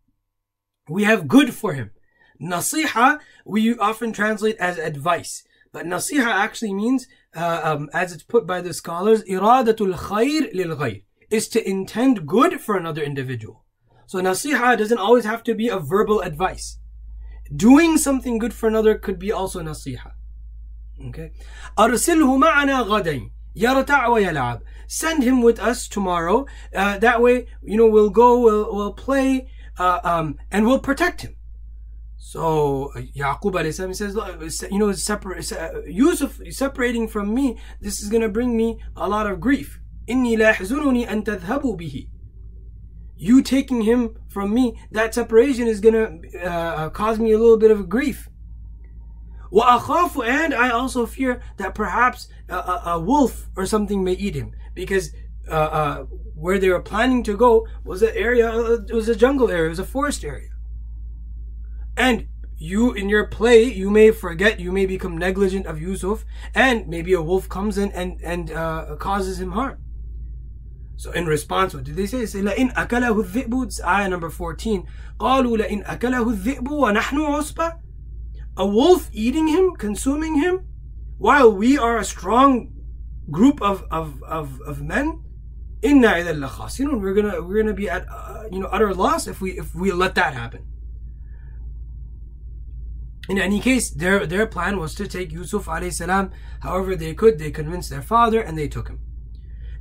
we 0.90 1.04
have 1.04 1.28
good 1.28 1.54
for 1.54 1.74
him. 1.74 1.92
Nasiha, 2.42 3.20
we 3.46 3.78
often 3.78 4.12
translate 4.12 4.58
as 4.58 4.78
advice. 4.78 5.44
But 5.72 5.86
nasiha 5.86 6.26
actually 6.26 6.74
means, 6.74 7.08
uh, 7.36 7.62
um, 7.64 7.90
as 7.94 8.12
it's 8.14 8.24
put 8.24 8.46
by 8.46 8.62
the 8.62 8.74
scholars, 8.74 9.24
iradatul 9.24 9.96
khair 9.96 10.54
lil 10.54 10.76
ghayr 10.76 11.04
is 11.30 11.48
to 11.50 11.68
intend 11.68 12.28
good 12.28 12.62
for 12.62 12.78
another 12.78 13.02
individual. 13.02 13.64
So 14.06 14.20
nasiha 14.22 14.78
doesn't 14.78 14.98
always 14.98 15.26
have 15.26 15.44
to 15.44 15.56
be 15.56 15.70
a 15.70 15.80
verbal 15.80 16.22
advice. 16.22 16.78
Doing 17.56 17.98
something 17.98 18.38
good 18.38 18.54
for 18.54 18.68
another 18.68 18.96
could 18.96 19.18
be 19.18 19.32
also 19.32 19.62
nasiha. 19.62 20.12
Okay. 21.08 21.32
أرسله 21.78 22.38
معنا 22.38 22.82
غدا 22.82 23.30
يرتع 23.56 24.08
ويلعب. 24.08 24.62
Send 24.88 25.24
him 25.24 25.42
with 25.42 25.60
us 25.60 25.88
tomorrow. 25.88 26.46
Uh, 26.76 27.00
that 27.00 27.22
way, 27.22 27.48
you 27.64 27.78
know, 27.78 27.88
we'll 27.88 28.12
go, 28.12 28.40
we'll, 28.40 28.76
we'll 28.76 28.94
play, 28.94 29.48
uh, 29.78 30.00
um, 30.04 30.38
and 30.52 30.66
we'll 30.66 30.80
protect 30.80 31.22
him. 31.22 31.36
So 32.18 32.92
Yaqub 32.96 33.54
alayhi 33.54 33.96
says, 33.96 34.70
you 34.72 34.80
know, 34.80 34.92
separate, 34.94 35.52
Yusuf 35.88 36.40
separating 36.50 37.08
from 37.08 37.34
me, 37.34 37.60
this 37.82 38.02
is 38.02 38.10
going 38.10 38.22
to 38.22 38.30
bring 38.30 38.56
me 38.56 38.80
a 38.96 39.08
lot 39.08 39.28
of 39.28 39.40
grief. 39.40 39.80
إني 40.10 40.38
لا 40.38 40.50
يحزنني 40.50 41.08
أن 41.10 41.24
تذهبوا 41.24 41.78
به 41.78 42.08
you 43.24 43.42
taking 43.42 43.82
him 43.82 44.18
from 44.28 44.54
me, 44.54 44.78
that 44.92 45.14
separation 45.14 45.68
is 45.68 45.80
gonna 45.80 46.18
uh, 46.44 46.90
cause 46.90 47.20
me 47.20 47.32
a 47.32 47.38
little 47.38 47.58
bit 47.58 47.72
of 47.72 47.88
grief. 47.88 48.30
وأخاف 49.52 50.28
and 50.28 50.54
I 50.54 50.70
also 50.70 51.06
fear 51.06 51.42
that 51.58 51.74
perhaps 51.76 52.28
a, 52.50 52.56
a, 52.56 52.82
a 52.86 53.00
wolf 53.00 53.48
or 53.56 53.66
something 53.66 54.04
may 54.04 54.14
eat 54.14 54.36
him 54.36 54.52
because 54.74 55.12
uh, 55.48 55.54
uh, 55.54 56.06
where 56.38 56.60
they 56.60 56.70
were 56.70 56.82
planning 56.82 57.24
to 57.24 57.38
go 57.38 57.68
was 57.84 58.02
an 58.02 58.12
area, 58.16 58.52
uh, 58.52 58.80
it 58.88 58.94
was 58.94 59.10
a 59.10 59.16
jungle 59.16 59.50
area, 59.50 59.66
it 59.66 59.70
was 59.70 59.80
a 59.80 59.86
forest 59.86 60.24
area. 60.24 60.50
And 61.96 62.28
you, 62.58 62.94
in 62.94 63.10
your 63.10 63.28
play, 63.28 63.64
you 63.64 63.90
may 63.90 64.12
forget, 64.12 64.60
you 64.60 64.72
may 64.72 64.86
become 64.86 65.18
negligent 65.18 65.66
of 65.66 65.82
Yusuf, 65.82 66.24
and 66.56 66.88
maybe 66.88 67.14
a 67.14 67.22
wolf 67.22 67.50
comes 67.50 67.78
in 67.78 67.92
and, 67.92 68.20
and 68.24 68.52
uh, 68.52 68.96
causes 69.00 69.40
him 69.40 69.52
harm. 69.52 69.80
So 70.96 71.12
in 71.12 71.26
response, 71.26 71.74
what 71.74 71.84
did 71.84 71.96
they 71.96 72.06
say? 72.06 72.20
They 72.20 72.26
say, 72.26 72.42
لَإِنْ 72.42 72.74
أَكَلَهُ 72.76 73.24
الذِّئْبُ 73.24 73.66
It's 73.66 73.84
ayah 73.84 74.08
number 74.08 74.30
14. 74.30 74.88
قَالُوا 75.20 75.58
لَإِنْ 75.58 75.86
أَكَلَهُ 75.86 76.38
الذِّئْبُ 76.38 76.68
وَنَحْنُ 76.68 77.18
عُصْبَةٌ 77.18 77.80
A 78.58 78.66
wolf 78.66 79.10
eating 79.12 79.48
him, 79.48 79.74
consuming 79.78 80.36
him, 80.36 80.66
while 81.18 81.52
we 81.52 81.78
are 81.78 81.98
a 81.98 82.06
strong 82.06 82.72
group 83.30 83.62
of, 83.62 83.84
of, 83.92 84.24
of, 84.24 84.62
of 84.62 84.82
men? 84.82 85.22
inna 85.83 86.09
idha 86.09 86.49
khasirun. 86.49 87.01
We're 87.01 87.15
gonna 87.15 87.43
we're 87.43 87.63
gonna 87.63 87.75
be 87.75 87.89
at 87.89 88.07
uh, 88.09 88.45
you 88.51 88.61
know 88.61 88.69
utter 88.69 88.95
loss 88.95 89.27
if 89.27 89.41
we 89.41 89.59
if 89.59 89.75
we 89.75 89.93
let 89.93 90.15
that 90.15 90.35
happen. 90.35 90.67
In 93.29 93.39
any 93.39 93.61
case, 93.61 93.91
their 93.91 94.27
their 94.27 94.47
plan 94.47 94.79
was 94.79 94.95
to 94.95 95.07
take 95.07 95.33
Yusuf 95.33 95.67
alayhi 95.67 95.93
salam 95.93 96.31
however 96.61 96.97
they 96.97 97.15
could. 97.15 97.39
They 97.39 97.51
convinced 97.51 97.91
their 97.91 98.03
father 98.03 98.41
and 98.41 98.57
they 98.57 98.69
took 98.69 98.89
him. 98.89 99.01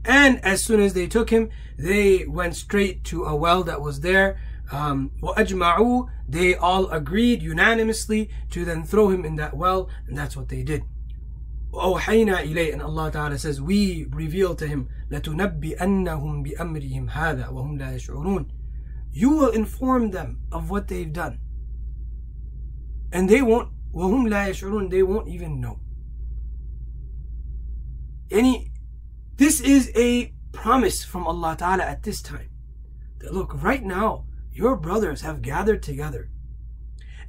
And 0.03 0.43
as 0.43 0.63
soon 0.63 0.79
as 0.79 0.93
they 0.93 1.07
took 1.07 1.29
him, 1.29 1.49
they 1.77 2.25
went 2.25 2.55
straight 2.55 3.03
to 3.05 3.25
a 3.25 3.35
well 3.35 3.63
that 3.63 3.81
was 3.81 4.01
there. 4.01 4.39
Um, 4.71 5.11
they 6.27 6.55
all 6.55 6.89
agreed 6.89 7.41
unanimously 7.41 8.29
to 8.51 8.65
then 8.65 8.83
throw 8.83 9.09
him 9.09 9.23
in 9.23 9.35
that 9.35 9.55
well, 9.55 9.89
and 10.07 10.17
that's 10.17 10.35
what 10.35 10.49
they 10.49 10.63
did. 10.63 10.83
وأوحينا 11.72 12.40
إليه 12.42 12.72
and 12.74 12.82
Allah 12.82 13.10
Ta'ala 13.10 13.38
says 13.38 13.60
we 13.60 14.06
reveal 14.10 14.54
to 14.54 14.66
him 14.66 14.88
لتنبئنهم 15.10 16.42
بأمرهم 16.42 17.10
هذا 17.10 17.48
وهم 17.48 17.78
لا 17.78 17.94
يشعرون 17.94 18.46
you 19.12 19.30
will 19.30 19.50
inform 19.50 20.10
them 20.10 20.40
of 20.50 20.70
what 20.70 20.88
they've 20.88 21.12
done 21.12 21.38
and 23.12 23.28
they 23.28 23.42
won't 23.42 23.68
وهم 23.94 24.28
لا 24.28 24.48
يشعرون 24.48 24.90
they 24.90 25.02
won't 25.02 25.28
even 25.28 25.60
know 25.60 25.78
any 28.30 28.72
this 29.36 29.60
is 29.60 29.90
a 29.96 30.32
promise 30.52 31.02
from 31.02 31.26
Allah 31.26 31.56
Ta'ala 31.58 31.82
at 31.82 32.02
this 32.02 32.22
time. 32.22 32.50
That 33.18 33.34
look, 33.34 33.60
right 33.62 33.82
now, 33.82 34.26
your 34.52 34.76
brothers 34.76 35.22
have 35.22 35.42
gathered 35.42 35.82
together 35.82 36.30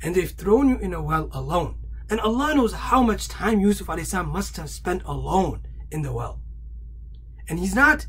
and 0.01 0.14
they've 0.14 0.30
thrown 0.30 0.70
you 0.70 0.78
in 0.78 0.93
a 0.93 1.01
well 1.01 1.30
alone. 1.32 1.80
And 2.11 2.21
Allah 2.21 2.55
knows 2.55 2.73
how 2.73 3.03
much 3.03 3.29
time 3.29 3.61
Yusuf 3.61 3.89
must 4.27 4.57
have 4.57 4.71
spent 4.71 5.03
alone 5.05 5.67
in 5.91 6.03
the 6.03 6.13
well. 6.13 6.41
And 7.49 7.59
he's 7.59 7.75
not, 7.75 8.07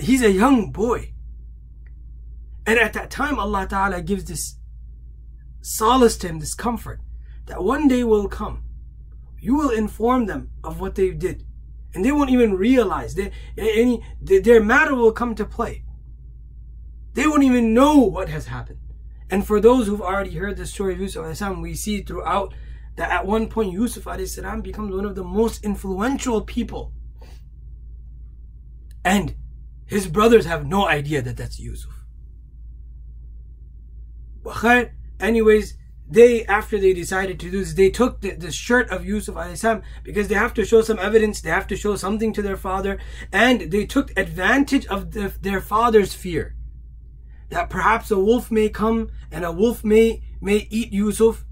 he's 0.00 0.22
a 0.22 0.30
young 0.30 0.72
boy. 0.72 1.14
And 2.66 2.78
at 2.78 2.92
that 2.92 3.10
time, 3.10 3.38
Allah 3.38 3.66
Ta'ala 3.68 4.02
gives 4.02 4.24
this 4.24 4.56
solace 5.62 6.16
to 6.18 6.28
him, 6.28 6.38
this 6.38 6.54
comfort, 6.54 7.00
that 7.46 7.62
one 7.62 7.88
day 7.88 8.04
will 8.04 8.28
come. 8.28 8.64
You 9.40 9.56
will 9.56 9.70
inform 9.70 10.26
them 10.26 10.50
of 10.64 10.80
what 10.80 10.96
they 10.96 11.10
did 11.10 11.44
and 11.94 12.04
they 12.04 12.12
won't 12.12 12.30
even 12.30 12.54
realize 12.54 13.14
they, 13.14 13.32
any 13.56 14.02
their 14.20 14.62
matter 14.62 14.94
will 14.94 15.12
come 15.12 15.34
to 15.34 15.44
play. 15.44 15.84
They 17.14 17.26
won't 17.26 17.42
even 17.42 17.74
know 17.74 17.96
what 17.98 18.28
has 18.28 18.46
happened. 18.46 18.78
And 19.30 19.46
for 19.46 19.60
those 19.60 19.86
who've 19.86 20.00
already 20.00 20.34
heard 20.34 20.56
the 20.56 20.66
story 20.66 20.94
of 20.94 21.00
Yusuf 21.00 21.58
we 21.58 21.74
see 21.74 22.02
throughout 22.02 22.54
that 22.98 23.12
at 23.12 23.24
one 23.24 23.46
point 23.46 23.72
Yusuf 23.72 24.02
salam 24.28 24.60
becomes 24.60 24.92
one 24.92 25.04
of 25.04 25.14
the 25.14 25.22
most 25.22 25.64
influential 25.64 26.40
people. 26.42 26.92
And 29.04 29.36
his 29.86 30.08
brothers 30.08 30.46
have 30.46 30.66
no 30.66 30.88
idea 30.88 31.22
that 31.22 31.36
that's 31.36 31.60
Yusuf. 31.60 31.92
Anyways, 35.20 35.78
they, 36.10 36.44
after 36.46 36.76
they 36.80 36.92
decided 36.92 37.38
to 37.38 37.50
do 37.50 37.58
this, 37.60 37.74
they 37.74 37.88
took 37.88 38.20
the, 38.20 38.32
the 38.32 38.50
shirt 38.50 38.90
of 38.90 39.06
Yusuf 39.06 39.36
salam 39.56 39.82
because 40.02 40.26
they 40.26 40.34
have 40.34 40.54
to 40.54 40.64
show 40.64 40.82
some 40.82 40.98
evidence, 40.98 41.40
they 41.40 41.50
have 41.50 41.68
to 41.68 41.76
show 41.76 41.94
something 41.94 42.32
to 42.32 42.42
their 42.42 42.56
father, 42.56 42.98
and 43.32 43.70
they 43.70 43.86
took 43.86 44.10
advantage 44.18 44.86
of 44.86 45.12
the, 45.12 45.32
their 45.40 45.60
father's 45.60 46.14
fear. 46.14 46.56
That 47.50 47.70
perhaps 47.70 48.10
a 48.10 48.18
wolf 48.18 48.50
may 48.50 48.68
come 48.70 49.10
and 49.30 49.44
a 49.44 49.52
wolf 49.52 49.84
may, 49.84 50.24
may 50.40 50.66
eat 50.68 50.92
Yusuf. 50.92 51.44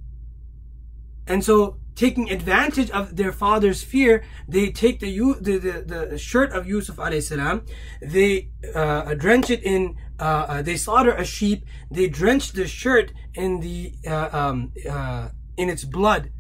And 1.27 1.45
so, 1.45 1.79
taking 1.97 2.31
advantage 2.31 2.91
of 2.91 3.17
their 3.17 3.33
father's 3.33 3.83
fear, 3.83 4.23
they 4.47 4.71
take 4.71 5.01
the, 5.01 5.11
the, 5.41 5.59
the, 5.59 6.07
the 6.11 6.19
shirt 6.19 6.53
of 6.53 6.67
Yusuf 6.67 6.97
salam, 6.97 7.65
they 8.01 8.51
uh, 8.75 9.15
drench 9.15 9.51
it 9.51 9.63
in 9.63 9.97
uh, 10.19 10.47
uh, 10.49 10.63
they 10.63 10.77
slaughter 10.77 11.13
a 11.13 11.25
sheep, 11.25 11.67
they 11.91 12.09
drench 12.09 12.53
the 12.53 12.67
shirt 12.67 13.13
in 13.35 13.61
the 13.61 13.93
uh, 14.07 14.29
um, 14.33 14.73
uh, 14.89 15.29
in 15.57 15.69
its 15.69 15.85
blood, 15.85 16.31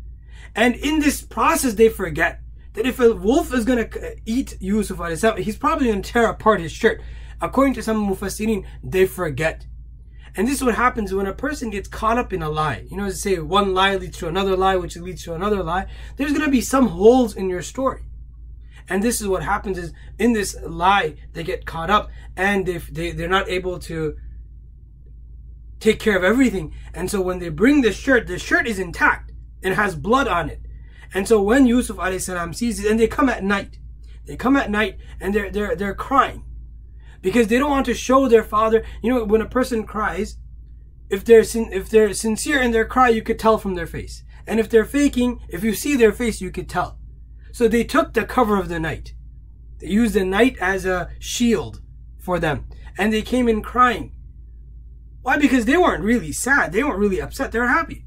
and 0.54 0.74
in 0.76 1.00
this 1.00 1.20
process 1.22 1.74
they 1.74 1.88
forget 1.88 2.40
that 2.72 2.86
if 2.86 3.00
a 3.00 3.12
wolf 3.14 3.52
is 3.52 3.64
going 3.64 3.88
to 3.88 4.16
eat 4.24 4.56
Yusuf 4.60 4.98
salam, 5.18 5.36
he's 5.42 5.58
probably 5.58 5.88
going 5.88 6.02
to 6.02 6.12
tear 6.12 6.28
apart 6.28 6.60
his 6.60 6.72
shirt. 6.72 7.02
According 7.40 7.74
to 7.74 7.82
some 7.82 8.08
mufassirin, 8.08 8.64
they 8.82 9.04
forget. 9.04 9.66
And 10.36 10.46
this 10.46 10.56
is 10.56 10.64
what 10.64 10.74
happens 10.74 11.14
when 11.14 11.26
a 11.26 11.32
person 11.32 11.70
gets 11.70 11.88
caught 11.88 12.18
up 12.18 12.32
in 12.32 12.42
a 12.42 12.50
lie. 12.50 12.84
You 12.90 12.98
know, 12.98 13.08
say 13.08 13.38
one 13.38 13.72
lie 13.72 13.96
leads 13.96 14.18
to 14.18 14.28
another 14.28 14.54
lie, 14.54 14.76
which 14.76 14.96
leads 14.96 15.24
to 15.24 15.34
another 15.34 15.62
lie. 15.62 15.86
There's 16.16 16.32
going 16.32 16.44
to 16.44 16.50
be 16.50 16.60
some 16.60 16.88
holes 16.88 17.34
in 17.34 17.48
your 17.48 17.62
story. 17.62 18.02
And 18.88 19.02
this 19.02 19.20
is 19.20 19.26
what 19.26 19.42
happens 19.42 19.78
is 19.78 19.92
in 20.18 20.34
this 20.34 20.56
lie, 20.62 21.16
they 21.32 21.42
get 21.42 21.64
caught 21.64 21.90
up 21.90 22.10
and 22.36 22.68
if 22.68 22.88
they, 22.88 23.10
they're 23.10 23.28
not 23.28 23.48
able 23.48 23.78
to 23.80 24.16
take 25.80 25.98
care 25.98 26.16
of 26.16 26.22
everything. 26.22 26.74
And 26.94 27.10
so 27.10 27.20
when 27.20 27.38
they 27.38 27.48
bring 27.48 27.80
the 27.80 27.92
shirt, 27.92 28.26
the 28.26 28.38
shirt 28.38 28.66
is 28.66 28.78
intact 28.78 29.32
and 29.62 29.74
has 29.74 29.96
blood 29.96 30.28
on 30.28 30.50
it. 30.50 30.60
And 31.14 31.26
so 31.26 31.42
when 31.42 31.66
Yusuf 31.66 31.96
salam 32.20 32.52
sees 32.52 32.84
it, 32.84 32.90
and 32.90 33.00
they 33.00 33.08
come 33.08 33.28
at 33.28 33.42
night, 33.42 33.78
they 34.26 34.36
come 34.36 34.56
at 34.56 34.70
night 34.70 34.98
and 35.18 35.34
they're, 35.34 35.50
they're, 35.50 35.74
they're 35.74 35.94
crying 35.94 36.44
because 37.26 37.48
they 37.48 37.58
don't 37.58 37.70
want 37.70 37.86
to 37.86 37.92
show 37.92 38.28
their 38.28 38.44
father. 38.44 38.84
You 39.02 39.12
know, 39.12 39.24
when 39.24 39.40
a 39.40 39.48
person 39.48 39.84
cries, 39.84 40.38
if 41.10 41.24
they're 41.24 41.42
sin- 41.42 41.72
if 41.72 41.90
they're 41.90 42.14
sincere 42.14 42.60
in 42.62 42.70
their 42.70 42.84
cry, 42.84 43.08
you 43.08 43.20
could 43.20 43.40
tell 43.40 43.58
from 43.58 43.74
their 43.74 43.88
face. 43.88 44.22
And 44.46 44.60
if 44.60 44.68
they're 44.70 44.84
faking, 44.84 45.40
if 45.48 45.64
you 45.64 45.74
see 45.74 45.96
their 45.96 46.12
face, 46.12 46.40
you 46.40 46.52
could 46.52 46.68
tell. 46.68 47.00
So 47.50 47.66
they 47.66 47.82
took 47.82 48.12
the 48.12 48.24
cover 48.24 48.56
of 48.56 48.68
the 48.68 48.78
night. 48.78 49.14
They 49.80 49.88
used 49.88 50.14
the 50.14 50.24
night 50.24 50.56
as 50.60 50.86
a 50.86 51.10
shield 51.18 51.80
for 52.16 52.38
them. 52.38 52.68
And 52.96 53.12
they 53.12 53.22
came 53.22 53.48
in 53.48 53.60
crying. 53.60 54.14
Why? 55.22 55.36
Because 55.36 55.64
they 55.64 55.76
weren't 55.76 56.04
really 56.04 56.30
sad. 56.30 56.70
They 56.70 56.84
weren't 56.84 57.00
really 57.00 57.20
upset. 57.20 57.50
They 57.50 57.58
were 57.58 57.66
happy. 57.66 58.04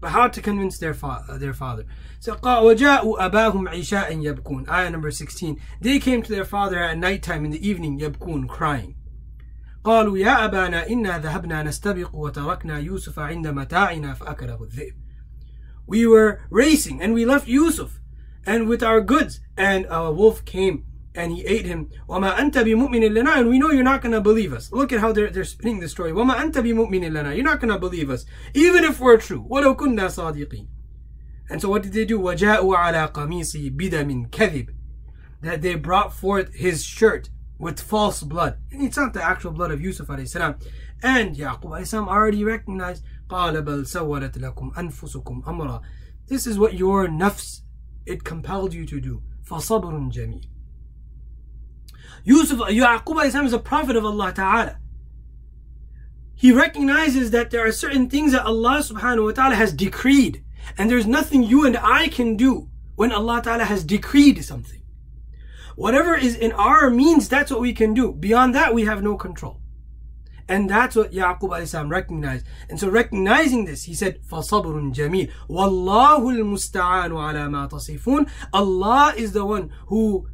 But 0.00 0.10
how 0.10 0.26
to 0.26 0.42
convince 0.42 0.76
their, 0.78 0.92
fa- 0.92 1.24
uh, 1.28 1.38
their 1.38 1.54
father? 1.54 1.84
So, 2.19 2.35
وَجَاءُوا 2.35 3.31
أَبَاهُمْ 3.31 3.67
عِشَاءً 3.69 4.11
يَبْكُونَ 4.11 4.69
Ayah 4.69 4.91
number 4.91 5.09
16. 5.09 5.59
They 5.81 5.99
came 5.99 6.21
to 6.21 6.31
their 6.31 6.45
father 6.45 6.77
at 6.77 6.97
night 6.97 7.23
time 7.23 7.45
in 7.45 7.51
the 7.51 7.67
evening, 7.67 7.99
يَبْكُون, 7.99 8.47
crying. 8.47 8.95
قالوا 9.83 10.17
يا 10.17 10.45
أبانا 10.45 10.89
إنا 10.89 11.19
ذهبنا 11.19 11.63
نستبق 11.63 12.15
وتركنا 12.15 12.79
يوسف 12.79 13.19
عند 13.19 13.47
متاعنا 13.47 14.13
فأكله 14.13 14.63
الذئب. 14.63 14.93
We 15.87 16.05
were 16.05 16.41
racing 16.51 17.01
and 17.01 17.13
we 17.13 17.25
left 17.25 17.47
Yusuf 17.47 17.99
and 18.45 18.67
with 18.69 18.83
our 18.83 19.01
goods 19.01 19.39
and 19.57 19.87
a 19.89 20.11
wolf 20.11 20.45
came 20.45 20.85
and 21.15 21.31
he 21.31 21.45
ate 21.45 21.65
him. 21.65 21.89
وَمَا 22.07 22.37
أَنْتَ 22.37 22.53
بِمُؤْمِنٍ 22.53 23.09
لَنَا 23.09 23.37
And 23.37 23.49
we 23.49 23.59
know 23.59 23.71
you're 23.71 23.83
not 23.83 24.01
going 24.01 24.13
to 24.13 24.21
believe 24.21 24.53
us. 24.53 24.71
Look 24.71 24.93
at 24.93 24.99
how 24.99 25.11
they're, 25.11 25.29
they're 25.29 25.43
spinning 25.43 25.79
the 25.79 25.89
story. 25.89 26.11
وَمَا 26.11 26.35
أَنْتَ 26.35 26.53
بِمُؤْمِنٍ 26.53 27.03
لَنَا 27.11 27.35
You're 27.35 27.43
not 27.43 27.59
going 27.59 27.73
to 27.73 27.79
believe 27.79 28.09
us. 28.09 28.25
Even 28.53 28.83
if 28.83 28.99
we're 28.99 29.17
true. 29.17 29.45
وَلَوْ 29.49 29.75
كُنَّا 29.75 30.07
صَادِقِينَ 30.07 30.67
And 31.49 31.61
so 31.61 31.69
what 31.69 31.83
did 31.83 31.93
they 31.93 32.05
do? 32.05 32.19
وَجَاءُوا 32.19 32.77
عَلَى 32.77 33.11
قَمِيصِهِ 33.11 33.75
بِدَمٍ 33.75 34.29
كَذِبٍ 34.29 34.69
That 35.41 35.61
they 35.61 35.75
brought 35.75 36.13
forth 36.13 36.53
his 36.53 36.83
shirt 36.83 37.29
with 37.59 37.79
false 37.79 38.23
blood. 38.23 38.57
And 38.71 38.81
it's 38.81 38.97
not 38.97 39.13
the 39.13 39.23
actual 39.23 39.51
blood 39.51 39.71
of 39.71 39.81
Yusuf 39.81 40.07
alayhi 40.07 40.27
salam. 40.27 40.55
And 41.03 41.35
Yaqub 41.35 41.63
alayhi 41.63 41.87
salam 41.87 42.07
already 42.07 42.43
recognized 42.43 43.03
قَالَ 43.29 43.61
بَلْ 43.63 43.83
سَوَّلَتْ 43.83 44.37
لَكُمْ 44.37 44.73
أَنفُسُكُمْ 44.73 45.43
أَمْرًا 45.43 45.81
This 46.27 46.47
is 46.47 46.57
what 46.57 46.73
your 46.73 47.07
nafs, 47.07 47.61
it 48.05 48.23
compelled 48.23 48.73
you 48.73 48.85
to 48.85 48.99
do. 48.99 49.21
فَصَبْرٌ 49.45 50.11
جَمِيلٌ 50.13 50.45
Yusuf, 52.23 52.59
Yaqub 52.59 53.45
is 53.45 53.53
a 53.53 53.59
prophet 53.59 53.95
of 53.95 54.05
Allah 54.05 54.31
Ta'ala. 54.31 54.77
He 56.35 56.51
recognizes 56.51 57.31
that 57.31 57.51
there 57.51 57.65
are 57.65 57.71
certain 57.71 58.09
things 58.09 58.31
that 58.31 58.45
Allah 58.45 58.79
subhanahu 58.79 59.25
wa 59.25 59.31
ta'ala 59.31 59.55
has 59.55 59.73
decreed. 59.73 60.43
And 60.77 60.89
there's 60.89 61.07
nothing 61.07 61.43
you 61.43 61.65
and 61.65 61.77
I 61.77 62.07
can 62.07 62.35
do 62.35 62.69
when 62.95 63.11
Allah 63.11 63.41
Ta'ala 63.43 63.65
has 63.65 63.83
decreed 63.83 64.43
something. 64.43 64.81
Whatever 65.75 66.15
is 66.15 66.35
in 66.35 66.51
our 66.51 66.89
means, 66.89 67.27
that's 67.27 67.49
what 67.49 67.61
we 67.61 67.73
can 67.73 67.93
do. 67.93 68.13
Beyond 68.13 68.53
that, 68.55 68.73
we 68.73 68.85
have 68.85 69.01
no 69.01 69.15
control. 69.15 69.61
And 70.47 70.69
that's 70.69 70.95
what 70.95 71.13
Yaqub 71.13 71.65
salam 71.65 71.89
recognized. 71.89 72.45
And 72.69 72.79
so 72.79 72.89
recognizing 72.89 73.65
this, 73.65 73.85
he 73.85 73.93
said, 73.93 74.21
فَصَبْرٌ 74.23 74.93
جَمِيلٌ 74.93 75.31
وَاللَّهُ 75.49 76.19
الْمُسْتَعَانُ 76.19 77.11
عَلَى 77.11 77.49
مَا 77.49 77.69
تَصِفُونَ 77.69 78.29
Allah 78.53 79.13
is 79.15 79.31
the 79.31 79.45
one 79.45 79.71
who 79.87 80.27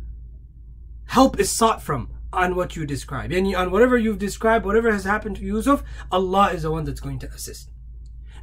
help 1.05 1.39
is 1.39 1.55
sought 1.55 1.84
from 1.84 2.10
on 2.34 2.55
what 2.55 2.76
you 2.76 2.86
describe. 2.86 3.32
Yani 3.32 3.55
on 3.58 3.70
whatever 3.72 3.97
you've 3.97 4.18
described, 4.18 4.66
whatever 4.66 4.91
has 4.91 5.03
happened 5.03 5.36
to 5.36 5.43
Yusuf, 5.43 5.84
Allah 6.12 6.51
is 6.51 6.64
the 6.64 6.72
one 6.72 6.84
that's 6.84 6.99
going 6.99 7.20
to 7.20 7.28
assist. 7.28 7.70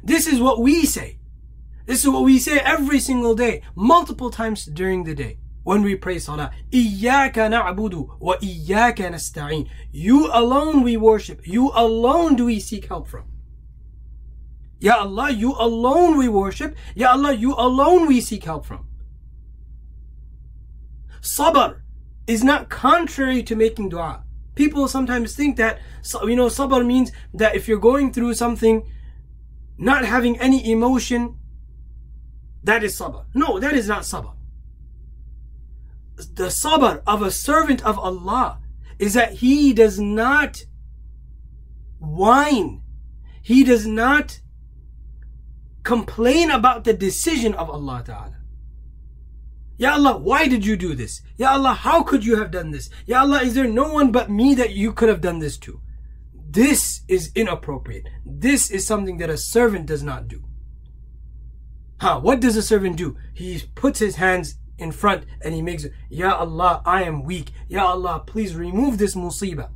This 0.01 0.27
is 0.27 0.39
what 0.39 0.61
we 0.61 0.85
say. 0.85 1.18
This 1.90 2.04
is 2.04 2.08
what 2.08 2.22
we 2.22 2.38
say 2.38 2.60
every 2.60 3.00
single 3.00 3.34
day, 3.34 3.62
multiple 3.74 4.30
times 4.30 4.64
during 4.64 5.02
the 5.02 5.12
day. 5.12 5.38
When 5.64 5.82
we 5.82 5.96
pray 5.96 6.20
salah, 6.20 6.52
wa 6.72 6.78
نَعْبُدُ 6.78 8.20
وَإِيَّاكَ 8.20 8.98
nastain. 9.10 9.68
You 9.90 10.30
alone 10.32 10.84
we 10.84 10.96
worship. 10.96 11.44
You 11.44 11.72
alone 11.74 12.36
do 12.36 12.44
we 12.44 12.60
seek 12.60 12.86
help 12.86 13.08
from. 13.08 13.24
Ya 14.78 14.98
Allah, 15.00 15.32
you 15.32 15.56
alone 15.58 16.16
we 16.16 16.28
worship. 16.28 16.76
Ya 16.94 17.10
Allah, 17.10 17.32
you 17.32 17.54
alone 17.54 18.06
we 18.06 18.20
seek 18.20 18.44
help 18.44 18.66
from. 18.66 18.86
Sabr 21.20 21.80
is 22.28 22.44
not 22.44 22.68
contrary 22.68 23.42
to 23.42 23.56
making 23.56 23.88
dua. 23.88 24.22
People 24.54 24.86
sometimes 24.86 25.34
think 25.34 25.56
that, 25.56 25.80
you 26.22 26.36
know, 26.36 26.46
sabr 26.46 26.86
means 26.86 27.10
that 27.34 27.56
if 27.56 27.66
you're 27.66 27.78
going 27.80 28.12
through 28.12 28.34
something, 28.34 28.88
not 29.76 30.04
having 30.04 30.38
any 30.38 30.70
emotion, 30.70 31.39
that 32.62 32.84
is 32.84 32.98
sabr. 32.98 33.24
No, 33.34 33.58
that 33.58 33.74
is 33.74 33.88
not 33.88 34.02
sabr. 34.02 34.34
The 36.16 36.48
sabr 36.48 37.02
of 37.06 37.22
a 37.22 37.30
servant 37.30 37.84
of 37.84 37.98
Allah 37.98 38.60
is 38.98 39.14
that 39.14 39.34
he 39.34 39.72
does 39.72 39.98
not 39.98 40.64
whine. 41.98 42.82
He 43.42 43.64
does 43.64 43.86
not 43.86 44.40
complain 45.82 46.50
about 46.50 46.84
the 46.84 46.92
decision 46.92 47.54
of 47.54 47.70
Allah 47.70 48.02
Ta'ala. 48.04 48.36
Ya 49.78 49.94
Allah, 49.94 50.18
why 50.18 50.46
did 50.46 50.66
you 50.66 50.76
do 50.76 50.94
this? 50.94 51.22
Ya 51.38 51.52
Allah, 51.52 51.72
how 51.72 52.02
could 52.02 52.22
you 52.24 52.36
have 52.36 52.50
done 52.50 52.70
this? 52.70 52.90
Ya 53.06 53.20
Allah, 53.20 53.40
is 53.42 53.54
there 53.54 53.66
no 53.66 53.90
one 53.90 54.12
but 54.12 54.28
me 54.30 54.54
that 54.54 54.74
you 54.74 54.92
could 54.92 55.08
have 55.08 55.22
done 55.22 55.38
this 55.38 55.56
to? 55.56 55.80
This 56.34 57.00
is 57.08 57.30
inappropriate. 57.34 58.06
This 58.26 58.70
is 58.70 58.86
something 58.86 59.16
that 59.18 59.30
a 59.30 59.38
servant 59.38 59.86
does 59.86 60.02
not 60.02 60.28
do. 60.28 60.44
Huh, 62.00 62.20
what 62.20 62.40
does 62.40 62.56
a 62.56 62.62
servant 62.62 62.96
do? 62.96 63.16
He 63.34 63.62
puts 63.74 63.98
his 63.98 64.16
hands 64.16 64.56
in 64.78 64.92
front 64.92 65.24
and 65.42 65.54
he 65.54 65.62
makes 65.62 65.86
Ya 66.08 66.34
Allah, 66.34 66.82
I 66.84 67.02
am 67.02 67.24
weak. 67.24 67.52
Ya 67.68 67.86
Allah, 67.86 68.22
please 68.26 68.54
remove 68.54 68.98
this 68.98 69.14
musibah. 69.14 69.70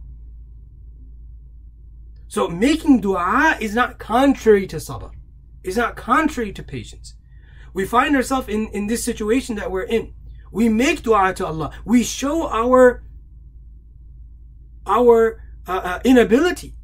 So 2.28 2.48
making 2.48 3.00
dua 3.00 3.56
is 3.60 3.74
not 3.74 3.98
contrary 3.98 4.66
to 4.68 4.76
sabr. 4.76 5.10
It's 5.62 5.76
not 5.76 5.96
contrary 5.96 6.52
to 6.52 6.62
patience 6.62 7.14
we 7.74 7.84
find 7.84 8.14
ourselves 8.16 8.48
in, 8.48 8.68
in 8.68 8.86
this 8.86 9.04
situation 9.04 9.56
that 9.56 9.70
we're 9.70 9.82
in. 9.82 10.14
We 10.50 10.68
make 10.68 11.02
dua 11.02 11.34
to 11.34 11.46
Allah. 11.46 11.72
We 11.84 12.04
show 12.04 12.48
our, 12.48 13.02
our 14.86 15.42
uh, 15.66 15.80
uh, 15.84 16.00
inability. 16.04 16.76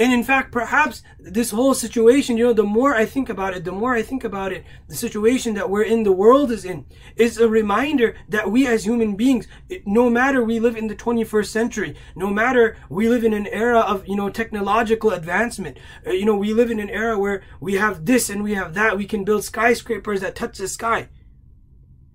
And 0.00 0.12
in 0.12 0.22
fact, 0.22 0.52
perhaps 0.52 1.02
this 1.18 1.50
whole 1.50 1.74
situation, 1.74 2.36
you 2.36 2.44
know, 2.44 2.52
the 2.52 2.62
more 2.62 2.94
I 2.94 3.04
think 3.04 3.28
about 3.28 3.54
it, 3.54 3.64
the 3.64 3.72
more 3.72 3.94
I 3.94 4.02
think 4.02 4.22
about 4.22 4.52
it, 4.52 4.64
the 4.86 4.94
situation 4.94 5.54
that 5.54 5.68
we're 5.68 5.82
in, 5.82 6.04
the 6.04 6.12
world 6.12 6.52
is 6.52 6.64
in, 6.64 6.86
is 7.16 7.38
a 7.38 7.48
reminder 7.48 8.14
that 8.28 8.48
we 8.48 8.64
as 8.68 8.84
human 8.84 9.16
beings, 9.16 9.48
no 9.84 10.08
matter 10.08 10.44
we 10.44 10.60
live 10.60 10.76
in 10.76 10.86
the 10.86 10.94
21st 10.94 11.46
century, 11.46 11.96
no 12.14 12.30
matter 12.30 12.76
we 12.88 13.08
live 13.08 13.24
in 13.24 13.32
an 13.32 13.48
era 13.48 13.80
of, 13.80 14.06
you 14.06 14.14
know, 14.14 14.30
technological 14.30 15.10
advancement, 15.10 15.78
uh, 16.06 16.10
you 16.10 16.24
know, 16.24 16.36
we 16.36 16.54
live 16.54 16.70
in 16.70 16.78
an 16.78 16.90
era 16.90 17.18
where 17.18 17.42
we 17.60 17.74
have 17.74 18.06
this 18.06 18.30
and 18.30 18.44
we 18.44 18.54
have 18.54 18.74
that, 18.74 18.96
we 18.96 19.06
can 19.06 19.24
build 19.24 19.42
skyscrapers 19.42 20.20
that 20.20 20.36
touch 20.36 20.58
the 20.58 20.68
sky. 20.68 21.08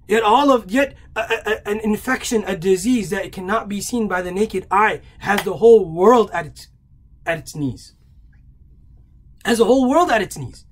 Yet 0.08 0.24
all 0.24 0.52
of, 0.52 0.72
yet 0.72 0.96
a, 1.16 1.22
a, 1.22 1.68
an 1.68 1.80
infection, 1.82 2.46
a 2.46 2.56
disease 2.56 3.10
that 3.10 3.32
cannot 3.34 3.68
be 3.68 3.82
seen 3.82 4.08
by 4.08 4.22
the 4.22 4.32
naked 4.32 4.68
eye 4.72 5.02
has 5.20 5.44
the 5.44 5.58
whole 5.58 5.86
world 5.86 6.30
at 6.34 6.46
its 6.46 6.68
at 7.26 7.38
its 7.40 7.56
knees. 7.56 7.94
As 9.46 9.60
a 9.60 9.66
whole 9.66 9.90
world 9.90 10.10
at 10.10 10.22
its 10.22 10.38
knees. 10.38 10.66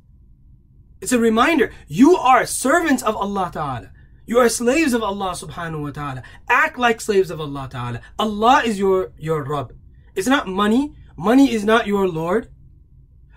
It's 1.02 1.12
a 1.12 1.20
reminder. 1.20 1.72
You 1.88 2.16
are 2.16 2.45
servants 2.45 3.04
of 3.04 3.16
Allah 3.16 3.49
Ta'ala. 3.52 3.91
You 4.26 4.38
are 4.38 4.47
slaves 4.47 4.93
of 4.93 5.04
Allah 5.04 5.32
subhanahu 5.32 5.82
wa 5.82 5.91
ta'ala. 5.91 6.24
Act 6.47 6.78
like 6.78 7.02
slaves 7.02 7.32
of 7.32 7.41
Allah 7.41 7.68
ta'ala. 7.70 8.02
Allah 8.18 8.62
is 8.64 8.80
your, 8.80 9.12
your 9.18 9.43
Rabb. 9.43 9.74
It's 10.16 10.28
not 10.28 10.47
money. 10.47 10.95
Money 11.18 11.52
is 11.52 11.66
not 11.66 11.86
your 11.86 12.08
Lord. 12.08 12.47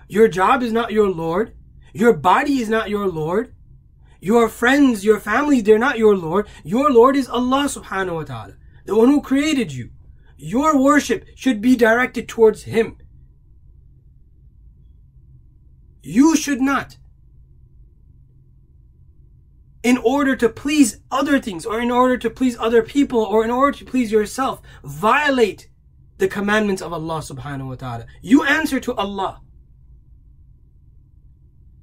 Your 0.07 0.29
job 0.29 0.63
is 0.63 0.73
not 0.73 0.93
your 0.93 1.11
Lord. 1.11 1.57
Your 1.93 2.13
body 2.13 2.61
is 2.61 2.69
not 2.69 2.91
your 2.91 3.09
Lord. 3.09 3.55
Your 4.21 4.49
friends, 4.49 5.05
your 5.05 5.19
family, 5.19 5.61
they're 5.61 5.79
not 5.79 5.99
your 5.99 6.17
Lord. 6.17 6.47
Your 6.63 6.93
Lord 6.93 7.17
is 7.17 7.29
Allah 7.29 7.65
subhanahu 7.65 8.15
wa 8.15 8.25
ta'ala. 8.25 8.55
The 8.85 8.95
one 8.95 9.09
who 9.09 9.21
created 9.21 9.73
you. 9.73 9.91
Your 10.37 10.81
worship 10.81 11.25
should 11.35 11.61
be 11.61 11.75
directed 11.75 12.29
towards 12.29 12.63
Him. 12.63 12.99
You 16.05 16.37
should 16.37 16.61
not. 16.61 16.99
In 19.83 19.99
order 19.99 20.37
to 20.37 20.49
please 20.49 21.01
other 21.11 21.41
things, 21.41 21.67
or 21.67 21.81
in 21.81 21.91
order 21.91 22.17
to 22.19 22.31
please 22.31 22.57
other 22.59 22.83
people, 22.83 23.21
or 23.21 23.45
in 23.45 23.51
order 23.51 23.77
to 23.79 23.85
please 23.85 24.13
yourself, 24.13 24.61
violate 24.83 25.69
the 26.19 26.29
commandments 26.29 26.83
of 26.83 26.93
Allah 26.93 27.19
subhanahu 27.19 27.69
wa 27.69 27.75
ta'ala. 27.75 28.07
You 28.23 28.45
answer 28.45 28.81
to 28.81 28.95
Allah. 28.95 29.41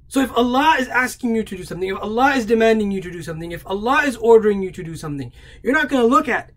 So 0.08 0.20
if 0.20 0.32
Allah 0.36 0.76
is 0.78 0.88
asking 0.88 1.34
you 1.36 1.42
to 1.42 1.56
do 1.56 1.64
something, 1.64 1.88
if 1.88 1.98
Allah 1.98 2.34
is 2.34 2.46
demanding 2.46 2.90
you 2.90 3.00
to 3.00 3.10
do 3.10 3.22
something, 3.22 3.50
if 3.50 3.66
Allah 3.66 4.02
is 4.04 4.16
ordering 4.16 4.62
you 4.62 4.70
to 4.70 4.82
do 4.82 4.94
something, 4.94 5.32
you're 5.62 5.72
not 5.72 5.88
going 5.88 6.02
to 6.02 6.08
look 6.08 6.28
at 6.28 6.52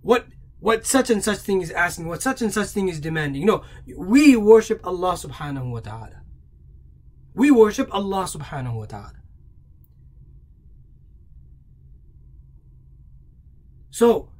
what 0.00 0.26
what 0.60 0.86
such 0.86 1.08
and 1.10 1.24
such 1.24 1.38
thing 1.38 1.62
is 1.62 1.70
asking, 1.70 2.06
what 2.06 2.22
such 2.22 2.42
and 2.42 2.52
such 2.52 2.68
thing 2.68 2.88
is 2.88 3.00
demanding. 3.00 3.46
No, 3.46 3.64
we 3.96 4.36
worship 4.36 4.86
Allah 4.86 5.14
subhanahu 5.14 5.70
wa 5.70 5.80
ta'ala. 5.80 6.19
We 7.34 7.50
worship 7.50 7.92
Allah 7.94 8.24
subhanahu 8.24 8.74
wa 8.74 8.86
ta'ala. 8.86 9.20
So, 13.90 14.30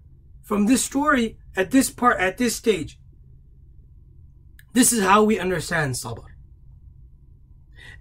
from 0.42 0.66
this 0.66 0.84
story 0.84 1.38
at 1.56 1.70
this 1.70 1.90
part, 1.90 2.18
at 2.18 2.38
this 2.38 2.56
stage, 2.56 2.98
this 4.72 4.92
is 4.92 5.02
how 5.02 5.22
we 5.22 5.38
understand 5.38 5.94
sabr. 5.94 6.24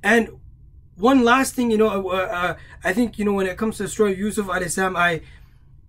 And 0.04 0.30
one 0.96 1.24
last 1.24 1.56
thing, 1.56 1.72
you 1.72 1.78
know, 1.78 2.10
uh, 2.10 2.16
uh, 2.16 2.58
I 2.84 2.94
think, 2.94 3.18
you 3.18 3.26
know, 3.26 3.34
when 3.34 3.48
it 3.48 3.58
comes 3.58 3.78
to 3.78 3.84
the 3.84 3.90
story 3.90 4.14
of 4.14 4.20
Yusuf 4.20 4.48
salam, 4.70 4.96
I, 4.96 5.22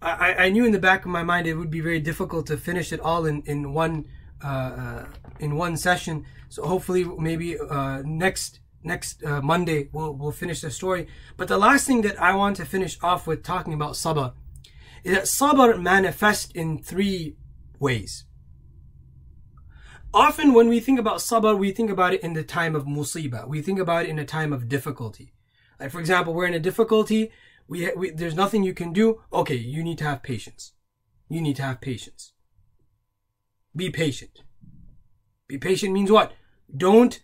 I, 0.00 0.34
I 0.34 0.48
knew 0.50 0.64
in 0.64 0.72
the 0.72 0.78
back 0.78 1.04
of 1.04 1.10
my 1.10 1.22
mind 1.22 1.46
it 1.46 1.54
would 1.54 1.70
be 1.70 1.80
very 1.80 2.00
difficult 2.00 2.46
to 2.46 2.56
finish 2.56 2.92
it 2.92 3.00
all 3.00 3.26
in, 3.26 3.42
in 3.42 3.72
one, 3.74 4.06
uh, 4.42 4.46
uh 4.46 5.04
in 5.38 5.56
one 5.56 5.76
session. 5.76 6.24
So 6.48 6.62
hopefully 6.64 7.04
maybe, 7.04 7.58
uh, 7.58 8.02
next, 8.04 8.59
next 8.82 9.24
uh, 9.24 9.40
Monday 9.40 9.88
we'll, 9.92 10.12
we'll 10.12 10.32
finish 10.32 10.60
the 10.60 10.70
story. 10.70 11.06
But 11.36 11.48
the 11.48 11.58
last 11.58 11.86
thing 11.86 12.02
that 12.02 12.20
I 12.20 12.34
want 12.34 12.56
to 12.56 12.64
finish 12.64 12.98
off 13.02 13.26
with 13.26 13.42
talking 13.42 13.74
about 13.74 13.92
sabr 13.92 14.32
is 15.04 15.14
that 15.14 15.24
sabr 15.24 15.80
manifests 15.80 16.50
in 16.52 16.78
three 16.78 17.36
ways. 17.78 18.24
Often 20.12 20.54
when 20.54 20.68
we 20.68 20.80
think 20.80 20.98
about 20.98 21.18
sabr, 21.18 21.56
we 21.56 21.70
think 21.70 21.90
about 21.90 22.14
it 22.14 22.22
in 22.22 22.32
the 22.32 22.42
time 22.42 22.74
of 22.74 22.84
musibah. 22.84 23.46
We 23.46 23.62
think 23.62 23.78
about 23.78 24.06
it 24.06 24.08
in 24.08 24.18
a 24.18 24.24
time 24.24 24.52
of 24.52 24.68
difficulty. 24.68 25.32
Like 25.78 25.90
for 25.90 26.00
example, 26.00 26.34
we're 26.34 26.46
in 26.46 26.54
a 26.54 26.60
difficulty, 26.60 27.30
we, 27.68 27.90
we, 27.94 28.10
there's 28.10 28.34
nothing 28.34 28.64
you 28.64 28.74
can 28.74 28.92
do. 28.92 29.22
Okay, 29.32 29.54
you 29.54 29.84
need 29.84 29.98
to 29.98 30.04
have 30.04 30.24
patience. 30.24 30.72
You 31.28 31.40
need 31.40 31.54
to 31.56 31.62
have 31.62 31.80
patience. 31.80 32.32
Be 33.74 33.90
patient. 33.90 34.42
Be 35.46 35.56
patient 35.56 35.92
means 35.92 36.10
what? 36.10 36.32
Don't 36.76 37.20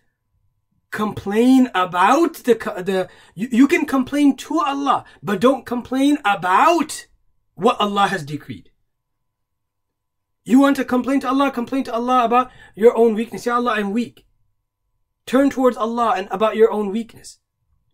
complain 0.97 1.69
about 1.75 2.33
the 2.47 2.55
the 2.89 3.07
you, 3.35 3.47
you 3.51 3.67
can 3.67 3.85
complain 3.85 4.35
to 4.35 4.59
Allah, 4.59 5.05
but 5.21 5.39
don't 5.39 5.63
complain 5.63 6.17
about 6.25 7.05
what 7.53 7.79
Allah 7.79 8.07
has 8.07 8.23
decreed. 8.23 8.71
You 10.43 10.59
want 10.59 10.75
to 10.77 10.85
complain 10.85 11.19
to 11.19 11.27
Allah, 11.27 11.51
complain 11.51 11.83
to 11.83 11.93
Allah 11.93 12.25
about 12.25 12.49
your 12.73 12.97
own 12.97 13.13
weakness. 13.13 13.45
Ya 13.45 13.55
Allah, 13.55 13.73
I'm 13.73 13.91
weak. 13.91 14.25
Turn 15.27 15.51
towards 15.51 15.77
Allah 15.77 16.13
and 16.17 16.27
about 16.31 16.55
your 16.55 16.71
own 16.71 16.91
weakness. 16.91 17.39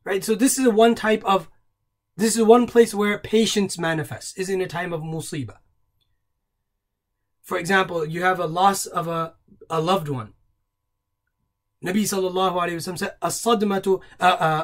Right? 0.06 0.24
So 0.24 0.34
this 0.36 0.58
is 0.58 0.68
one 0.70 0.96
type 0.96 1.24
of, 1.26 1.50
this 2.16 2.38
is 2.38 2.44
one 2.44 2.68
place 2.68 2.94
where 2.94 3.18
patience 3.18 3.78
manifests, 3.78 4.38
is 4.38 4.50
in 4.50 4.62
a 4.62 4.68
time 4.68 4.94
of 4.94 5.02
musibah. 5.02 5.60
For 7.42 7.58
example, 7.58 8.06
you 8.06 8.22
have 8.22 8.40
a 8.40 8.46
loss 8.46 8.86
of 8.86 9.08
a, 9.08 9.34
a 9.70 9.82
loved 9.82 10.08
one. 10.08 10.34
Nabi 11.85 12.03
sallallahu 12.03 12.55
alayhi 12.55 12.75
wa 12.75 12.93
sallam 12.93 12.99
said, 12.99 13.17
الصدمة 13.23 14.01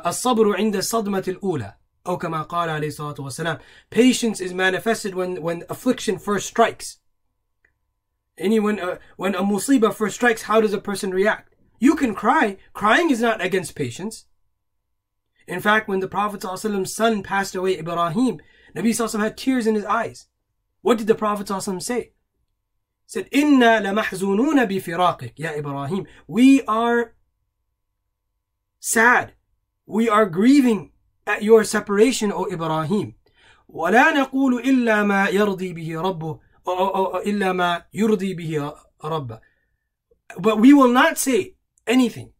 الصبر 0.06 0.56
عند 0.56 0.76
الصدمة 0.76 1.24
الأولى 1.28 1.74
أو 2.06 2.18
كما 2.18 2.42
قال 2.42 2.68
عليه 2.68 2.88
الصلاة 2.88 3.20
والسلام 3.20 3.60
Patience 3.90 4.40
is 4.40 4.52
manifested 4.52 5.14
when, 5.14 5.40
when 5.40 5.62
affliction 5.70 6.18
first 6.18 6.46
strikes. 6.46 6.98
Anyone, 8.36 8.80
uh, 8.80 8.98
when 9.16 9.36
a 9.36 9.42
musibah 9.42 9.94
first 9.94 10.16
strikes, 10.16 10.42
how 10.42 10.60
does 10.60 10.72
a 10.72 10.78
person 10.78 11.12
react? 11.12 11.54
You 11.78 11.94
can 11.94 12.14
cry. 12.14 12.56
Crying 12.72 13.10
is 13.10 13.20
not 13.20 13.40
against 13.40 13.76
patience. 13.76 14.26
In 15.46 15.60
fact, 15.60 15.88
when 15.88 16.00
the 16.00 16.08
Prophet's 16.08 16.46
son 16.94 17.22
passed 17.22 17.54
away, 17.54 17.78
Ibrahim, 17.78 18.40
Nabi 18.74 18.90
Sallallahu 18.90 19.20
had 19.20 19.36
tears 19.36 19.66
in 19.66 19.74
his 19.74 19.84
eyes. 19.84 20.26
What 20.80 20.98
did 20.98 21.06
the 21.06 21.14
Prophet 21.14 21.48
say? 21.82 22.12
Said, 23.09 23.27
lamahzununa 23.31 24.67
bi 24.69 24.79
firaqik, 24.79 25.33
ya 25.35 25.53
Ibrahim. 25.57 26.05
We 26.27 26.61
are 26.67 27.15
sad. 28.79 29.33
We 29.87 30.07
are 30.07 30.27
grieving 30.27 30.91
at 31.25 31.41
your 31.41 31.63
separation, 31.63 32.31
O 32.31 32.45
Ibrahim. 32.45 33.15
ولا 33.69 34.11
نقول 34.11 34.61
إلا 34.65 35.03
ما 35.03 35.27
يرضي 35.29 35.73
به 35.73 36.01
ربه 36.01 36.39
إلا 37.25 37.53
ما 37.53 37.85
يرضي 37.93 38.33
به 38.33 38.73
ربه 39.03 39.39
but 40.37 40.59
we 40.59 40.73
will 40.73 40.87
not 40.87 41.17
say 41.17 41.55
anything 41.87 42.31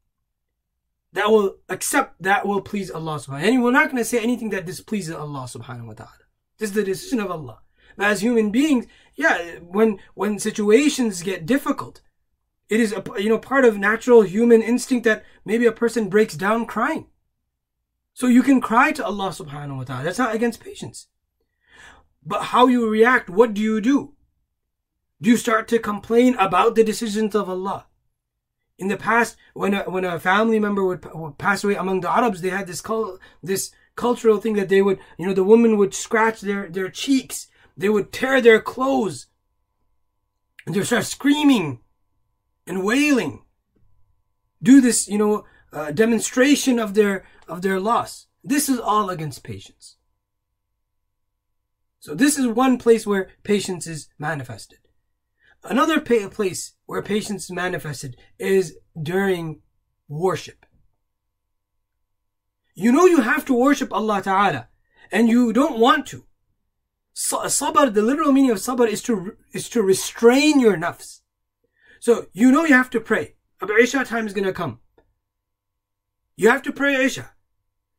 that 1.14 1.30
will 1.32 1.56
accept 1.70 2.22
that 2.22 2.46
will 2.48 2.62
please 2.62 2.90
Allah 2.92 3.18
subhanahu 3.20 3.48
and 3.48 3.64
we're 3.64 3.72
not 3.72 3.86
going 3.92 3.98
to 3.98 4.06
say 4.06 4.22
anything 4.22 4.50
that 4.50 4.66
displeases 4.66 5.14
Allah 5.16 5.46
subhanahu 5.50 5.88
wa 5.88 5.94
ta'ala 5.94 6.26
this 6.58 6.70
is 6.70 6.76
the 6.76 6.84
decision 6.84 7.20
of 7.20 7.30
Allah 7.30 7.60
as 8.00 8.22
human 8.22 8.52
beings 8.52 8.86
yeah 9.16 9.56
when 9.60 10.00
when 10.14 10.39
situations 10.39 11.22
get 11.22 11.45
difficult 11.45 12.02
it 12.70 12.80
is 12.80 12.93
a, 12.93 13.04
you 13.18 13.30
know 13.30 13.39
part 13.39 13.66
of 13.66 13.78
natural 13.78 14.22
human 14.22 14.62
instinct 14.62 15.04
that 15.04 15.26
maybe 15.43 15.66
a 15.66 15.72
person 15.72 16.08
breaks 16.08 16.36
down 16.36 16.66
crying. 16.66 17.08
So 18.14 18.28
you 18.28 18.43
can 18.43 18.62
cry 18.62 18.91
to 18.91 19.06
Allah 19.06 19.30
subhanahu 19.30 19.78
wa 19.78 19.84
ta'ala. 19.84 20.04
That's 20.04 20.20
not 20.20 20.36
against 20.36 20.60
patience. 20.60 21.08
But 22.24 22.43
how 22.54 22.68
you 22.68 22.88
react 22.88 23.30
what 23.30 23.54
do 23.54 23.62
you 23.62 23.82
do? 23.82 24.14
Do 25.22 25.30
you 25.30 25.38
start 25.38 25.68
to 25.70 25.80
complain 25.80 26.36
about 26.36 26.76
the 26.76 26.84
decisions 26.84 27.36
of 27.36 27.50
Allah? 27.50 27.88
In 28.78 28.88
the 28.88 28.97
past, 28.97 29.36
when 29.54 29.74
a, 29.74 29.84
when 29.89 30.06
a 30.06 30.20
family 30.20 30.60
member 30.60 30.86
would, 30.86 31.06
would 31.14 31.38
pass 31.38 31.64
away 31.64 31.76
among 31.76 32.00
the 32.02 32.10
Arabs, 32.10 32.39
they 32.41 32.50
had 32.50 32.68
this 32.68 32.80
cul- 32.80 33.20
this 33.43 33.72
cultural 33.95 34.38
thing 34.38 34.54
that 34.54 34.70
they 34.70 34.82
would, 34.82 35.00
you 35.18 35.26
know, 35.26 35.34
the 35.34 35.43
woman 35.43 35.76
would 35.76 35.93
scratch 35.93 36.39
their, 36.39 36.70
their 36.70 36.89
cheeks, 36.89 37.47
they 37.80 37.88
would 37.88 38.12
tear 38.12 38.42
their 38.42 38.60
clothes, 38.60 39.28
and 40.66 40.76
they 40.76 40.80
would 40.80 40.88
start 40.88 41.06
screaming 41.06 41.80
and 42.68 42.84
wailing. 42.84 43.46
Do 44.62 44.82
this, 44.82 45.08
you 45.08 45.18
know, 45.18 45.46
uh, 45.72 45.92
demonstration 45.92 46.78
of 46.78 46.94
their 46.94 47.26
of 47.48 47.62
their 47.62 47.80
loss. 47.80 48.28
This 48.44 48.68
is 48.68 48.80
all 48.80 49.10
against 49.10 49.44
patience. 49.44 49.96
So 52.02 52.14
this 52.14 52.38
is 52.38 52.48
one 52.48 52.78
place 52.78 53.08
where 53.08 53.30
patience 53.44 53.88
is 53.88 54.10
manifested. 54.20 54.80
Another 55.64 56.02
place 56.02 56.74
where 56.86 57.02
patience 57.02 57.46
is 57.46 57.52
manifested 57.52 58.18
is 58.38 58.78
during 59.02 59.62
worship. 60.08 60.66
You 62.76 62.92
know 62.92 63.06
you 63.06 63.22
have 63.22 63.46
to 63.46 63.54
worship 63.54 63.94
Allah 63.94 64.22
Ta'ala 64.22 64.68
and 65.12 65.30
you 65.30 65.54
don't 65.54 65.80
want 65.80 66.08
to. 66.08 66.26
Sabr, 67.20 67.94
the 67.94 68.02
literal 68.02 68.32
meaning 68.32 68.52
of 68.52 68.60
sabr 68.60 68.88
is 68.88 69.02
to, 69.04 69.36
is 69.52 69.68
to 69.70 69.82
restrain 69.82 70.60
your 70.60 70.78
nafs. 70.78 71.20
So 72.00 72.28
you 72.32 72.50
know 72.52 72.64
you 72.66 72.74
have 72.74 72.90
to 72.92 73.02
pray. 73.02 73.36
Abu 73.62 73.74
Isha 73.74 74.06
time 74.06 74.26
is 74.26 74.34
gonna 74.34 74.54
come. 74.54 74.80
You 76.38 76.50
have 76.50 76.62
to 76.64 76.72
pray 76.72 76.96
Isha. 76.96 77.32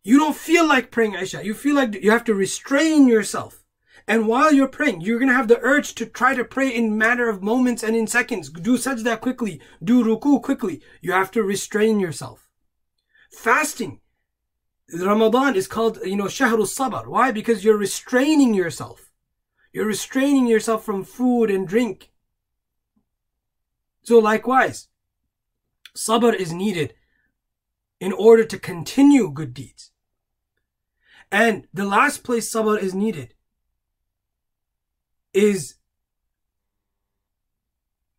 You 0.02 0.18
don't 0.18 0.36
feel 0.36 0.66
like 0.66 0.90
praying 0.90 1.14
Isha. 1.14 1.44
You 1.44 1.52
feel 1.52 1.76
like 1.76 2.02
you 2.02 2.10
have 2.10 2.24
to 2.24 2.34
restrain 2.34 3.06
yourself. 3.06 3.62
And 4.08 4.26
while 4.26 4.52
you're 4.52 4.68
praying, 4.68 5.02
you're 5.02 5.18
going 5.18 5.28
to 5.28 5.34
have 5.34 5.48
the 5.48 5.60
urge 5.60 5.94
to 5.96 6.06
try 6.06 6.34
to 6.34 6.44
pray 6.44 6.74
in 6.74 6.96
matter 6.96 7.28
of 7.28 7.42
moments 7.42 7.82
and 7.82 7.94
in 7.94 8.06
seconds. 8.06 8.48
Do 8.48 8.78
sajda 8.78 9.20
quickly. 9.20 9.60
Do 9.84 10.02
ruku 10.02 10.42
quickly. 10.42 10.80
You 11.02 11.12
have 11.12 11.30
to 11.32 11.42
restrain 11.42 12.00
yourself. 12.00 12.48
Fasting. 13.30 14.00
Ramadan 14.98 15.54
is 15.54 15.68
called, 15.68 15.98
you 16.02 16.16
know, 16.16 16.24
shahrul 16.24 16.66
sabr. 16.66 17.06
Why? 17.06 17.30
Because 17.30 17.62
you're 17.62 17.76
restraining 17.76 18.54
yourself. 18.54 19.09
You're 19.72 19.86
restraining 19.86 20.46
yourself 20.46 20.84
from 20.84 21.04
food 21.04 21.50
and 21.50 21.66
drink. 21.66 22.10
So 24.02 24.18
likewise, 24.18 24.88
sabr 25.96 26.34
is 26.34 26.52
needed 26.52 26.94
in 28.00 28.12
order 28.12 28.44
to 28.44 28.58
continue 28.58 29.30
good 29.30 29.54
deeds. 29.54 29.90
And 31.30 31.68
the 31.72 31.84
last 31.84 32.24
place 32.24 32.52
sabr 32.52 32.80
is 32.80 32.94
needed 32.94 33.34
is 35.32 35.76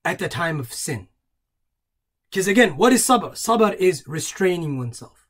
at 0.05 0.19
the 0.19 0.29
time 0.29 0.59
of 0.59 0.71
sin. 0.71 1.07
Because 2.29 2.47
again, 2.47 2.77
what 2.77 2.93
is 2.93 3.05
sabr? 3.05 3.31
Sabr 3.31 3.75
is 3.75 4.07
restraining 4.07 4.77
oneself. 4.77 5.27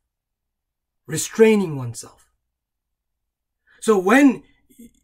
Restraining 1.07 1.75
oneself. 1.75 2.29
So 3.79 3.97
when 3.97 4.43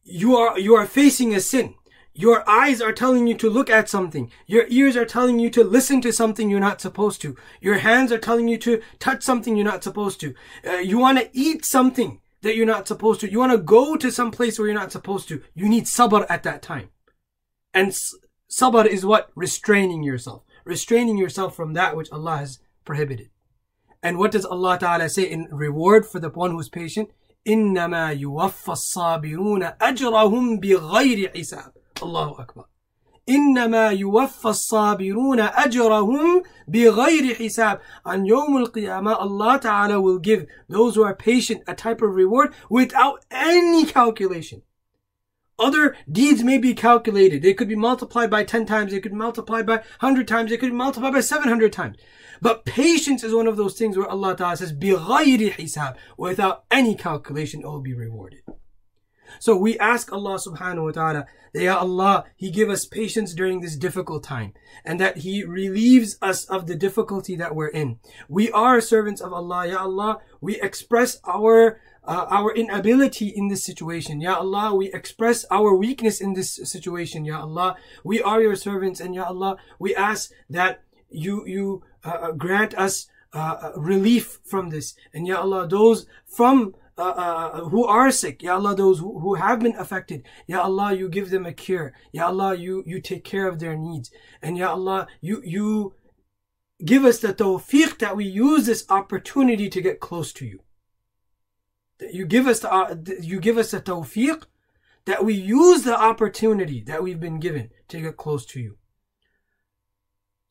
you 0.08 0.36
are, 0.38 0.58
you 0.58 0.76
are 0.76 0.86
facing 0.86 1.36
a 1.36 1.40
sin, 1.40 1.76
your 2.14 2.50
eyes 2.50 2.82
are 2.82 2.94
telling 2.94 3.28
you 3.28 3.36
to 3.36 3.50
look 3.50 3.70
at 3.70 3.88
something. 3.88 4.32
Your 4.48 4.66
ears 4.70 4.98
are 4.98 5.06
telling 5.06 5.38
you 5.38 5.52
to 5.52 5.64
listen 5.64 6.02
to 6.02 6.12
something 6.12 6.50
you're 6.50 6.60
not 6.60 6.82
supposed 6.82 7.22
to. 7.22 7.36
Your 7.62 7.78
hands 7.78 8.12
are 8.12 8.18
telling 8.18 8.48
you 8.48 8.58
to 8.58 8.82
touch 8.98 9.22
something 9.22 9.56
you're 9.56 9.64
not 9.64 9.84
supposed 9.84 10.20
to. 10.22 10.34
Uh, 10.68 10.78
you 10.78 10.98
want 10.98 11.20
to 11.20 11.30
eat 11.32 11.64
something 11.64 12.20
that 12.42 12.56
you're 12.56 12.66
not 12.66 12.88
supposed 12.88 13.22
to. 13.22 13.32
You 13.32 13.38
want 13.38 13.52
to 13.52 13.60
go 13.60 13.96
to 13.96 14.12
some 14.12 14.32
place 14.32 14.58
where 14.58 14.68
you're 14.68 14.74
not 14.74 14.92
supposed 14.92 15.28
to. 15.28 15.44
You 15.54 15.70
need 15.70 15.86
sabr 15.86 16.26
at 16.28 16.42
that 16.42 16.64
time. 16.64 16.90
And 17.72 17.92
sabr 18.50 18.88
is 18.88 19.06
what? 19.06 19.30
Restraining 19.36 20.02
yourself. 20.02 20.44
Restraining 20.66 21.20
yourself 21.20 21.56
from 21.56 21.74
that 21.74 21.96
which 21.96 22.12
Allah 22.12 22.38
has 22.38 22.58
prohibited. 22.84 23.30
And 24.02 24.18
what 24.18 24.32
does 24.32 24.46
Allah 24.46 24.80
Ta'ala 24.80 25.10
say 25.10 25.30
in 25.30 25.50
reward 25.52 26.08
for 26.08 26.20
the 26.20 26.30
one 26.30 26.52
who's 26.52 26.70
patient? 26.70 27.12
إنما 27.48 28.12
يوفى 28.12 28.72
الصابرون 28.72 29.64
أجرهم 29.64 30.60
بغير 30.60 31.32
حساب. 31.36 31.72
الله 32.04 32.42
أكبر. 32.42 32.66
إنما 33.30 33.88
يوفى 33.90 34.46
الصابرون 34.46 35.40
أجرهم 35.40 36.44
بغير 36.68 37.36
حساب. 37.36 37.80
On 38.06 38.26
يوم 38.26 38.58
القيامة 38.58 39.14
Allah 39.16 39.60
Ta'ala 39.60 40.02
will 40.02 40.20
give 40.20 40.46
those 40.70 40.96
who 40.96 41.04
are 41.04 41.16
patient 41.16 41.62
a 41.68 41.74
type 41.74 42.02
of 42.02 42.16
reward 42.16 42.54
without 42.70 43.26
any 43.32 43.86
calculation. 43.86 44.62
Other 45.59 45.97
deeds 46.11 46.43
may 46.43 46.59
be 46.59 46.75
calculated. 46.75 47.43
They 47.43 47.55
could 47.55 47.69
be 47.69 47.77
multiplied 47.77 48.31
by 48.31 48.43
10 48.43 48.67
times. 48.67 48.91
They 48.91 49.01
could 49.01 49.13
be 49.13 49.19
multiplied 49.19 49.67
by 49.67 49.77
100 49.77 50.27
times. 50.27 50.51
They 50.51 50.57
could 50.57 50.71
be 50.71 50.77
multiplied 50.77 51.13
by 51.13 51.21
700 51.21 51.73
times. 51.73 51.99
But 52.41 52.65
patience 52.65 53.23
is 53.23 53.33
one 53.33 53.47
of 53.47 53.57
those 53.57 53.79
things 53.79 53.97
where 53.97 54.09
Allah 54.09 54.35
Ta'ala 54.37 54.57
says, 54.57 54.73
بِغَيْرِ 54.73 55.53
حِسَاب 55.53 55.97
Without 56.17 56.65
any 56.71 56.97
calculation, 56.97 57.61
it 57.61 57.67
will 57.67 57.81
be 57.81 57.95
rewarded. 57.95 58.41
So 59.39 59.57
we 59.57 59.79
ask 59.79 60.13
Allah 60.13 60.39
subhanahu 60.39 60.85
wa 60.85 60.91
ta'ala 60.91 61.27
that 61.55 61.63
Ya 61.63 61.79
Allah, 61.79 62.25
He 62.37 62.51
give 62.51 62.69
us 62.69 62.85
patience 62.85 63.33
during 63.35 63.61
this 63.61 63.77
difficult 63.77 64.25
time 64.25 64.53
and 64.85 65.01
that 65.01 65.19
He 65.19 65.45
relieves 65.45 66.19
us 66.21 66.45
of 66.47 66.67
the 66.67 66.75
difficulty 66.75 67.37
that 67.37 67.55
we're 67.55 67.69
in. 67.69 67.99
We 68.29 68.51
are 68.51 68.81
servants 68.81 69.21
of 69.21 69.33
Allah. 69.33 69.69
Ya 69.69 69.79
Allah, 69.79 70.19
we 70.41 70.61
express 70.61 71.19
our 71.25 71.81
uh, 72.08 72.26
our 72.30 72.56
inability 72.56 73.28
in 73.28 73.50
this 73.50 73.64
situation. 73.64 74.22
Ya 74.22 74.36
Allah, 74.36 74.74
we 74.74 74.92
express 74.94 75.46
our 75.52 75.76
weakness 75.76 76.22
in 76.22 76.34
this 76.34 76.56
situation. 76.64 77.26
Ya 77.26 77.42
Allah, 77.42 77.76
we 78.04 78.22
are 78.22 78.42
your 78.42 78.56
servants 78.56 79.00
and 79.00 79.14
Ya 79.14 79.26
Allah, 79.26 79.58
we 79.78 79.96
ask 79.96 80.32
that 80.50 80.82
you, 81.10 81.46
you 81.46 81.84
uh, 82.04 82.10
uh 82.10 82.32
grant 82.32 82.74
us 82.76 83.08
uh, 83.34 83.58
uh, 83.62 83.72
relief 83.76 84.40
from 84.46 84.70
this. 84.70 84.96
And 85.14 85.28
Ya 85.28 85.42
Allah, 85.42 85.68
those 85.68 86.06
from 86.26 86.76
uh, 86.98 87.66
who 87.66 87.86
are 87.86 88.10
sick. 88.10 88.42
Ya 88.42 88.56
Allah, 88.56 88.76
those 88.76 89.00
who, 89.00 89.20
who 89.20 89.36
have 89.36 89.60
been 89.60 89.76
affected. 89.76 90.24
Ya 90.48 90.62
Allah, 90.62 90.94
you 90.94 91.10
give 91.10 91.30
them 91.30 91.46
a 91.46 91.54
cure. 91.54 91.94
Ya 92.12 92.28
Allah, 92.28 92.56
you, 92.56 92.84
you 92.88 93.02
take 93.02 93.24
care 93.24 93.48
of 93.48 93.60
their 93.60 93.76
needs. 93.78 94.10
And 94.42 94.58
Ya 94.58 94.72
Allah, 94.72 95.08
you, 95.22 95.42
you 95.46 95.94
give 96.84 97.06
us 97.06 97.20
the 97.20 97.34
tawfiq 97.34 98.00
that 98.00 98.16
we 98.16 98.26
use 98.26 98.66
this 98.66 98.86
opportunity 98.90 99.70
to 99.70 99.82
get 99.82 100.00
close 100.00 100.34
to 100.34 100.46
you 100.46 100.62
That 101.99 102.15
you 102.15 102.27
give 102.27 102.47
us 102.47 102.61
the, 102.61 102.73
uh, 102.73 102.97
you 103.21 103.41
give 103.41 103.59
us 103.59 103.71
the 103.71 103.81
tawfiq 103.81 104.45
that 105.05 105.25
we 105.25 105.35
use 105.35 105.83
the 105.83 105.99
opportunity 105.99 106.83
that 106.85 107.03
we've 107.03 107.21
been 107.21 107.41
given 107.41 107.71
to 107.89 108.01
get 108.01 108.17
close 108.17 108.47
to 108.47 108.61
you. 108.61 108.77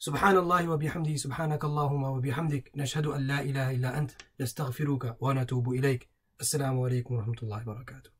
سبحان 0.01 0.37
الله 0.37 0.69
وبحمده 0.69 1.15
سبحانك 1.15 1.63
اللهم 1.63 2.03
وبحمدك 2.03 2.71
نشهد 2.75 3.07
أن 3.07 3.27
لا 3.27 3.41
إله 3.41 3.71
إلا 3.71 3.97
أنت 3.97 4.11
نستغفرك 4.39 5.17
ونتوب 5.21 5.69
إليك 5.69 6.09
السلام 6.41 6.79
عليكم 6.79 7.15
ورحمة 7.15 7.35
الله 7.43 7.69
وبركاته 7.69 8.14